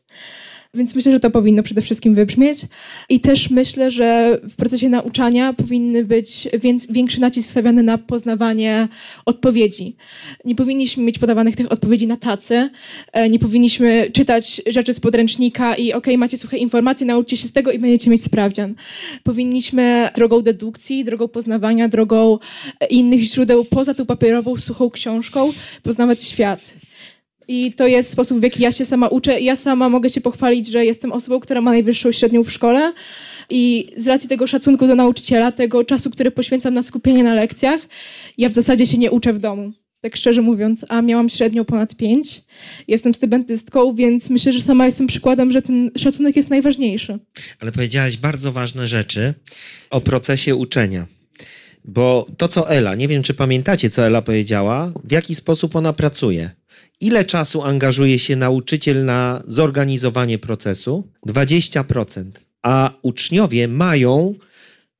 [0.74, 2.60] Więc myślę, że to powinno przede wszystkim wybrzmieć.
[3.08, 6.48] I też myślę, że w procesie nauczania powinny być
[6.90, 8.88] większy nacisk stawiany na poznawanie
[9.26, 9.96] odpowiedzi.
[10.44, 12.70] Nie powinniśmy mieć podawanych tych odpowiedzi na tacy.
[13.12, 17.52] E, Nie powinniśmy czytać rzeczy z podręcznika i okej, macie suche informacje, nauczcie się z
[17.52, 18.74] tego i będziecie mieć sprawdzian.
[19.22, 22.38] Powinniśmy drogą dedukcji, drogą poznawania, drogą
[22.80, 26.74] e, innych źródeł poza tą papierową, suchą książką poznawać świat.
[27.48, 29.40] I to jest sposób, w jaki ja się sama uczę.
[29.40, 32.92] Ja sama mogę się pochwalić, że jestem osobą, która ma najwyższą średnią w szkole.
[33.50, 37.80] I z racji tego szacunku do nauczyciela, tego czasu, który poświęcam na skupienie na lekcjach,
[38.38, 39.72] ja w zasadzie się nie uczę w domu.
[40.00, 42.42] Tak szczerze mówiąc, a miałam średnią ponad pięć.
[42.88, 47.18] Jestem studentystką, więc myślę, że sama jestem przykładem, że ten szacunek jest najważniejszy.
[47.60, 49.34] Ale powiedziałaś bardzo ważne rzeczy
[49.90, 51.06] o procesie uczenia.
[51.84, 55.92] Bo to, co Ela, nie wiem, czy pamiętacie, co Ela powiedziała, w jaki sposób ona
[55.92, 56.50] pracuje.
[57.00, 61.12] Ile czasu angażuje się nauczyciel na zorganizowanie procesu?
[61.26, 62.24] 20%.
[62.62, 64.34] A uczniowie mają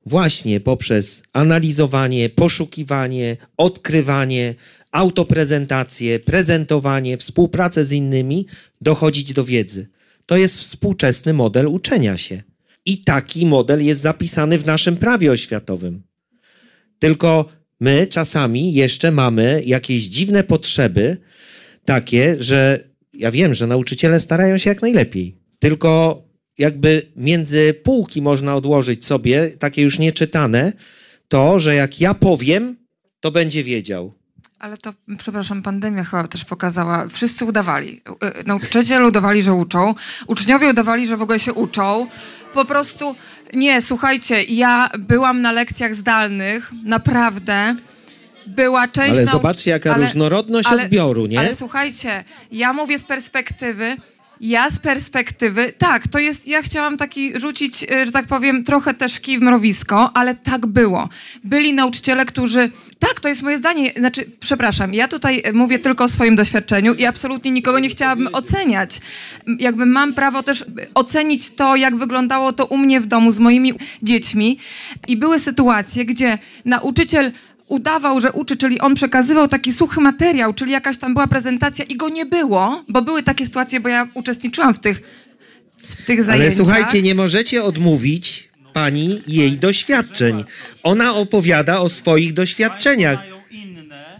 [0.05, 4.55] właśnie poprzez analizowanie, poszukiwanie, odkrywanie,
[4.91, 8.45] autoprezentację, prezentowanie, współpracę z innymi
[8.81, 9.87] dochodzić do wiedzy.
[10.25, 12.43] To jest współczesny model uczenia się.
[12.85, 16.03] I taki model jest zapisany w naszym prawie oświatowym.
[16.99, 17.45] Tylko
[17.79, 21.17] my czasami jeszcze mamy jakieś dziwne potrzeby,
[21.89, 22.79] takie, że
[23.13, 25.37] ja wiem, że nauczyciele starają się jak najlepiej.
[25.59, 26.21] Tylko
[26.57, 30.73] jakby między półki można odłożyć sobie, takie już nieczytane,
[31.27, 32.75] to, że jak ja powiem,
[33.19, 34.13] to będzie wiedział.
[34.59, 37.07] Ale to, przepraszam, pandemia chyba też pokazała.
[37.07, 38.01] Wszyscy udawali.
[38.41, 39.95] Y, Nauczyciele udawali, że uczą.
[40.27, 42.07] Uczniowie udawali, że w ogóle się uczą.
[42.53, 43.15] Po prostu,
[43.53, 47.75] nie, słuchajcie, ja byłam na lekcjach zdalnych, naprawdę.
[48.49, 51.39] Była część Ale zobaczcie, jaka ale- różnorodność ale- odbioru, nie?
[51.39, 53.97] Ale słuchajcie, ja mówię z perspektywy,
[54.41, 58.93] ja z perspektywy, tak, to jest, ja chciałam taki rzucić, e, że tak powiem, trochę
[58.93, 61.09] też kij w mrowisko, ale tak było.
[61.43, 66.07] Byli nauczyciele, którzy, tak, to jest moje zdanie, znaczy, przepraszam, ja tutaj mówię tylko o
[66.07, 68.99] swoim doświadczeniu i absolutnie nikogo nie chciałabym oceniać.
[69.59, 73.73] Jakby mam prawo też ocenić to, jak wyglądało to u mnie w domu z moimi
[74.03, 74.59] dziećmi
[75.07, 77.31] i były sytuacje, gdzie nauczyciel
[77.69, 81.95] udawał, że uczy, czyli on przekazywał taki suchy materiał, czyli jakaś tam była prezentacja i
[81.95, 85.01] go nie było, bo były takie sytuacje, bo ja uczestniczyłam w tych,
[85.77, 86.57] w tych Ale zajęciach.
[86.57, 90.43] słuchajcie, nie możecie odmówić pani jej doświadczeń.
[90.83, 93.38] Ona opowiada o swoich doświadczeniach.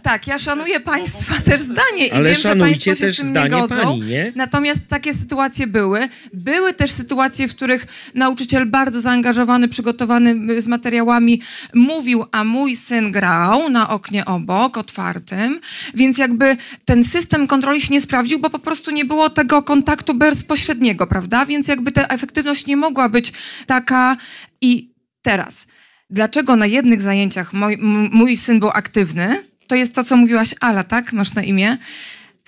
[0.02, 3.28] Tak, ja szanuję Państwa też zdanie i Ale wiem, że Państwo się też z tym
[3.28, 3.82] zdanie nie godzą.
[3.82, 4.32] pani, nie?
[4.36, 6.08] Natomiast takie sytuacje były.
[6.32, 11.42] Były też sytuacje, w których nauczyciel bardzo zaangażowany, przygotowany z materiałami
[11.74, 15.60] mówił, a mój syn grał na oknie obok, otwartym,
[15.94, 20.14] więc jakby ten system kontroli się nie sprawdził, bo po prostu nie było tego kontaktu
[20.14, 21.46] bezpośredniego, prawda?
[21.46, 23.32] Więc jakby ta efektywność nie mogła być
[23.66, 24.16] taka
[24.60, 24.90] i
[25.22, 25.66] teraz.
[26.10, 27.76] Dlaczego na jednych zajęciach mój,
[28.12, 29.49] mój syn był aktywny?
[29.70, 31.12] To jest to, co mówiłaś, Ala, tak?
[31.12, 31.78] Masz na imię?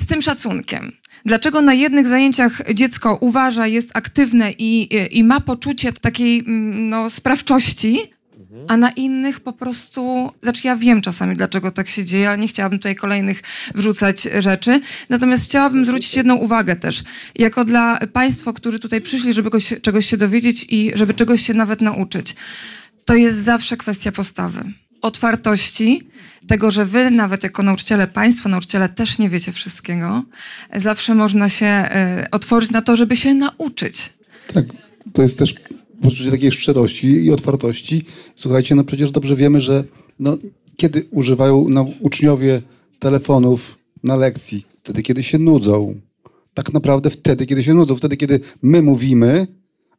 [0.00, 0.92] Z tym szacunkiem.
[1.24, 4.88] Dlaczego na jednych zajęciach dziecko uważa, jest aktywne i,
[5.18, 8.12] i, ma poczucie takiej mm, no, sprawczości,
[8.68, 12.48] a na innych po prostu, znaczy ja wiem czasami, dlaczego tak się dzieje, ale nie
[12.48, 13.42] chciałabym tutaj kolejnych
[13.74, 14.80] wrzucać rzeczy.
[15.08, 17.02] Natomiast chciałabym zwrócić jedną uwagę też.
[17.34, 19.50] Jako dla Państwa, którzy tutaj przyszli, żeby
[19.82, 22.34] czegoś się dowiedzieć i żeby czegoś się nawet nauczyć.
[23.04, 24.64] To jest zawsze kwestia postawy.
[25.02, 26.11] Otwartości,
[26.46, 30.22] tego, że wy nawet jako nauczyciele, państwo nauczyciele też nie wiecie wszystkiego.
[30.76, 34.12] Zawsze można się e, otworzyć na to, żeby się nauczyć.
[34.54, 34.64] Tak,
[35.12, 35.54] to jest też
[36.02, 38.04] poczucie takiej szczerości i otwartości.
[38.36, 39.84] Słuchajcie, no przecież dobrze wiemy, że
[40.18, 40.38] no,
[40.76, 42.62] kiedy używają no, uczniowie
[42.98, 44.66] telefonów na lekcji?
[44.82, 46.00] Wtedy, kiedy się nudzą.
[46.54, 47.96] Tak naprawdę wtedy, kiedy się nudzą.
[47.96, 49.46] Wtedy, kiedy my mówimy,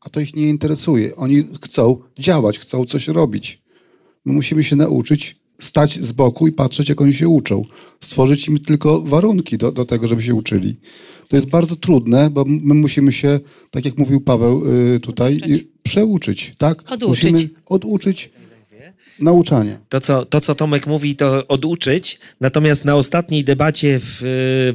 [0.02, 1.16] a to ich nie interesuje.
[1.16, 3.62] Oni chcą działać, chcą coś robić.
[4.26, 7.66] My musimy się nauczyć stać z boku i patrzeć, jak oni się uczą.
[8.00, 10.76] Stworzyć im tylko warunki do, do tego, żeby się uczyli.
[11.28, 13.40] To jest bardzo trudne, bo my musimy się,
[13.72, 14.64] tak jak mówił Paweł
[14.96, 16.54] y, tutaj, y, przeuczyć.
[16.58, 16.92] Tak?
[16.92, 17.32] Oduczyć.
[17.32, 18.30] Musimy oduczyć
[19.20, 19.80] nauczania.
[19.90, 22.20] To co, to, co Tomek mówi, to oduczyć.
[22.42, 24.22] Natomiast na ostatniej debacie w,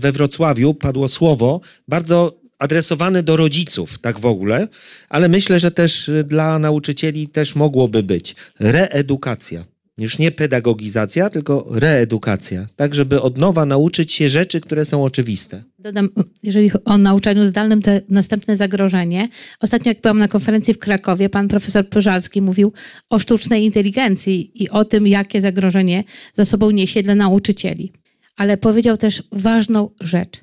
[0.01, 4.69] we Wrocławiu padło słowo bardzo adresowane do rodziców, tak w ogóle,
[5.09, 9.65] ale myślę, że też dla nauczycieli też mogłoby być reedukacja.
[9.99, 12.67] Już nie pedagogizacja, tylko reedukacja.
[12.77, 15.65] Tak, żeby od nowa nauczyć się rzeczy, które są oczywiste.
[15.79, 16.09] Dodam,
[16.43, 19.29] jeżeli o nauczaniu zdalnym, to następne zagrożenie.
[19.61, 22.73] Ostatnio, jak byłam na konferencji w Krakowie, pan profesor Pożalski mówił
[23.11, 26.05] o sztucznej inteligencji i o tym, jakie zagrożenie
[26.35, 27.93] za sobą niesie dla nauczycieli.
[28.37, 30.41] Ale powiedział też ważną rzecz,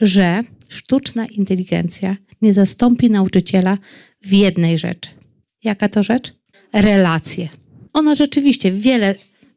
[0.00, 3.78] że sztuczna inteligencja nie zastąpi nauczyciela
[4.22, 5.10] w jednej rzeczy.
[5.64, 6.34] Jaka to rzecz?
[6.72, 7.48] Relacje.
[7.92, 9.14] Ona rzeczywiście wiele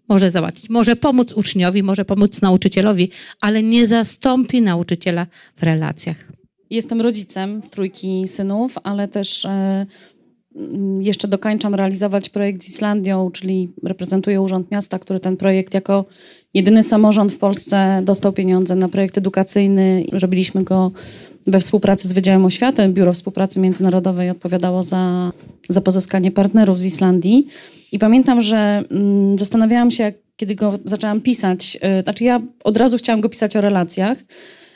[0.09, 0.69] może załatwić.
[0.69, 3.09] Może pomóc uczniowi, może pomóc nauczycielowi,
[3.41, 6.31] ale nie zastąpi nauczyciela w relacjach.
[6.69, 9.85] Jestem rodzicem trójki synów, ale też e,
[10.55, 16.05] mm, jeszcze dokończam realizować projekt z Islandią, czyli reprezentuję Urząd Miasta, który ten projekt jako
[16.53, 20.05] jedyny samorząd w Polsce dostał pieniądze na projekt edukacyjny.
[20.11, 20.91] Robiliśmy go
[21.47, 22.89] we współpracy z Wydziałem Oświaty.
[22.89, 25.31] Biuro Współpracy Międzynarodowej odpowiadało za,
[25.69, 27.47] za pozyskanie partnerów z Islandii.
[27.91, 31.77] I pamiętam, że mm, zastanawiałam się, jak, kiedy go zaczęłam pisać.
[31.99, 34.17] y, Znaczy, ja od razu chciałam go pisać o relacjach.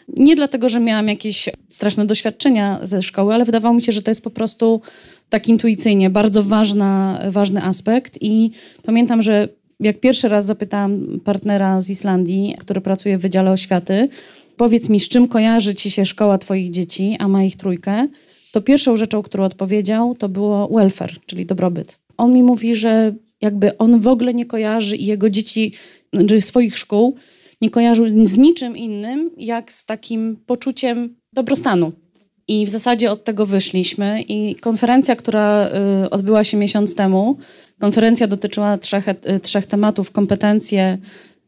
[0.07, 4.11] Nie dlatego, że miałam jakieś straszne doświadczenia ze szkoły, ale wydawało mi się, że to
[4.11, 4.81] jest po prostu
[5.29, 8.17] tak intuicyjnie bardzo ważna, ważny aspekt.
[8.21, 8.51] I
[8.83, 14.09] pamiętam, że jak pierwszy raz zapytałam partnera z Islandii, który pracuje w Wydziale Oświaty,
[14.57, 18.07] powiedz mi, z czym kojarzy ci się szkoła twoich dzieci, a ma ich trójkę,
[18.51, 21.99] to pierwszą rzeczą, którą odpowiedział, to było welfare, czyli dobrobyt.
[22.17, 25.73] On mi mówi, że jakby on w ogóle nie kojarzy i jego dzieci,
[26.27, 27.15] czy swoich szkół,
[27.61, 31.91] nie kojarzył z niczym innym, jak z takim poczuciem dobrostanu.
[32.47, 34.21] I w zasadzie od tego wyszliśmy.
[34.21, 35.69] I konferencja, która
[36.05, 37.37] y, odbyła się miesiąc temu,
[37.79, 40.97] konferencja dotyczyła trzech, y, trzech tematów: kompetencje,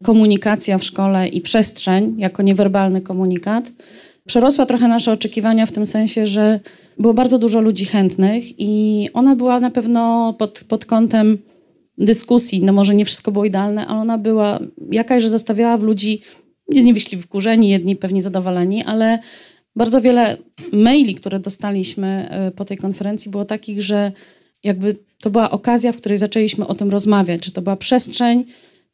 [0.02, 3.72] komunikacja w szkole i przestrzeń jako niewerbalny komunikat.
[4.26, 6.60] Przerosła trochę nasze oczekiwania w tym sensie, że
[6.98, 11.38] było bardzo dużo ludzi chętnych i ona była na pewno pod, pod kątem
[11.98, 14.58] dyskusji, no może nie wszystko było idealne, ale ona była
[14.90, 16.20] jakaś, że zostawiała w ludzi,
[16.72, 19.18] jedni wyszli wkurzeni, jedni pewnie zadowoleni, ale
[19.76, 20.36] bardzo wiele
[20.72, 24.12] maili, które dostaliśmy y, po tej konferencji było takich, że
[24.64, 28.44] jakby to była okazja, w której zaczęliśmy o tym rozmawiać, że to była przestrzeń,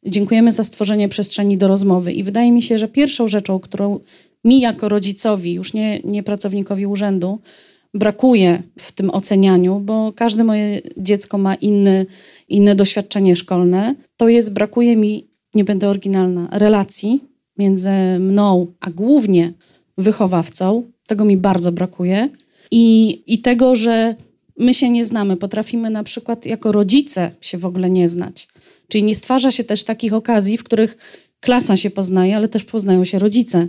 [0.05, 3.99] dziękujemy za stworzenie przestrzeni do rozmowy i wydaje mi się, że pierwszą rzeczą, którą
[4.43, 7.39] mi jako rodzicowi, już nie, nie pracownikowi urzędu,
[7.93, 12.05] brakuje w tym ocenianiu, bo każde moje dziecko ma inny,
[12.49, 17.23] inne doświadczenie szkolne, to jest, brakuje mi, nie będę oryginalna, relacji
[17.57, 19.53] między mną, a głównie
[19.97, 20.83] wychowawcą.
[21.07, 22.29] Tego mi bardzo brakuje.
[22.71, 24.15] I, I tego, że
[24.59, 25.37] my się nie znamy.
[25.37, 28.47] Potrafimy na przykład jako rodzice się w ogóle nie znać.
[28.95, 30.97] Czyli nie stwarza się też takich okazji, w których
[31.39, 33.67] klasa się poznaje, ale też poznają się rodzice.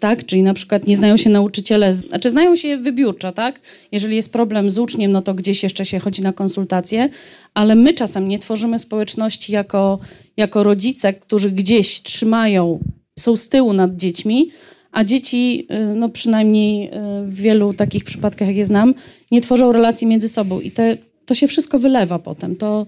[0.00, 0.26] Tak?
[0.26, 3.60] Czyli na przykład nie znają się nauczyciele, znaczy znają się wybiórczo, tak?
[3.92, 7.08] Jeżeli jest problem z uczniem, no to gdzieś jeszcze się chodzi na konsultacje,
[7.54, 9.98] ale my czasem nie tworzymy społeczności jako,
[10.36, 12.78] jako rodzice, którzy gdzieś trzymają,
[13.18, 14.50] są z tyłu nad dziećmi,
[14.92, 16.90] a dzieci, y, no przynajmniej y,
[17.26, 18.94] w wielu takich przypadkach, jak je znam,
[19.30, 20.96] nie tworzą relacji między sobą i te,
[21.26, 22.56] to się wszystko wylewa potem.
[22.56, 22.86] To,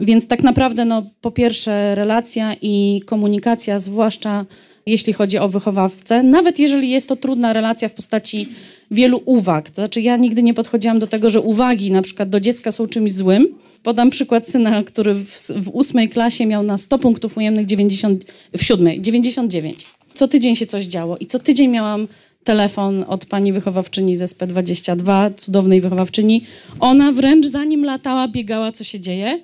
[0.00, 4.46] więc tak naprawdę, no, po pierwsze, relacja i komunikacja, zwłaszcza
[4.88, 8.48] jeśli chodzi o wychowawcę, nawet jeżeli jest to trudna relacja w postaci
[8.90, 9.70] wielu uwag.
[9.70, 12.86] To znaczy, ja nigdy nie podchodziłam do tego, że uwagi na przykład do dziecka są
[12.86, 13.46] czymś złym.
[13.82, 18.24] Podam przykład syna, który w, w ósmej klasie miał na 100 punktów ujemnych 90,
[18.58, 19.86] w siódmej 99.
[20.14, 22.08] Co tydzień się coś działo i co tydzień miałam
[22.44, 26.44] telefon od pani wychowawczyni z SP22, cudownej wychowawczyni.
[26.80, 29.40] Ona wręcz za nim latała, biegała, co się dzieje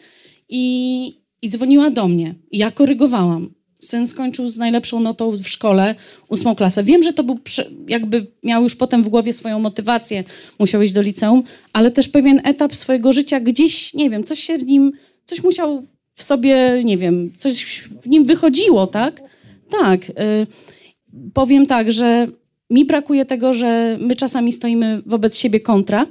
[0.48, 1.06] i,
[1.42, 2.34] i dzwoniła do mnie.
[2.52, 3.54] Ja korygowałam.
[3.78, 5.94] Syn skończył z najlepszą notą w szkole,
[6.28, 6.82] ósmą klasę.
[6.82, 7.38] Wiem, że to był,
[7.88, 10.24] jakby miał już potem w głowie swoją motywację,
[10.58, 11.42] musiał iść do liceum,
[11.72, 14.92] ale też pewien etap swojego życia gdzieś, nie wiem, coś się w nim,
[15.24, 19.22] coś musiał w sobie, nie wiem, coś w nim wychodziło, tak?
[19.70, 20.10] Tak.
[20.10, 20.46] Y,
[21.34, 22.26] powiem tak, że
[22.70, 26.06] mi brakuje tego, że my czasami stoimy wobec siebie kontra,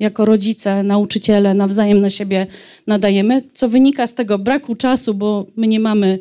[0.00, 2.46] jako rodzice, nauczyciele nawzajem na siebie
[2.86, 6.18] nadajemy, co wynika z tego braku czasu, bo my nie mamy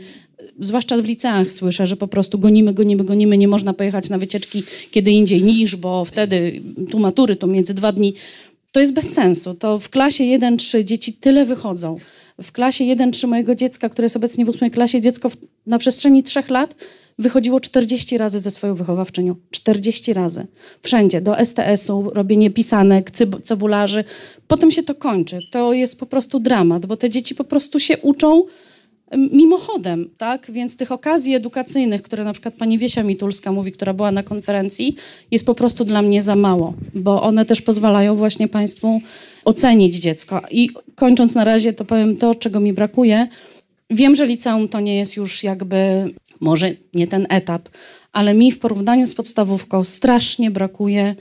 [0.59, 4.63] zwłaszcza w liceach słyszę, że po prostu gonimy, gonimy, gonimy, nie można pojechać na wycieczki
[4.91, 6.61] kiedy indziej niż, bo wtedy
[6.91, 8.13] tu matury, to między dwa dni.
[8.71, 9.53] To jest bez sensu.
[9.53, 11.97] To w klasie 1-3 dzieci tyle wychodzą.
[12.41, 15.31] W klasie 1-3 mojego dziecka, które jest obecnie w ósmej klasie, dziecko
[15.65, 16.75] na przestrzeni trzech lat
[17.19, 19.35] wychodziło 40 razy ze swoją wychowawczynią.
[19.51, 20.47] 40 razy.
[20.81, 21.21] Wszędzie.
[21.21, 23.11] Do STS-u, robienie pisanek,
[23.43, 24.03] cebularzy.
[24.47, 25.39] Potem się to kończy.
[25.51, 28.43] To jest po prostu dramat, bo te dzieci po prostu się uczą
[29.17, 30.51] mimochodem, tak?
[30.51, 34.95] Więc tych okazji edukacyjnych, które na przykład pani Wiesia Mitulska mówi, która była na konferencji,
[35.31, 39.01] jest po prostu dla mnie za mało, bo one też pozwalają właśnie państwu
[39.45, 40.41] ocenić dziecko.
[40.51, 43.27] I kończąc na razie, to powiem to, czego mi brakuje.
[43.89, 45.77] Wiem, że liceum to nie jest już jakby,
[46.39, 47.69] może nie ten etap,
[48.11, 51.15] ale mi w porównaniu z podstawówką strasznie brakuje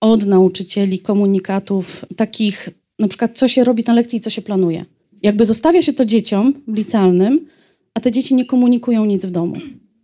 [0.00, 2.68] od nauczycieli komunikatów takich,
[2.98, 4.84] na przykład co się robi na lekcji i co się planuje
[5.22, 7.46] jakby zostawia się to dzieciom licealnym,
[7.94, 9.56] a te dzieci nie komunikują nic w domu.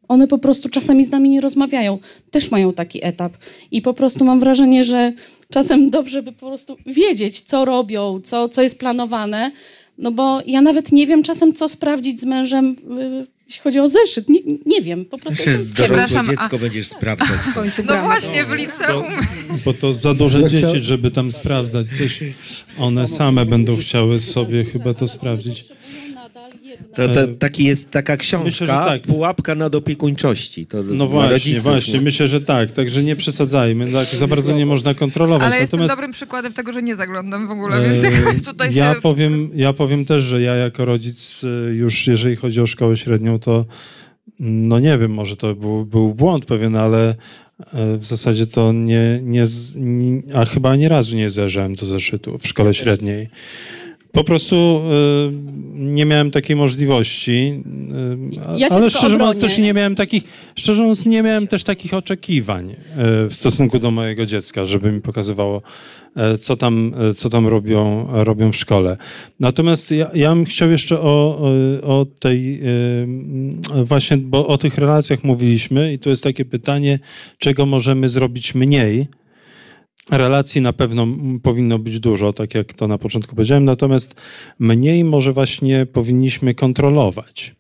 [0.09, 1.99] One po prostu czasami z nami nie rozmawiają.
[2.31, 3.37] Też mają taki etap.
[3.71, 5.13] I po prostu mam wrażenie, że
[5.51, 9.51] czasem dobrze by po prostu wiedzieć, co robią, co, co jest planowane.
[9.99, 13.89] No bo ja nawet nie wiem czasem, co sprawdzić z mężem y, jeśli chodzi o
[13.89, 15.51] zeszyt, nie, nie wiem, po prostu...
[15.79, 16.59] Dorosłe dziecko a...
[16.59, 17.41] będziesz sprawdzać.
[17.87, 19.05] No właśnie, w liceum.
[19.65, 22.21] Bo to za duże dzieci, żeby tam sprawdzać coś.
[22.79, 25.65] One same będą chciały sobie chyba to sprawdzić.
[26.95, 29.03] To, to, taki jest taka książka, Myślę, tak.
[29.03, 30.67] Pułapka nadopiekuńczości.
[30.67, 31.95] To no właśnie, rodziców, właśnie.
[31.95, 32.01] Nie?
[32.01, 32.71] Myślę, że tak.
[32.71, 33.93] Także nie przesadzajmy.
[33.93, 35.47] Tak, za bardzo nie można kontrolować.
[35.47, 35.73] Ale Natomiast...
[35.73, 39.01] jestem dobrym przykładem tego, że nie zaglądam w ogóle, więc jakoś tutaj ja się...
[39.01, 43.39] Powiem, ja powiem też, że ja jako rodzic y, już, jeżeli chodzi o szkołę średnią,
[43.39, 43.65] to
[44.41, 47.15] no nie wiem, może to był, był błąd pewien, ale
[47.73, 49.45] w zasadzie to nie, nie,
[49.77, 53.29] nie, a chyba ani razu nie zajrzałem do zeszytu w szkole średniej.
[54.13, 57.63] Po prostu y, nie miałem takiej możliwości,
[58.55, 60.23] y, ja ale szczerze mówiąc też nie miałem takich,
[60.57, 62.75] szczerze mówiąc nie miałem też takich oczekiwań y,
[63.29, 65.63] w stosunku do mojego dziecka, żeby mi pokazywało,
[66.35, 68.97] y, co tam, y, co tam robią, robią w szkole.
[69.41, 71.39] Natomiast ja, ja bym chciał jeszcze o,
[71.83, 76.99] o, o tej y, właśnie, bo o tych relacjach mówiliśmy i tu jest takie pytanie,
[77.39, 79.07] czego możemy zrobić mniej,
[80.11, 81.07] Relacji na pewno
[81.43, 84.15] powinno być dużo, tak jak to na początku powiedziałem, natomiast
[84.59, 87.55] mniej może właśnie powinniśmy kontrolować.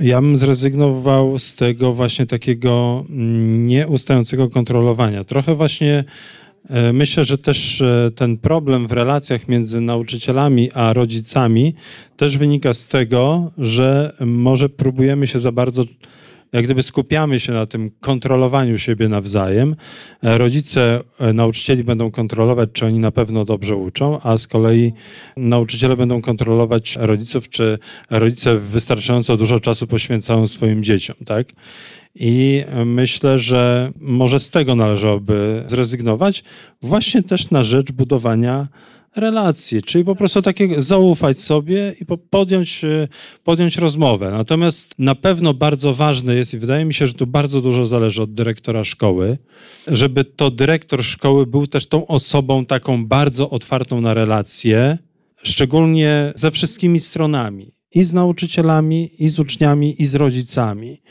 [0.00, 3.04] Ja bym zrezygnował z tego właśnie takiego
[3.56, 5.24] nieustającego kontrolowania.
[5.24, 6.04] Trochę właśnie
[6.70, 11.74] e, myślę, że też e, ten problem w relacjach między nauczycielami a rodzicami
[12.16, 15.84] też wynika z tego, że może próbujemy się za bardzo
[16.56, 19.76] jak gdyby skupiamy się na tym kontrolowaniu siebie nawzajem.
[20.22, 24.92] E, rodzice e, nauczycieli będą kontrolować, czy oni na pewno dobrze uczą, a z kolei
[25.36, 27.78] nauczyciele będą kontrolować rodziców, czy
[28.10, 31.46] rodzice wystarczająco dużo czasu poświęcają swoim dzieciom, tak?
[32.14, 36.44] I myślę, że może z tego należałoby zrezygnować,
[36.82, 38.68] właśnie też na rzecz budowania
[39.16, 43.08] relacje, czyli po prostu takie zaufać sobie i podjąć, e,
[43.44, 44.30] podjąć rozmowę.
[44.30, 48.22] Natomiast na pewno bardzo ważne jest i wydaje mi się, że tu bardzo dużo zależy
[48.22, 49.38] od dyrektora szkoły,
[49.86, 54.98] żeby to dyrektor szkoły był też tą osobą taką bardzo otwartą na relacje,
[55.42, 61.02] szczególnie ze wszystkimi stronami i z nauczycielami, i z uczniami, i z rodzicami.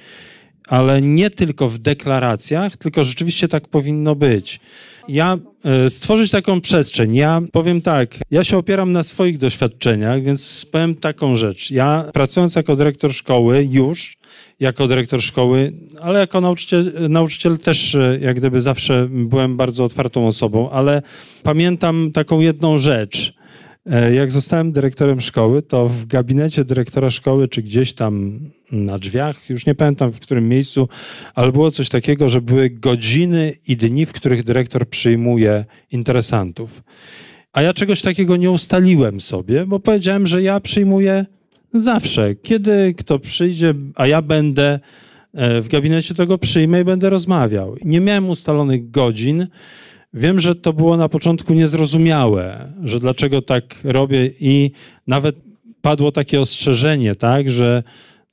[0.68, 4.60] Ale nie tylko w deklaracjach, tylko rzeczywiście tak powinno być.
[5.08, 7.16] Ja e, stworzyć taką przestrzeń.
[7.16, 11.72] Ja powiem tak, ja się opieram na swoich doświadczeniach, więc powiem taką rzecz.
[11.72, 14.18] Ja pracując jako dyrektor szkoły już,
[14.60, 20.28] jako dyrektor szkoły, ale jako nauczyciel, nauczyciel też e, jak gdyby zawsze byłem bardzo otwartą
[20.28, 21.02] osobą, ale
[21.44, 23.34] pamiętam taką jedną rzecz.
[23.92, 28.40] E, jak zostałem dyrektorem szkoły, to w gabinecie dyrektora szkoły, czy gdzieś tam
[28.72, 30.90] na drzwiach, już nie pamiętam w którym miejscu,
[31.36, 36.84] ale było coś takiego, że były godziny i dni, w których dyrektor przyjmuje interesantów.
[37.54, 41.26] A ja czegoś takiego nie ustaliłem sobie, bo powiedziałem, że ja przyjmuję
[41.74, 42.36] zawsze.
[42.36, 44.80] Kiedy kto przyjdzie, a ja będę
[45.34, 47.76] e, w gabinecie tego przyjmę i będę rozmawiał.
[47.84, 49.48] Nie miałem ustalonych godzin.
[50.16, 54.72] Wiem, że to było na początku niezrozumiałe, że dlaczego tak robię i
[55.08, 55.36] nawet
[55.82, 57.84] padło takie ostrzeżenie, tak, że,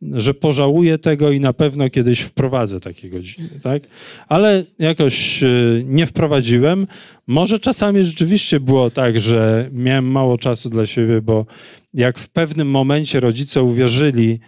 [0.02, 3.82] że pożałuję tego i na pewno kiedyś wprowadzę takie godziny, tak?
[4.28, 6.86] Ale jakoś y, nie wprowadziłem.
[7.26, 11.46] Może czasami rzeczywiście było tak, że miałem mało czasu dla siebie, bo
[11.94, 14.38] jak w pewnym momencie rodzice uwierzyli,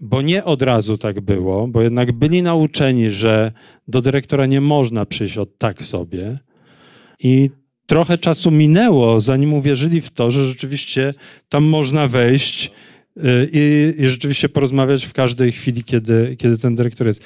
[0.00, 3.52] bo nie od razu tak było, bo jednak byli nauczeni, że
[3.88, 6.38] do dyrektora nie można przyjść od tak sobie,
[7.18, 7.50] i
[7.86, 11.14] trochę czasu minęło, zanim uwierzyli w to, że rzeczywiście
[11.48, 12.70] tam można wejść
[13.16, 13.20] y,
[13.52, 17.24] i, i, rzeczywiście porozmawiać w każdej chwili, kiedy, kiedy ten dyrektor jest.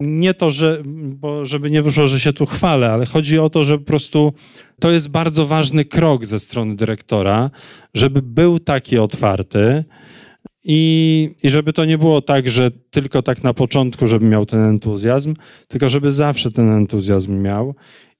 [0.00, 3.64] Nie to, że, bo żeby nie wyszło, że się tu chwalę, ale chodzi o to,
[3.64, 4.32] że po prostu
[4.80, 7.50] to jest bardzo ważny krok ze strony dyrektora,
[7.94, 9.84] żeby był taki otwarty.
[10.66, 14.60] I, I żeby to nie było tak, że tylko tak na początku, żeby miał ten
[14.60, 15.34] entuzjazm,
[15.68, 17.74] tylko żeby zawsze ten entuzjazm miał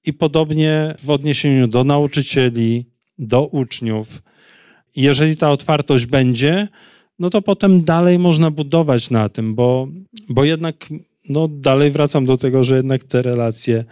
[0.05, 2.87] i podobnie w odniesieniu do nauczycieli,
[3.19, 4.23] do uczniów.
[4.97, 6.69] Jeżeli ta otwartość będzie,
[7.19, 9.89] no to potem dalej można budować na tym, bo,
[10.29, 10.89] bo jednak
[11.29, 13.85] no dalej wracam do tego, że jednak te relacje,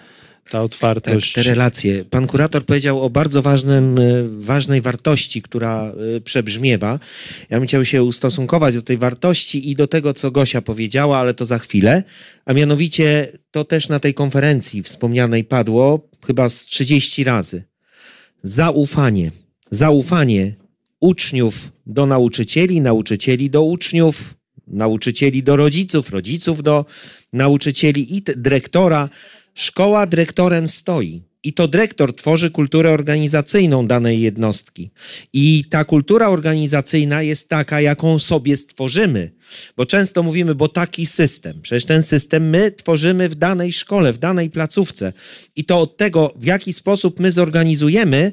[0.51, 1.33] ta otwartość.
[1.33, 2.05] Tak, te relacje.
[2.05, 6.99] Pan kurator powiedział o bardzo ważnym, e, ważnej wartości, która e, przebrzmiewa.
[7.51, 11.35] Ja bym chciał się ustosunkować do tej wartości i do tego, co Gosia powiedziała, ale
[11.35, 12.03] to za chwilę.
[12.45, 17.65] A mianowicie to też na tej konferencji wspomnianej padło chyba z 30 razy.
[18.43, 19.31] Zaufanie.
[19.71, 20.55] Zaufanie
[21.01, 24.35] uczniów do nauczycieli, nauczycieli do uczniów,
[24.67, 26.85] nauczycieli do rodziców, rodziców do
[27.33, 29.09] nauczycieli i dyrektora.
[29.55, 31.23] Szkoła dyrektorem stoi.
[31.45, 34.91] I to dyrektor tworzy kulturę organizacyjną danej jednostki.
[35.33, 39.33] I ta kultura organizacyjna jest taka, jaką sobie stworzymy.
[39.77, 41.61] Bo często mówimy, bo taki system.
[41.63, 45.13] Przecież ten system my tworzymy w danej szkole, w danej placówce.
[45.57, 48.33] I to od tego, w jaki sposób my zorganizujemy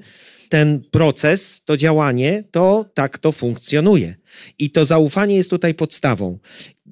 [0.49, 4.15] ten proces, to działanie, to tak to funkcjonuje.
[4.59, 6.39] I to zaufanie jest tutaj podstawą.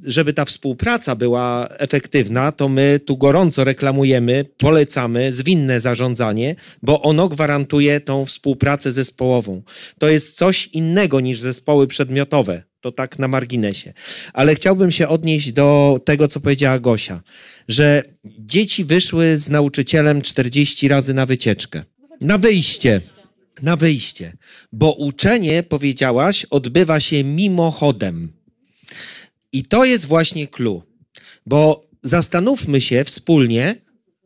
[0.03, 7.30] Żeby ta współpraca była efektywna, to my tu gorąco reklamujemy, polecamy zwinne zarządzanie, bo ono
[7.30, 9.61] gwarantuje tą współpracę zespołową.
[9.99, 12.64] To jest coś innego niż zespoły przedmiotowe.
[12.81, 13.93] To tak na marginesie.
[14.34, 17.22] Ale chciałbym się odnieść do tego, co powiedziała Gosia,
[17.68, 18.03] że
[18.39, 21.84] dzieci wyszły z nauczycielem 40 razy na wycieczkę.
[22.22, 23.01] Na wyjście
[23.61, 24.34] na wyjście,
[24.71, 28.34] bo uczenie, powiedziałaś, odbywa się mimochodem.
[29.51, 30.84] I to jest właśnie clue,
[31.45, 33.75] bo zastanówmy się wspólnie,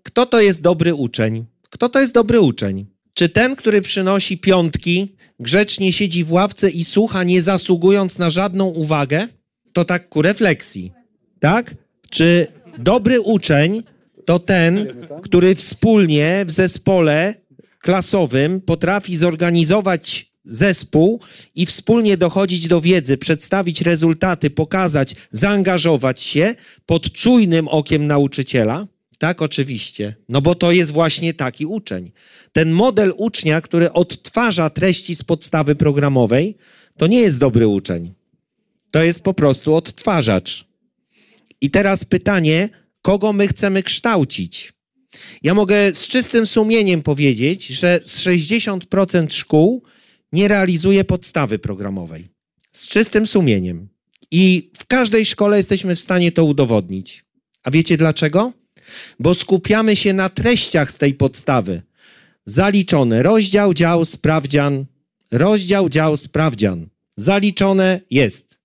[0.04, 1.46] kto to jest dobry uczeń.
[1.70, 2.86] Kto to jest dobry uczeń?
[3.14, 8.66] Czy ten, który przynosi piątki, grzecznie siedzi w ławce i słucha, nie zasługując na żadną
[8.66, 9.28] uwagę?
[9.74, 10.92] To tak ku refleksji,
[11.40, 11.76] tak?
[12.10, 12.48] Czy
[12.78, 13.84] dobry uczeń
[14.26, 14.88] to ten,
[15.24, 17.36] który wspólnie w zespole
[17.82, 21.20] klasowym potrafi zorganizować zespół
[21.56, 26.56] i wspólnie dochodzić do wiedzy, przedstawić rezultaty, pokazać, zaangażować się
[26.86, 28.88] pod czujnym okiem nauczyciela?
[29.18, 30.16] Tak, oczywiście.
[30.30, 32.12] No bo to jest właśnie taki uczeń.
[32.52, 36.58] Ten model ucznia, który odtwarza treści z podstawy programowej,
[36.98, 38.14] to nie jest dobry uczeń.
[38.92, 40.66] To jest po prostu odtwarzacz.
[41.62, 42.70] I teraz pytanie,
[43.02, 44.74] kogo my chcemy kształcić?
[45.44, 49.84] Ja mogę z czystym sumieniem powiedzieć, że z 60% szkół
[50.32, 52.30] nie realizuje podstawy programowej.
[52.72, 53.88] Z czystym sumieniem.
[54.32, 57.26] I w każdej szkole jesteśmy w stanie to udowodnić.
[57.64, 58.54] A wiecie dlaczego?
[59.20, 61.82] Bo skupiamy się na treściach z tej podstawy.
[62.46, 64.86] Zaliczone rozdział, dział, sprawdzian.
[65.32, 66.88] Rozdział, dział, sprawdzian.
[67.16, 68.58] Zaliczone jest.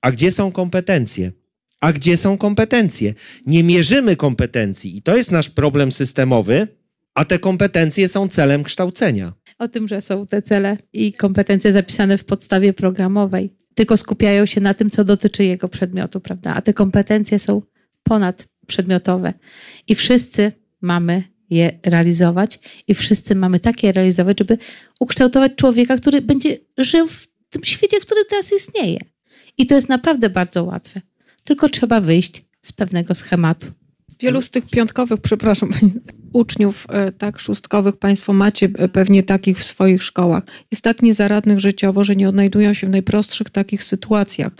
[0.00, 1.32] A gdzie są kompetencje?
[1.80, 3.14] A gdzie są kompetencje?
[3.46, 6.68] Nie mierzymy kompetencji i to jest nasz problem systemowy,
[7.14, 9.32] a te kompetencje są celem kształcenia.
[9.58, 13.60] O tym, że są te cele i kompetencje zapisane w podstawie programowej.
[13.74, 16.54] tylko skupiają się na tym, co dotyczy jego przedmiotu, prawda?
[16.54, 17.62] A te kompetencje są
[18.02, 19.34] ponadprzedmiotowe.
[19.88, 22.58] I wszyscy mamy je realizować
[22.88, 24.58] i wszyscy mamy takie realizować, żeby
[25.00, 28.98] ukształtować człowieka, który będzie żył w tym świecie, w którym teraz istnieje.
[29.58, 31.00] I to jest naprawdę bardzo łatwe.
[31.50, 33.66] Tylko trzeba wyjść z pewnego schematu.
[34.20, 35.70] Wielu z tych piątkowych, przepraszam,
[36.32, 40.42] uczniów, e, tak, szóstkowych, Państwo macie e, pewnie takich w swoich szkołach.
[40.70, 44.52] Jest tak niezaradnych życiowo, że nie odnajdują się w najprostszych takich sytuacjach.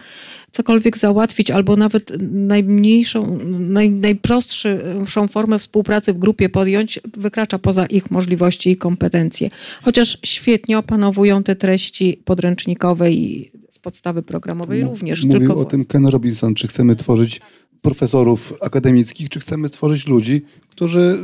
[0.50, 8.10] Cokolwiek załatwić, albo nawet najmniejszą, naj, najprostszą formę współpracy w grupie podjąć, wykracza poza ich
[8.10, 9.50] możliwości i kompetencje.
[9.82, 13.49] Chociaż świetnie opanowują te treści podręcznikowe i
[13.82, 15.24] podstawy programowej również.
[15.24, 17.40] Mówił tylko o tym Ken Robinson, czy chcemy tworzyć
[17.82, 21.18] profesorów akademickich, czy chcemy tworzyć ludzi, którzy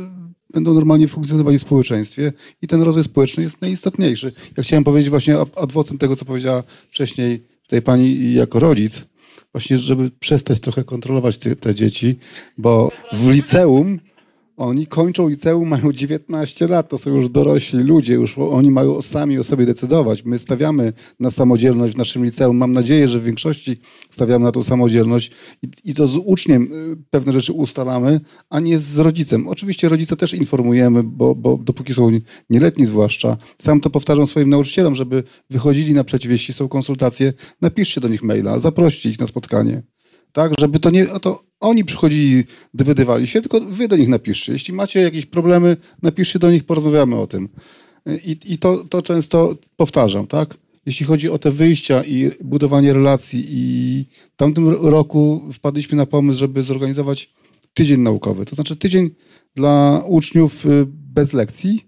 [0.53, 4.31] będą normalnie funkcjonowali w społeczeństwie i ten rozwój społeczny jest najistotniejszy.
[4.57, 9.05] Ja chciałem powiedzieć właśnie adwocem tego, co powiedziała wcześniej tutaj pani jako rodzic,
[9.51, 12.15] właśnie żeby przestać trochę kontrolować te, te dzieci,
[12.57, 13.99] bo w liceum
[14.57, 19.39] oni kończą liceum, mają 19 lat, to są już dorośli ludzie, już oni mają sami
[19.39, 20.25] o sobie decydować.
[20.25, 22.57] My stawiamy na samodzielność w naszym liceum.
[22.57, 23.77] Mam nadzieję, że w większości
[24.09, 25.31] stawiamy na tą samodzielność
[25.63, 28.19] i, i to z uczniem y, pewne rzeczy ustalamy,
[28.49, 29.47] a nie z rodzicem.
[29.47, 32.11] Oczywiście rodzice też informujemy, bo, bo dopóki są
[32.49, 38.07] nieletni zwłaszcza, sam to powtarzam swoim nauczycielom, żeby wychodzili naprzeciw, jeśli są konsultacje, napiszcie do
[38.07, 39.83] nich maila, zaproście ich na spotkanie
[40.37, 42.43] tak, żeby to nie, to oni przychodzili,
[42.73, 44.53] dowydywali się, tylko wy do nich napiszcie.
[44.53, 47.49] Jeśli macie jakieś problemy, napiszcie do nich, porozmawiamy o tym.
[48.25, 50.57] I, i to, to często powtarzam, tak?
[50.85, 56.39] Jeśli chodzi o te wyjścia i budowanie relacji i w tamtym roku wpadliśmy na pomysł,
[56.39, 57.29] żeby zorganizować
[57.73, 58.45] tydzień naukowy.
[58.45, 59.09] To znaczy tydzień
[59.55, 61.85] dla uczniów y, bez lekcji,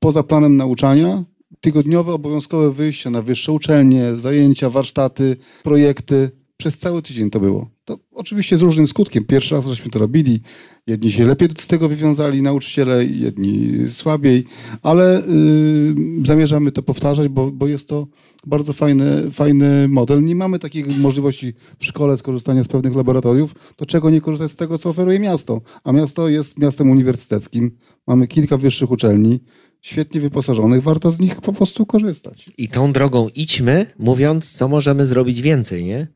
[0.00, 1.24] poza planem nauczania,
[1.60, 6.30] tygodniowe obowiązkowe wyjścia na wyższe uczelnie, zajęcia, warsztaty, projekty.
[6.56, 7.71] Przez cały tydzień to było.
[7.84, 9.24] To oczywiście z różnym skutkiem.
[9.24, 10.40] Pierwszy raz żeśmy to robili.
[10.86, 14.44] Jedni się lepiej z tego wywiązali, nauczyciele, jedni słabiej,
[14.82, 18.06] ale yy, zamierzamy to powtarzać, bo, bo jest to
[18.46, 20.24] bardzo fajny, fajny model.
[20.24, 24.56] Nie mamy takiej możliwości w szkole skorzystania z pewnych laboratoriów, to czego nie korzystać z
[24.56, 25.60] tego, co oferuje miasto.
[25.84, 27.70] A miasto jest miastem uniwersyteckim.
[28.06, 29.40] Mamy kilka wyższych uczelni
[29.82, 32.50] świetnie wyposażonych, warto z nich po prostu korzystać.
[32.58, 36.08] I tą drogą idźmy, mówiąc, co możemy zrobić więcej, nie?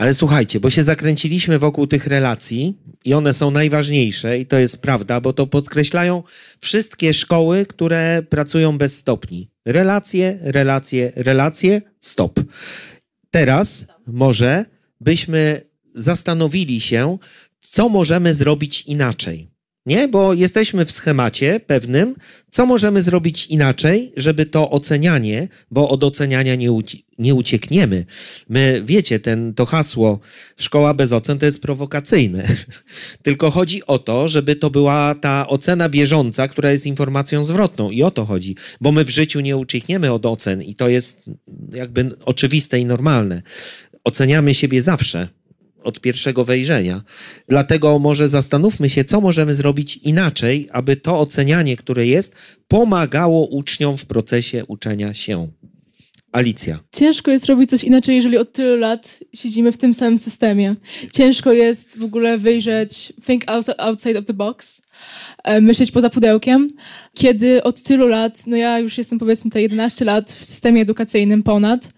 [0.00, 4.82] Ale słuchajcie, bo się zakręciliśmy wokół tych relacji i one są najważniejsze i to jest
[4.82, 6.22] prawda, bo to podkreślają
[6.58, 9.50] wszystkie szkoły, które pracują bez stopni.
[9.64, 12.40] Relacje, relacje, relacje, stop.
[13.30, 14.64] Teraz może
[15.00, 15.60] byśmy
[15.94, 17.18] zastanowili się,
[17.60, 19.49] co możemy zrobić inaczej.
[19.86, 20.08] Nie?
[20.08, 22.14] Bo jesteśmy w schemacie pewnym,
[22.50, 28.04] co możemy zrobić inaczej, żeby to ocenianie, bo od oceniania nie, uci nie uciekniemy.
[28.48, 30.20] My, wiecie, ten, to hasło
[30.56, 32.48] szkoła bez ocen to jest prowokacyjne.
[33.22, 37.90] Tylko chodzi o to, żeby to była ta ocena bieżąca, która jest informacją zwrotną.
[37.90, 38.56] I o to chodzi.
[38.80, 41.30] Bo my w życiu nie uciekniemy od ocen i to jest
[41.72, 43.42] jakby oczywiste i normalne.
[44.04, 45.39] Oceniamy siebie zawsze
[45.82, 47.02] od pierwszego wejrzenia.
[47.48, 52.36] Dlatego może zastanówmy się, co możemy zrobić inaczej, aby to ocenianie, które jest,
[52.68, 55.48] pomagało uczniom w procesie uczenia się.
[56.32, 56.78] Alicja.
[56.92, 60.76] Ciężko jest robić coś inaczej, jeżeli od tylu lat siedzimy w tym samym systemie.
[61.12, 63.42] Ciężko jest w ogóle wyjrzeć, think
[63.76, 64.82] outside of the box,
[65.44, 66.72] e, myśleć poza pudełkiem,
[67.14, 71.42] kiedy od tylu lat, no ja już jestem powiedzmy te 11 lat w systemie edukacyjnym
[71.42, 71.88] ponad,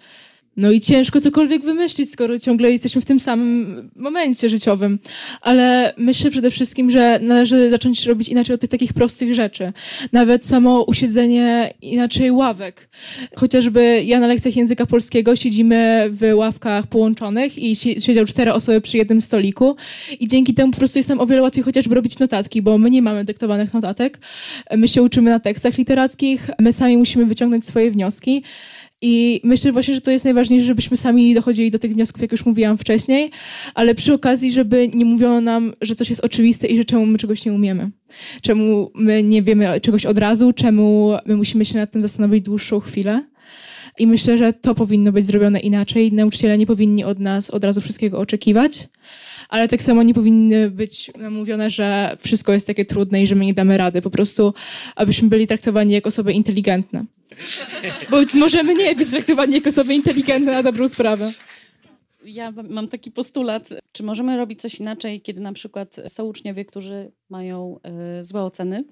[0.57, 4.99] no i ciężko cokolwiek wymyślić, skoro ciągle jesteśmy w tym samym momencie życiowym.
[5.41, 9.73] Ale myślę przede wszystkim, że należy zacząć robić inaczej od tych takich prostych rzeczy.
[10.12, 12.89] Nawet samo usiedzenie inaczej ławek.
[13.37, 18.97] Chociażby ja na lekcjach języka polskiego siedzimy w ławkach połączonych i siedział cztery osoby przy
[18.97, 19.77] jednym stoliku
[20.20, 22.91] i dzięki temu po prostu jest nam o wiele łatwiej chociażby robić notatki, bo my
[22.91, 24.19] nie mamy dyktowanych notatek.
[24.77, 28.43] My się uczymy na tekstach literackich, my sami musimy wyciągnąć swoje wnioski.
[29.03, 32.47] I myślę właśnie, że to jest najważniejsze, żebyśmy sami dochodzili do tych wniosków, jak już
[32.47, 33.31] mówiłam wcześniej,
[33.74, 37.19] ale przy okazji, żeby nie mówiono nam, że coś jest oczywiste i że czemu my
[37.19, 37.91] czegoś nie umiemy.
[38.43, 42.81] Czemu my nie wiemy czegoś od razu, czemu my musimy się nad tym zastanowić dłuższą
[42.81, 43.24] chwilę.
[43.99, 46.12] I myślę, że to powinno być zrobione inaczej.
[46.12, 48.89] Nauczyciele nie powinni od nas od razu wszystkiego oczekiwać,
[49.53, 53.47] ale tak samo nie powinny być mówione, że wszystko jest takie trudne i że my
[53.47, 54.03] nie damy rady.
[54.03, 54.55] Po prostu,
[54.97, 57.05] abyśmy byli traktowani jako osoby inteligentne.
[58.11, 61.33] Bo możemy nie być traktowani jako osoby inteligentne na dobrą sprawę.
[62.24, 67.12] Ja mam taki postulat, czy możemy robić coś inaczej, kiedy na przykład są uczniowie, którzy
[67.29, 67.81] mają
[68.20, 68.85] y, złe oceny,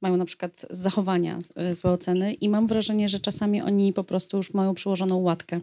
[0.00, 4.36] mają na przykład zachowania e, złe oceny i mam wrażenie, że czasami oni po prostu
[4.36, 5.60] już mają przyłożoną łatkę.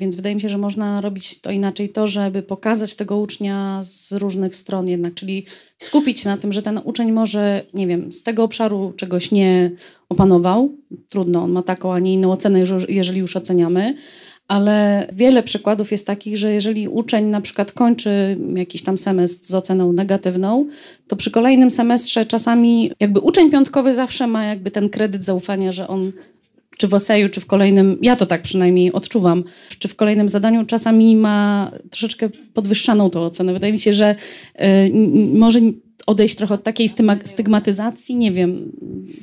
[0.00, 4.12] Więc wydaje mi się, że można robić to inaczej, to, żeby pokazać tego ucznia z
[4.12, 5.46] różnych stron jednak, czyli
[5.78, 9.70] skupić się na tym, że ten uczeń może, nie wiem, z tego obszaru czegoś nie
[10.08, 10.72] opanował,
[11.08, 13.94] trudno, on ma taką, a nie inną ocenę, jeżeli już oceniamy,
[14.48, 19.54] ale wiele przykładów jest takich, że jeżeli uczeń na przykład kończy jakiś tam semestr z
[19.54, 20.66] oceną negatywną,
[21.08, 25.88] to przy kolejnym semestrze czasami jakby uczeń piątkowy zawsze ma jakby ten kredyt zaufania, że
[25.88, 26.12] on
[26.82, 29.44] czy w oseju, czy w kolejnym, ja to tak przynajmniej odczuwam,
[29.78, 33.52] czy w kolejnym zadaniu czasami ma troszeczkę podwyższaną tą ocenę.
[33.52, 34.14] Wydaje mi się, że
[34.60, 34.64] y,
[35.34, 35.60] może
[36.06, 36.88] odejść trochę od takiej
[37.24, 38.72] stygmatyzacji, nie wiem.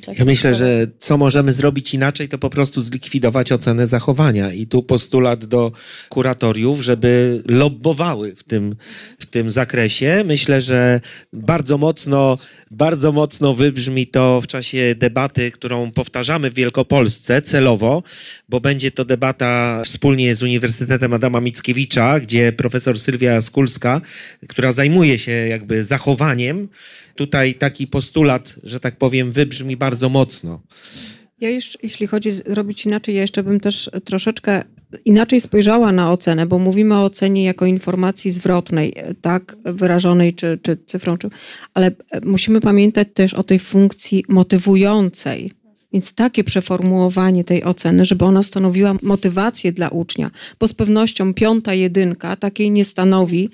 [0.06, 4.52] Tak ja myślę, że co możemy zrobić inaczej, to po prostu zlikwidować ocenę zachowania.
[4.52, 5.72] I tu postulat do
[6.08, 8.76] kuratoriów, żeby lobbowały w tym,
[9.18, 10.22] w tym zakresie.
[10.26, 11.00] Myślę, że
[11.32, 12.38] bardzo mocno,
[12.70, 18.02] bardzo mocno wybrzmi to w czasie debaty, którą powtarzamy w Wielkopolsce celowo,
[18.48, 24.00] bo będzie to debata wspólnie z Uniwersytetem Adama Mickiewicza, gdzie profesor Sylwia Skulska,
[24.48, 26.68] która zajmuje się jakby zachowaniem,
[27.14, 30.60] tutaj taki postulat, że tak powiem, wybrzmi bardzo mocno.
[31.40, 34.62] Ja jeszcze, jeśli chodzi robić inaczej, ja jeszcze bym też troszeczkę
[35.04, 40.76] inaczej spojrzała na ocenę, bo mówimy o ocenie jako informacji zwrotnej, tak, wyrażonej czy, czy
[40.86, 41.30] cyfrą, czy,
[41.74, 41.90] ale
[42.24, 45.52] musimy pamiętać też o tej funkcji motywującej.
[45.92, 50.30] Więc takie przeformułowanie tej oceny, żeby ona stanowiła motywację dla ucznia,
[50.60, 53.50] bo z pewnością piąta jedynka takiej nie stanowi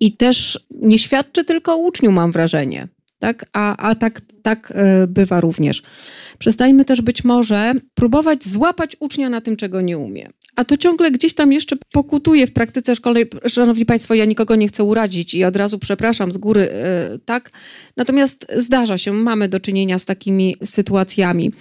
[0.00, 2.88] i też nie świadczy tylko o uczniu, mam wrażenie.
[3.18, 3.46] Tak?
[3.52, 5.82] A, a tak, tak e, bywa również.
[6.38, 10.28] Przestańmy też być może próbować złapać ucznia na tym, czego nie umie.
[10.56, 13.26] A to ciągle gdzieś tam jeszcze pokutuje w praktyce szkolnej.
[13.48, 17.50] Szanowni Państwo, ja nikogo nie chcę urazić i od razu przepraszam z góry, e, tak?
[17.96, 21.52] Natomiast zdarza się, mamy do czynienia z takimi sytuacjami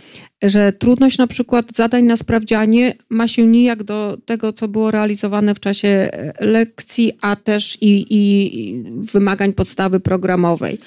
[0.41, 5.55] że trudność na przykład zadań na sprawdzianie ma się nijak do tego, co było realizowane
[5.55, 10.77] w czasie e, lekcji, a też i, i wymagań podstawy programowej.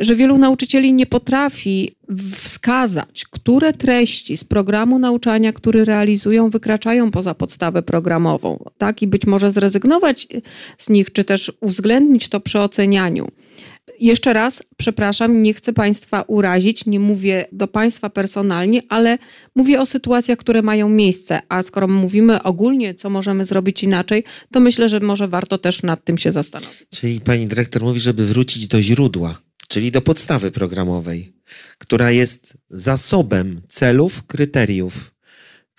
[0.00, 1.94] Że wielu nauczycieli nie potrafi
[2.32, 9.02] wskazać, które treści z programu nauczania, który realizują, wykraczają poza podstawę programową, tak?
[9.02, 10.28] I być może zrezygnować
[10.78, 13.28] z nich, czy też uwzględnić to przy ocenianiu
[14.00, 19.18] jeszcze raz, przepraszam, nie chcę Państwa urazić, nie mówię do Państwa personalnie, ale
[19.54, 21.40] mówię o sytuacjach, które mają miejsce.
[21.48, 26.04] A skoro mówimy ogólnie, co możemy zrobić inaczej, to myślę, że może warto też nad
[26.04, 26.86] tym się zastanowić.
[26.90, 31.32] Czyli Pani Dyrektor mówi, żeby wrócić do źródła, czyli do podstawy programowej,
[31.78, 35.17] która jest zasobem celów, kryteriów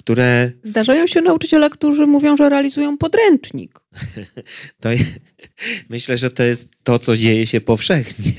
[0.10, 0.52] które...
[0.64, 3.80] Zdarzają się nauczyciele, którzy mówią, że realizują podręcznik.
[4.82, 4.90] to
[5.90, 8.32] myślę, że to jest to, co dzieje się powszechnie.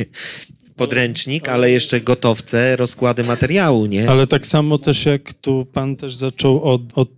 [0.77, 4.11] Podręcznik, ale jeszcze gotowce, rozkłady materiału, nie?
[4.11, 7.09] Ale tak samo też jak tu pan też zaczął od, od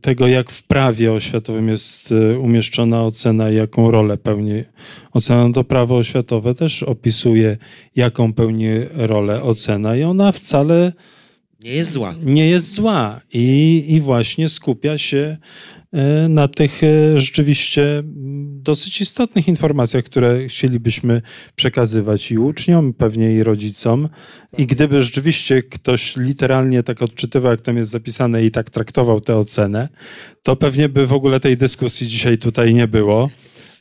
[0.00, 4.64] tego, jak w prawie oświatowym jest e, umieszczona ocena i jaką rolę pełni
[5.12, 7.56] ocena, to prawo oświatowe też opisuje,
[7.96, 10.92] jaką pełni rolę ocena i ona wcale
[11.66, 12.14] nie jest zła.
[12.22, 15.36] Nie jest zła i, i właśnie skupia się
[15.92, 18.02] e, na tych e, rzeczywiście
[18.62, 21.22] dosyć istotnych informacjach, które chcielibyśmy
[21.56, 24.08] przekazywać i uczniom, pewnie i rodzicom.
[24.58, 29.36] I gdyby rzeczywiście ktoś literalnie tak odczytywał, jak tam jest zapisane i tak traktował tę
[29.36, 29.88] ocenę,
[30.42, 33.30] to pewnie by w ogóle tej dyskusji dzisiaj tutaj nie było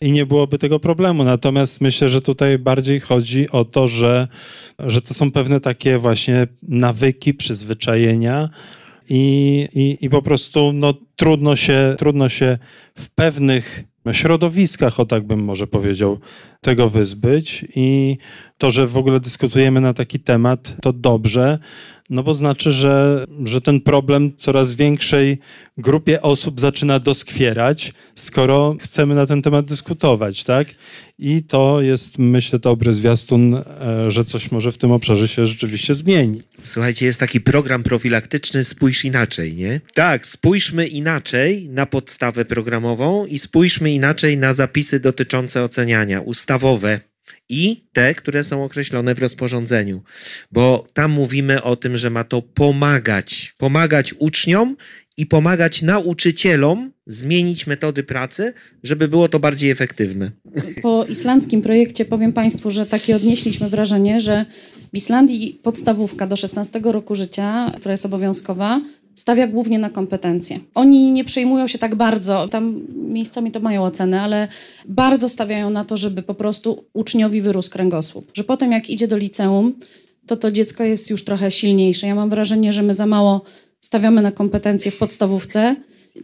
[0.02, 1.24] i nie byłoby tego problemu.
[1.24, 4.28] Natomiast myślę, że tutaj bardziej chodzi o to, że,
[4.80, 8.50] że to są pewne takie właśnie nawyki, przyzwyczajenia.
[9.10, 12.58] I, i, i po prostu no, trudno, się, trudno się
[12.96, 16.20] w pewnych środowiskach, o tak bym może powiedział,
[16.66, 17.66] tego wyzbyć.
[17.76, 18.18] I
[18.58, 21.60] to, że w ogóle dyskutujemy na taki temat, to dobrze,
[22.10, 25.38] no bo znaczy, że, że ten problem coraz większej
[25.78, 30.68] grupie osób zaczyna doskwierać, skoro chcemy na ten temat dyskutować, tak?
[31.20, 33.64] I to jest, myślę, dobry zwiastun, e,
[34.12, 36.42] że coś może w tym obszarze się rzeczywiście zmieni.
[36.64, 39.82] Słuchajcie, jest taki program profilaktyczny Spójrz Inaczej, nie?
[39.94, 46.22] Tak, spójrzmy inaczej na podstawę programową i spójrzmy inaczej na zapisy dotyczące oceniania,
[46.56, 47.00] ustawowe
[47.50, 50.04] i te, które są określone w rozporządzeniu,
[50.52, 54.76] bo tam mówimy o tym, że ma to pomagać, pomagać uczniom
[55.18, 58.54] i pomagać nauczycielom zmienić metody pracy,
[58.84, 60.32] żeby było to bardziej efektywne.
[60.82, 64.46] Po islandzkim projekcie powiem Państwu, że takie odnieśliśmy wrażenie, że
[64.94, 68.82] w Islandii podstawówka do 16 roku życia, która jest obowiązkowa,
[69.16, 70.60] stawia głównie na kompetencje.
[70.76, 74.48] Oni nie przejmują się tak bardzo, tam miejscami to mają ocenę, ale
[74.86, 78.32] bardzo stawiają na to, żeby po prostu uczniowi wyrósł kręgosłup.
[78.34, 79.74] Że potem jak idzie do liceum,
[80.28, 82.08] to to dziecko jest już trochę silniejsze.
[82.08, 83.42] Ja mam wrażenie, że my za mało
[83.82, 85.76] stawiamy na kompetencje w podstawówce,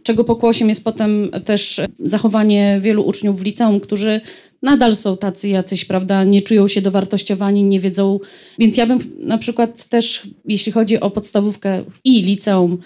[0.02, 4.20] czego pokłosiem jest potem też zachowanie wielu uczniów w liceum, którzy
[4.62, 8.20] nadal są tacy jacyś, prawda, nie czują się dowartościowani, nie wiedzą.
[8.58, 12.78] Więc ja bym na przykład też, jeśli chodzi o podstawówkę i liceum,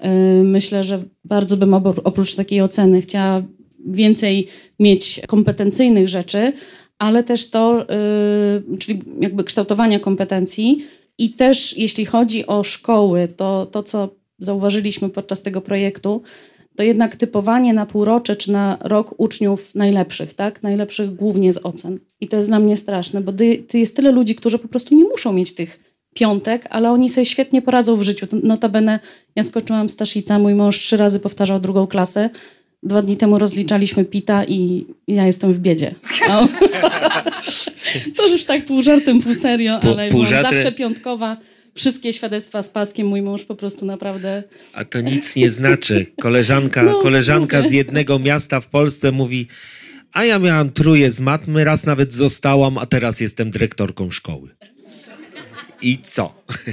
[0.00, 0.08] yy,
[0.44, 3.42] myślę, że bardzo bym oprócz takiej oceny chciała
[3.86, 4.48] więcej
[4.78, 6.52] mieć kompetencyjnych rzeczy,
[6.98, 7.86] ale też to,
[8.70, 10.84] yy, czyli jakby kształtowania kompetencji.
[11.18, 16.22] I też jeśli chodzi o szkoły, to to, co zauważyliśmy podczas tego projektu,
[16.78, 20.62] to jednak typowanie na półrocze czy na rok uczniów najlepszych, tak?
[20.62, 21.98] Najlepszych głównie z ocen.
[22.20, 25.04] I to jest dla mnie straszne, bo ty, jest tyle ludzi, którzy po prostu nie
[25.04, 25.80] muszą mieć tych
[26.14, 28.26] piątek, ale oni sobie świetnie poradzą w życiu.
[28.42, 29.00] Notabene
[29.36, 32.30] ja skoczyłam Staszica, mój mąż trzy razy powtarzał drugą klasę.
[32.82, 35.94] Dwa dni temu rozliczaliśmy PITA i ja jestem w biedzie.
[36.28, 36.48] No.
[38.16, 41.36] to już tak pół żartem, pół serio, ale pół, pół zawsze piątkowa
[41.74, 44.42] wszystkie świadectwa z paskiem mój mąż po prostu naprawdę...
[44.74, 46.06] A to nic nie znaczy.
[46.20, 49.48] Koleżanka, no, koleżanka z jednego miasta w Polsce mówi,
[50.12, 54.48] a ja miałam truje z matmy, raz nawet zostałam, a teraz jestem dyrektorką szkoły.
[55.82, 56.34] I co?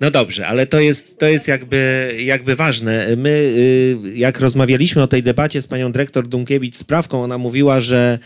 [0.00, 3.16] No dobrze, ale to jest, to jest jakby, jakby ważne.
[3.16, 8.18] My, y, jak rozmawialiśmy o tej debacie z panią dyrektor Dunkiewicz sprawką, ona mówiła, że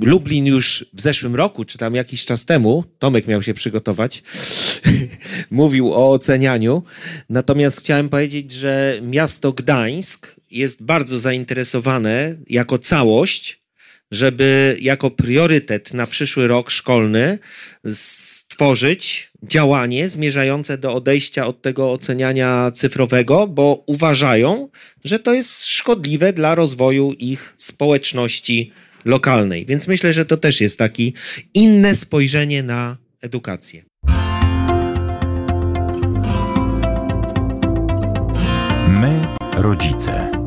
[0.00, 4.22] Lublin już w zeszłym roku, czy tam jakiś czas temu, Tomek miał się przygotować,
[5.50, 6.82] mówił o ocenianiu.
[7.28, 13.60] Natomiast chciałem powiedzieć, że miasto Gdańsk jest bardzo zainteresowane jako całość,
[14.10, 17.38] żeby jako priorytet na przyszły rok szkolny
[17.86, 24.68] stworzyć działanie zmierzające do odejścia od tego oceniania cyfrowego, bo uważają,
[25.04, 28.72] że to jest szkodliwe dla rozwoju ich społeczności
[29.04, 29.66] lokalnej.
[29.66, 31.12] Więc myślę, że to też jest takie
[31.54, 33.82] inne spojrzenie na edukację.
[38.88, 39.20] My,
[39.56, 40.39] rodzice.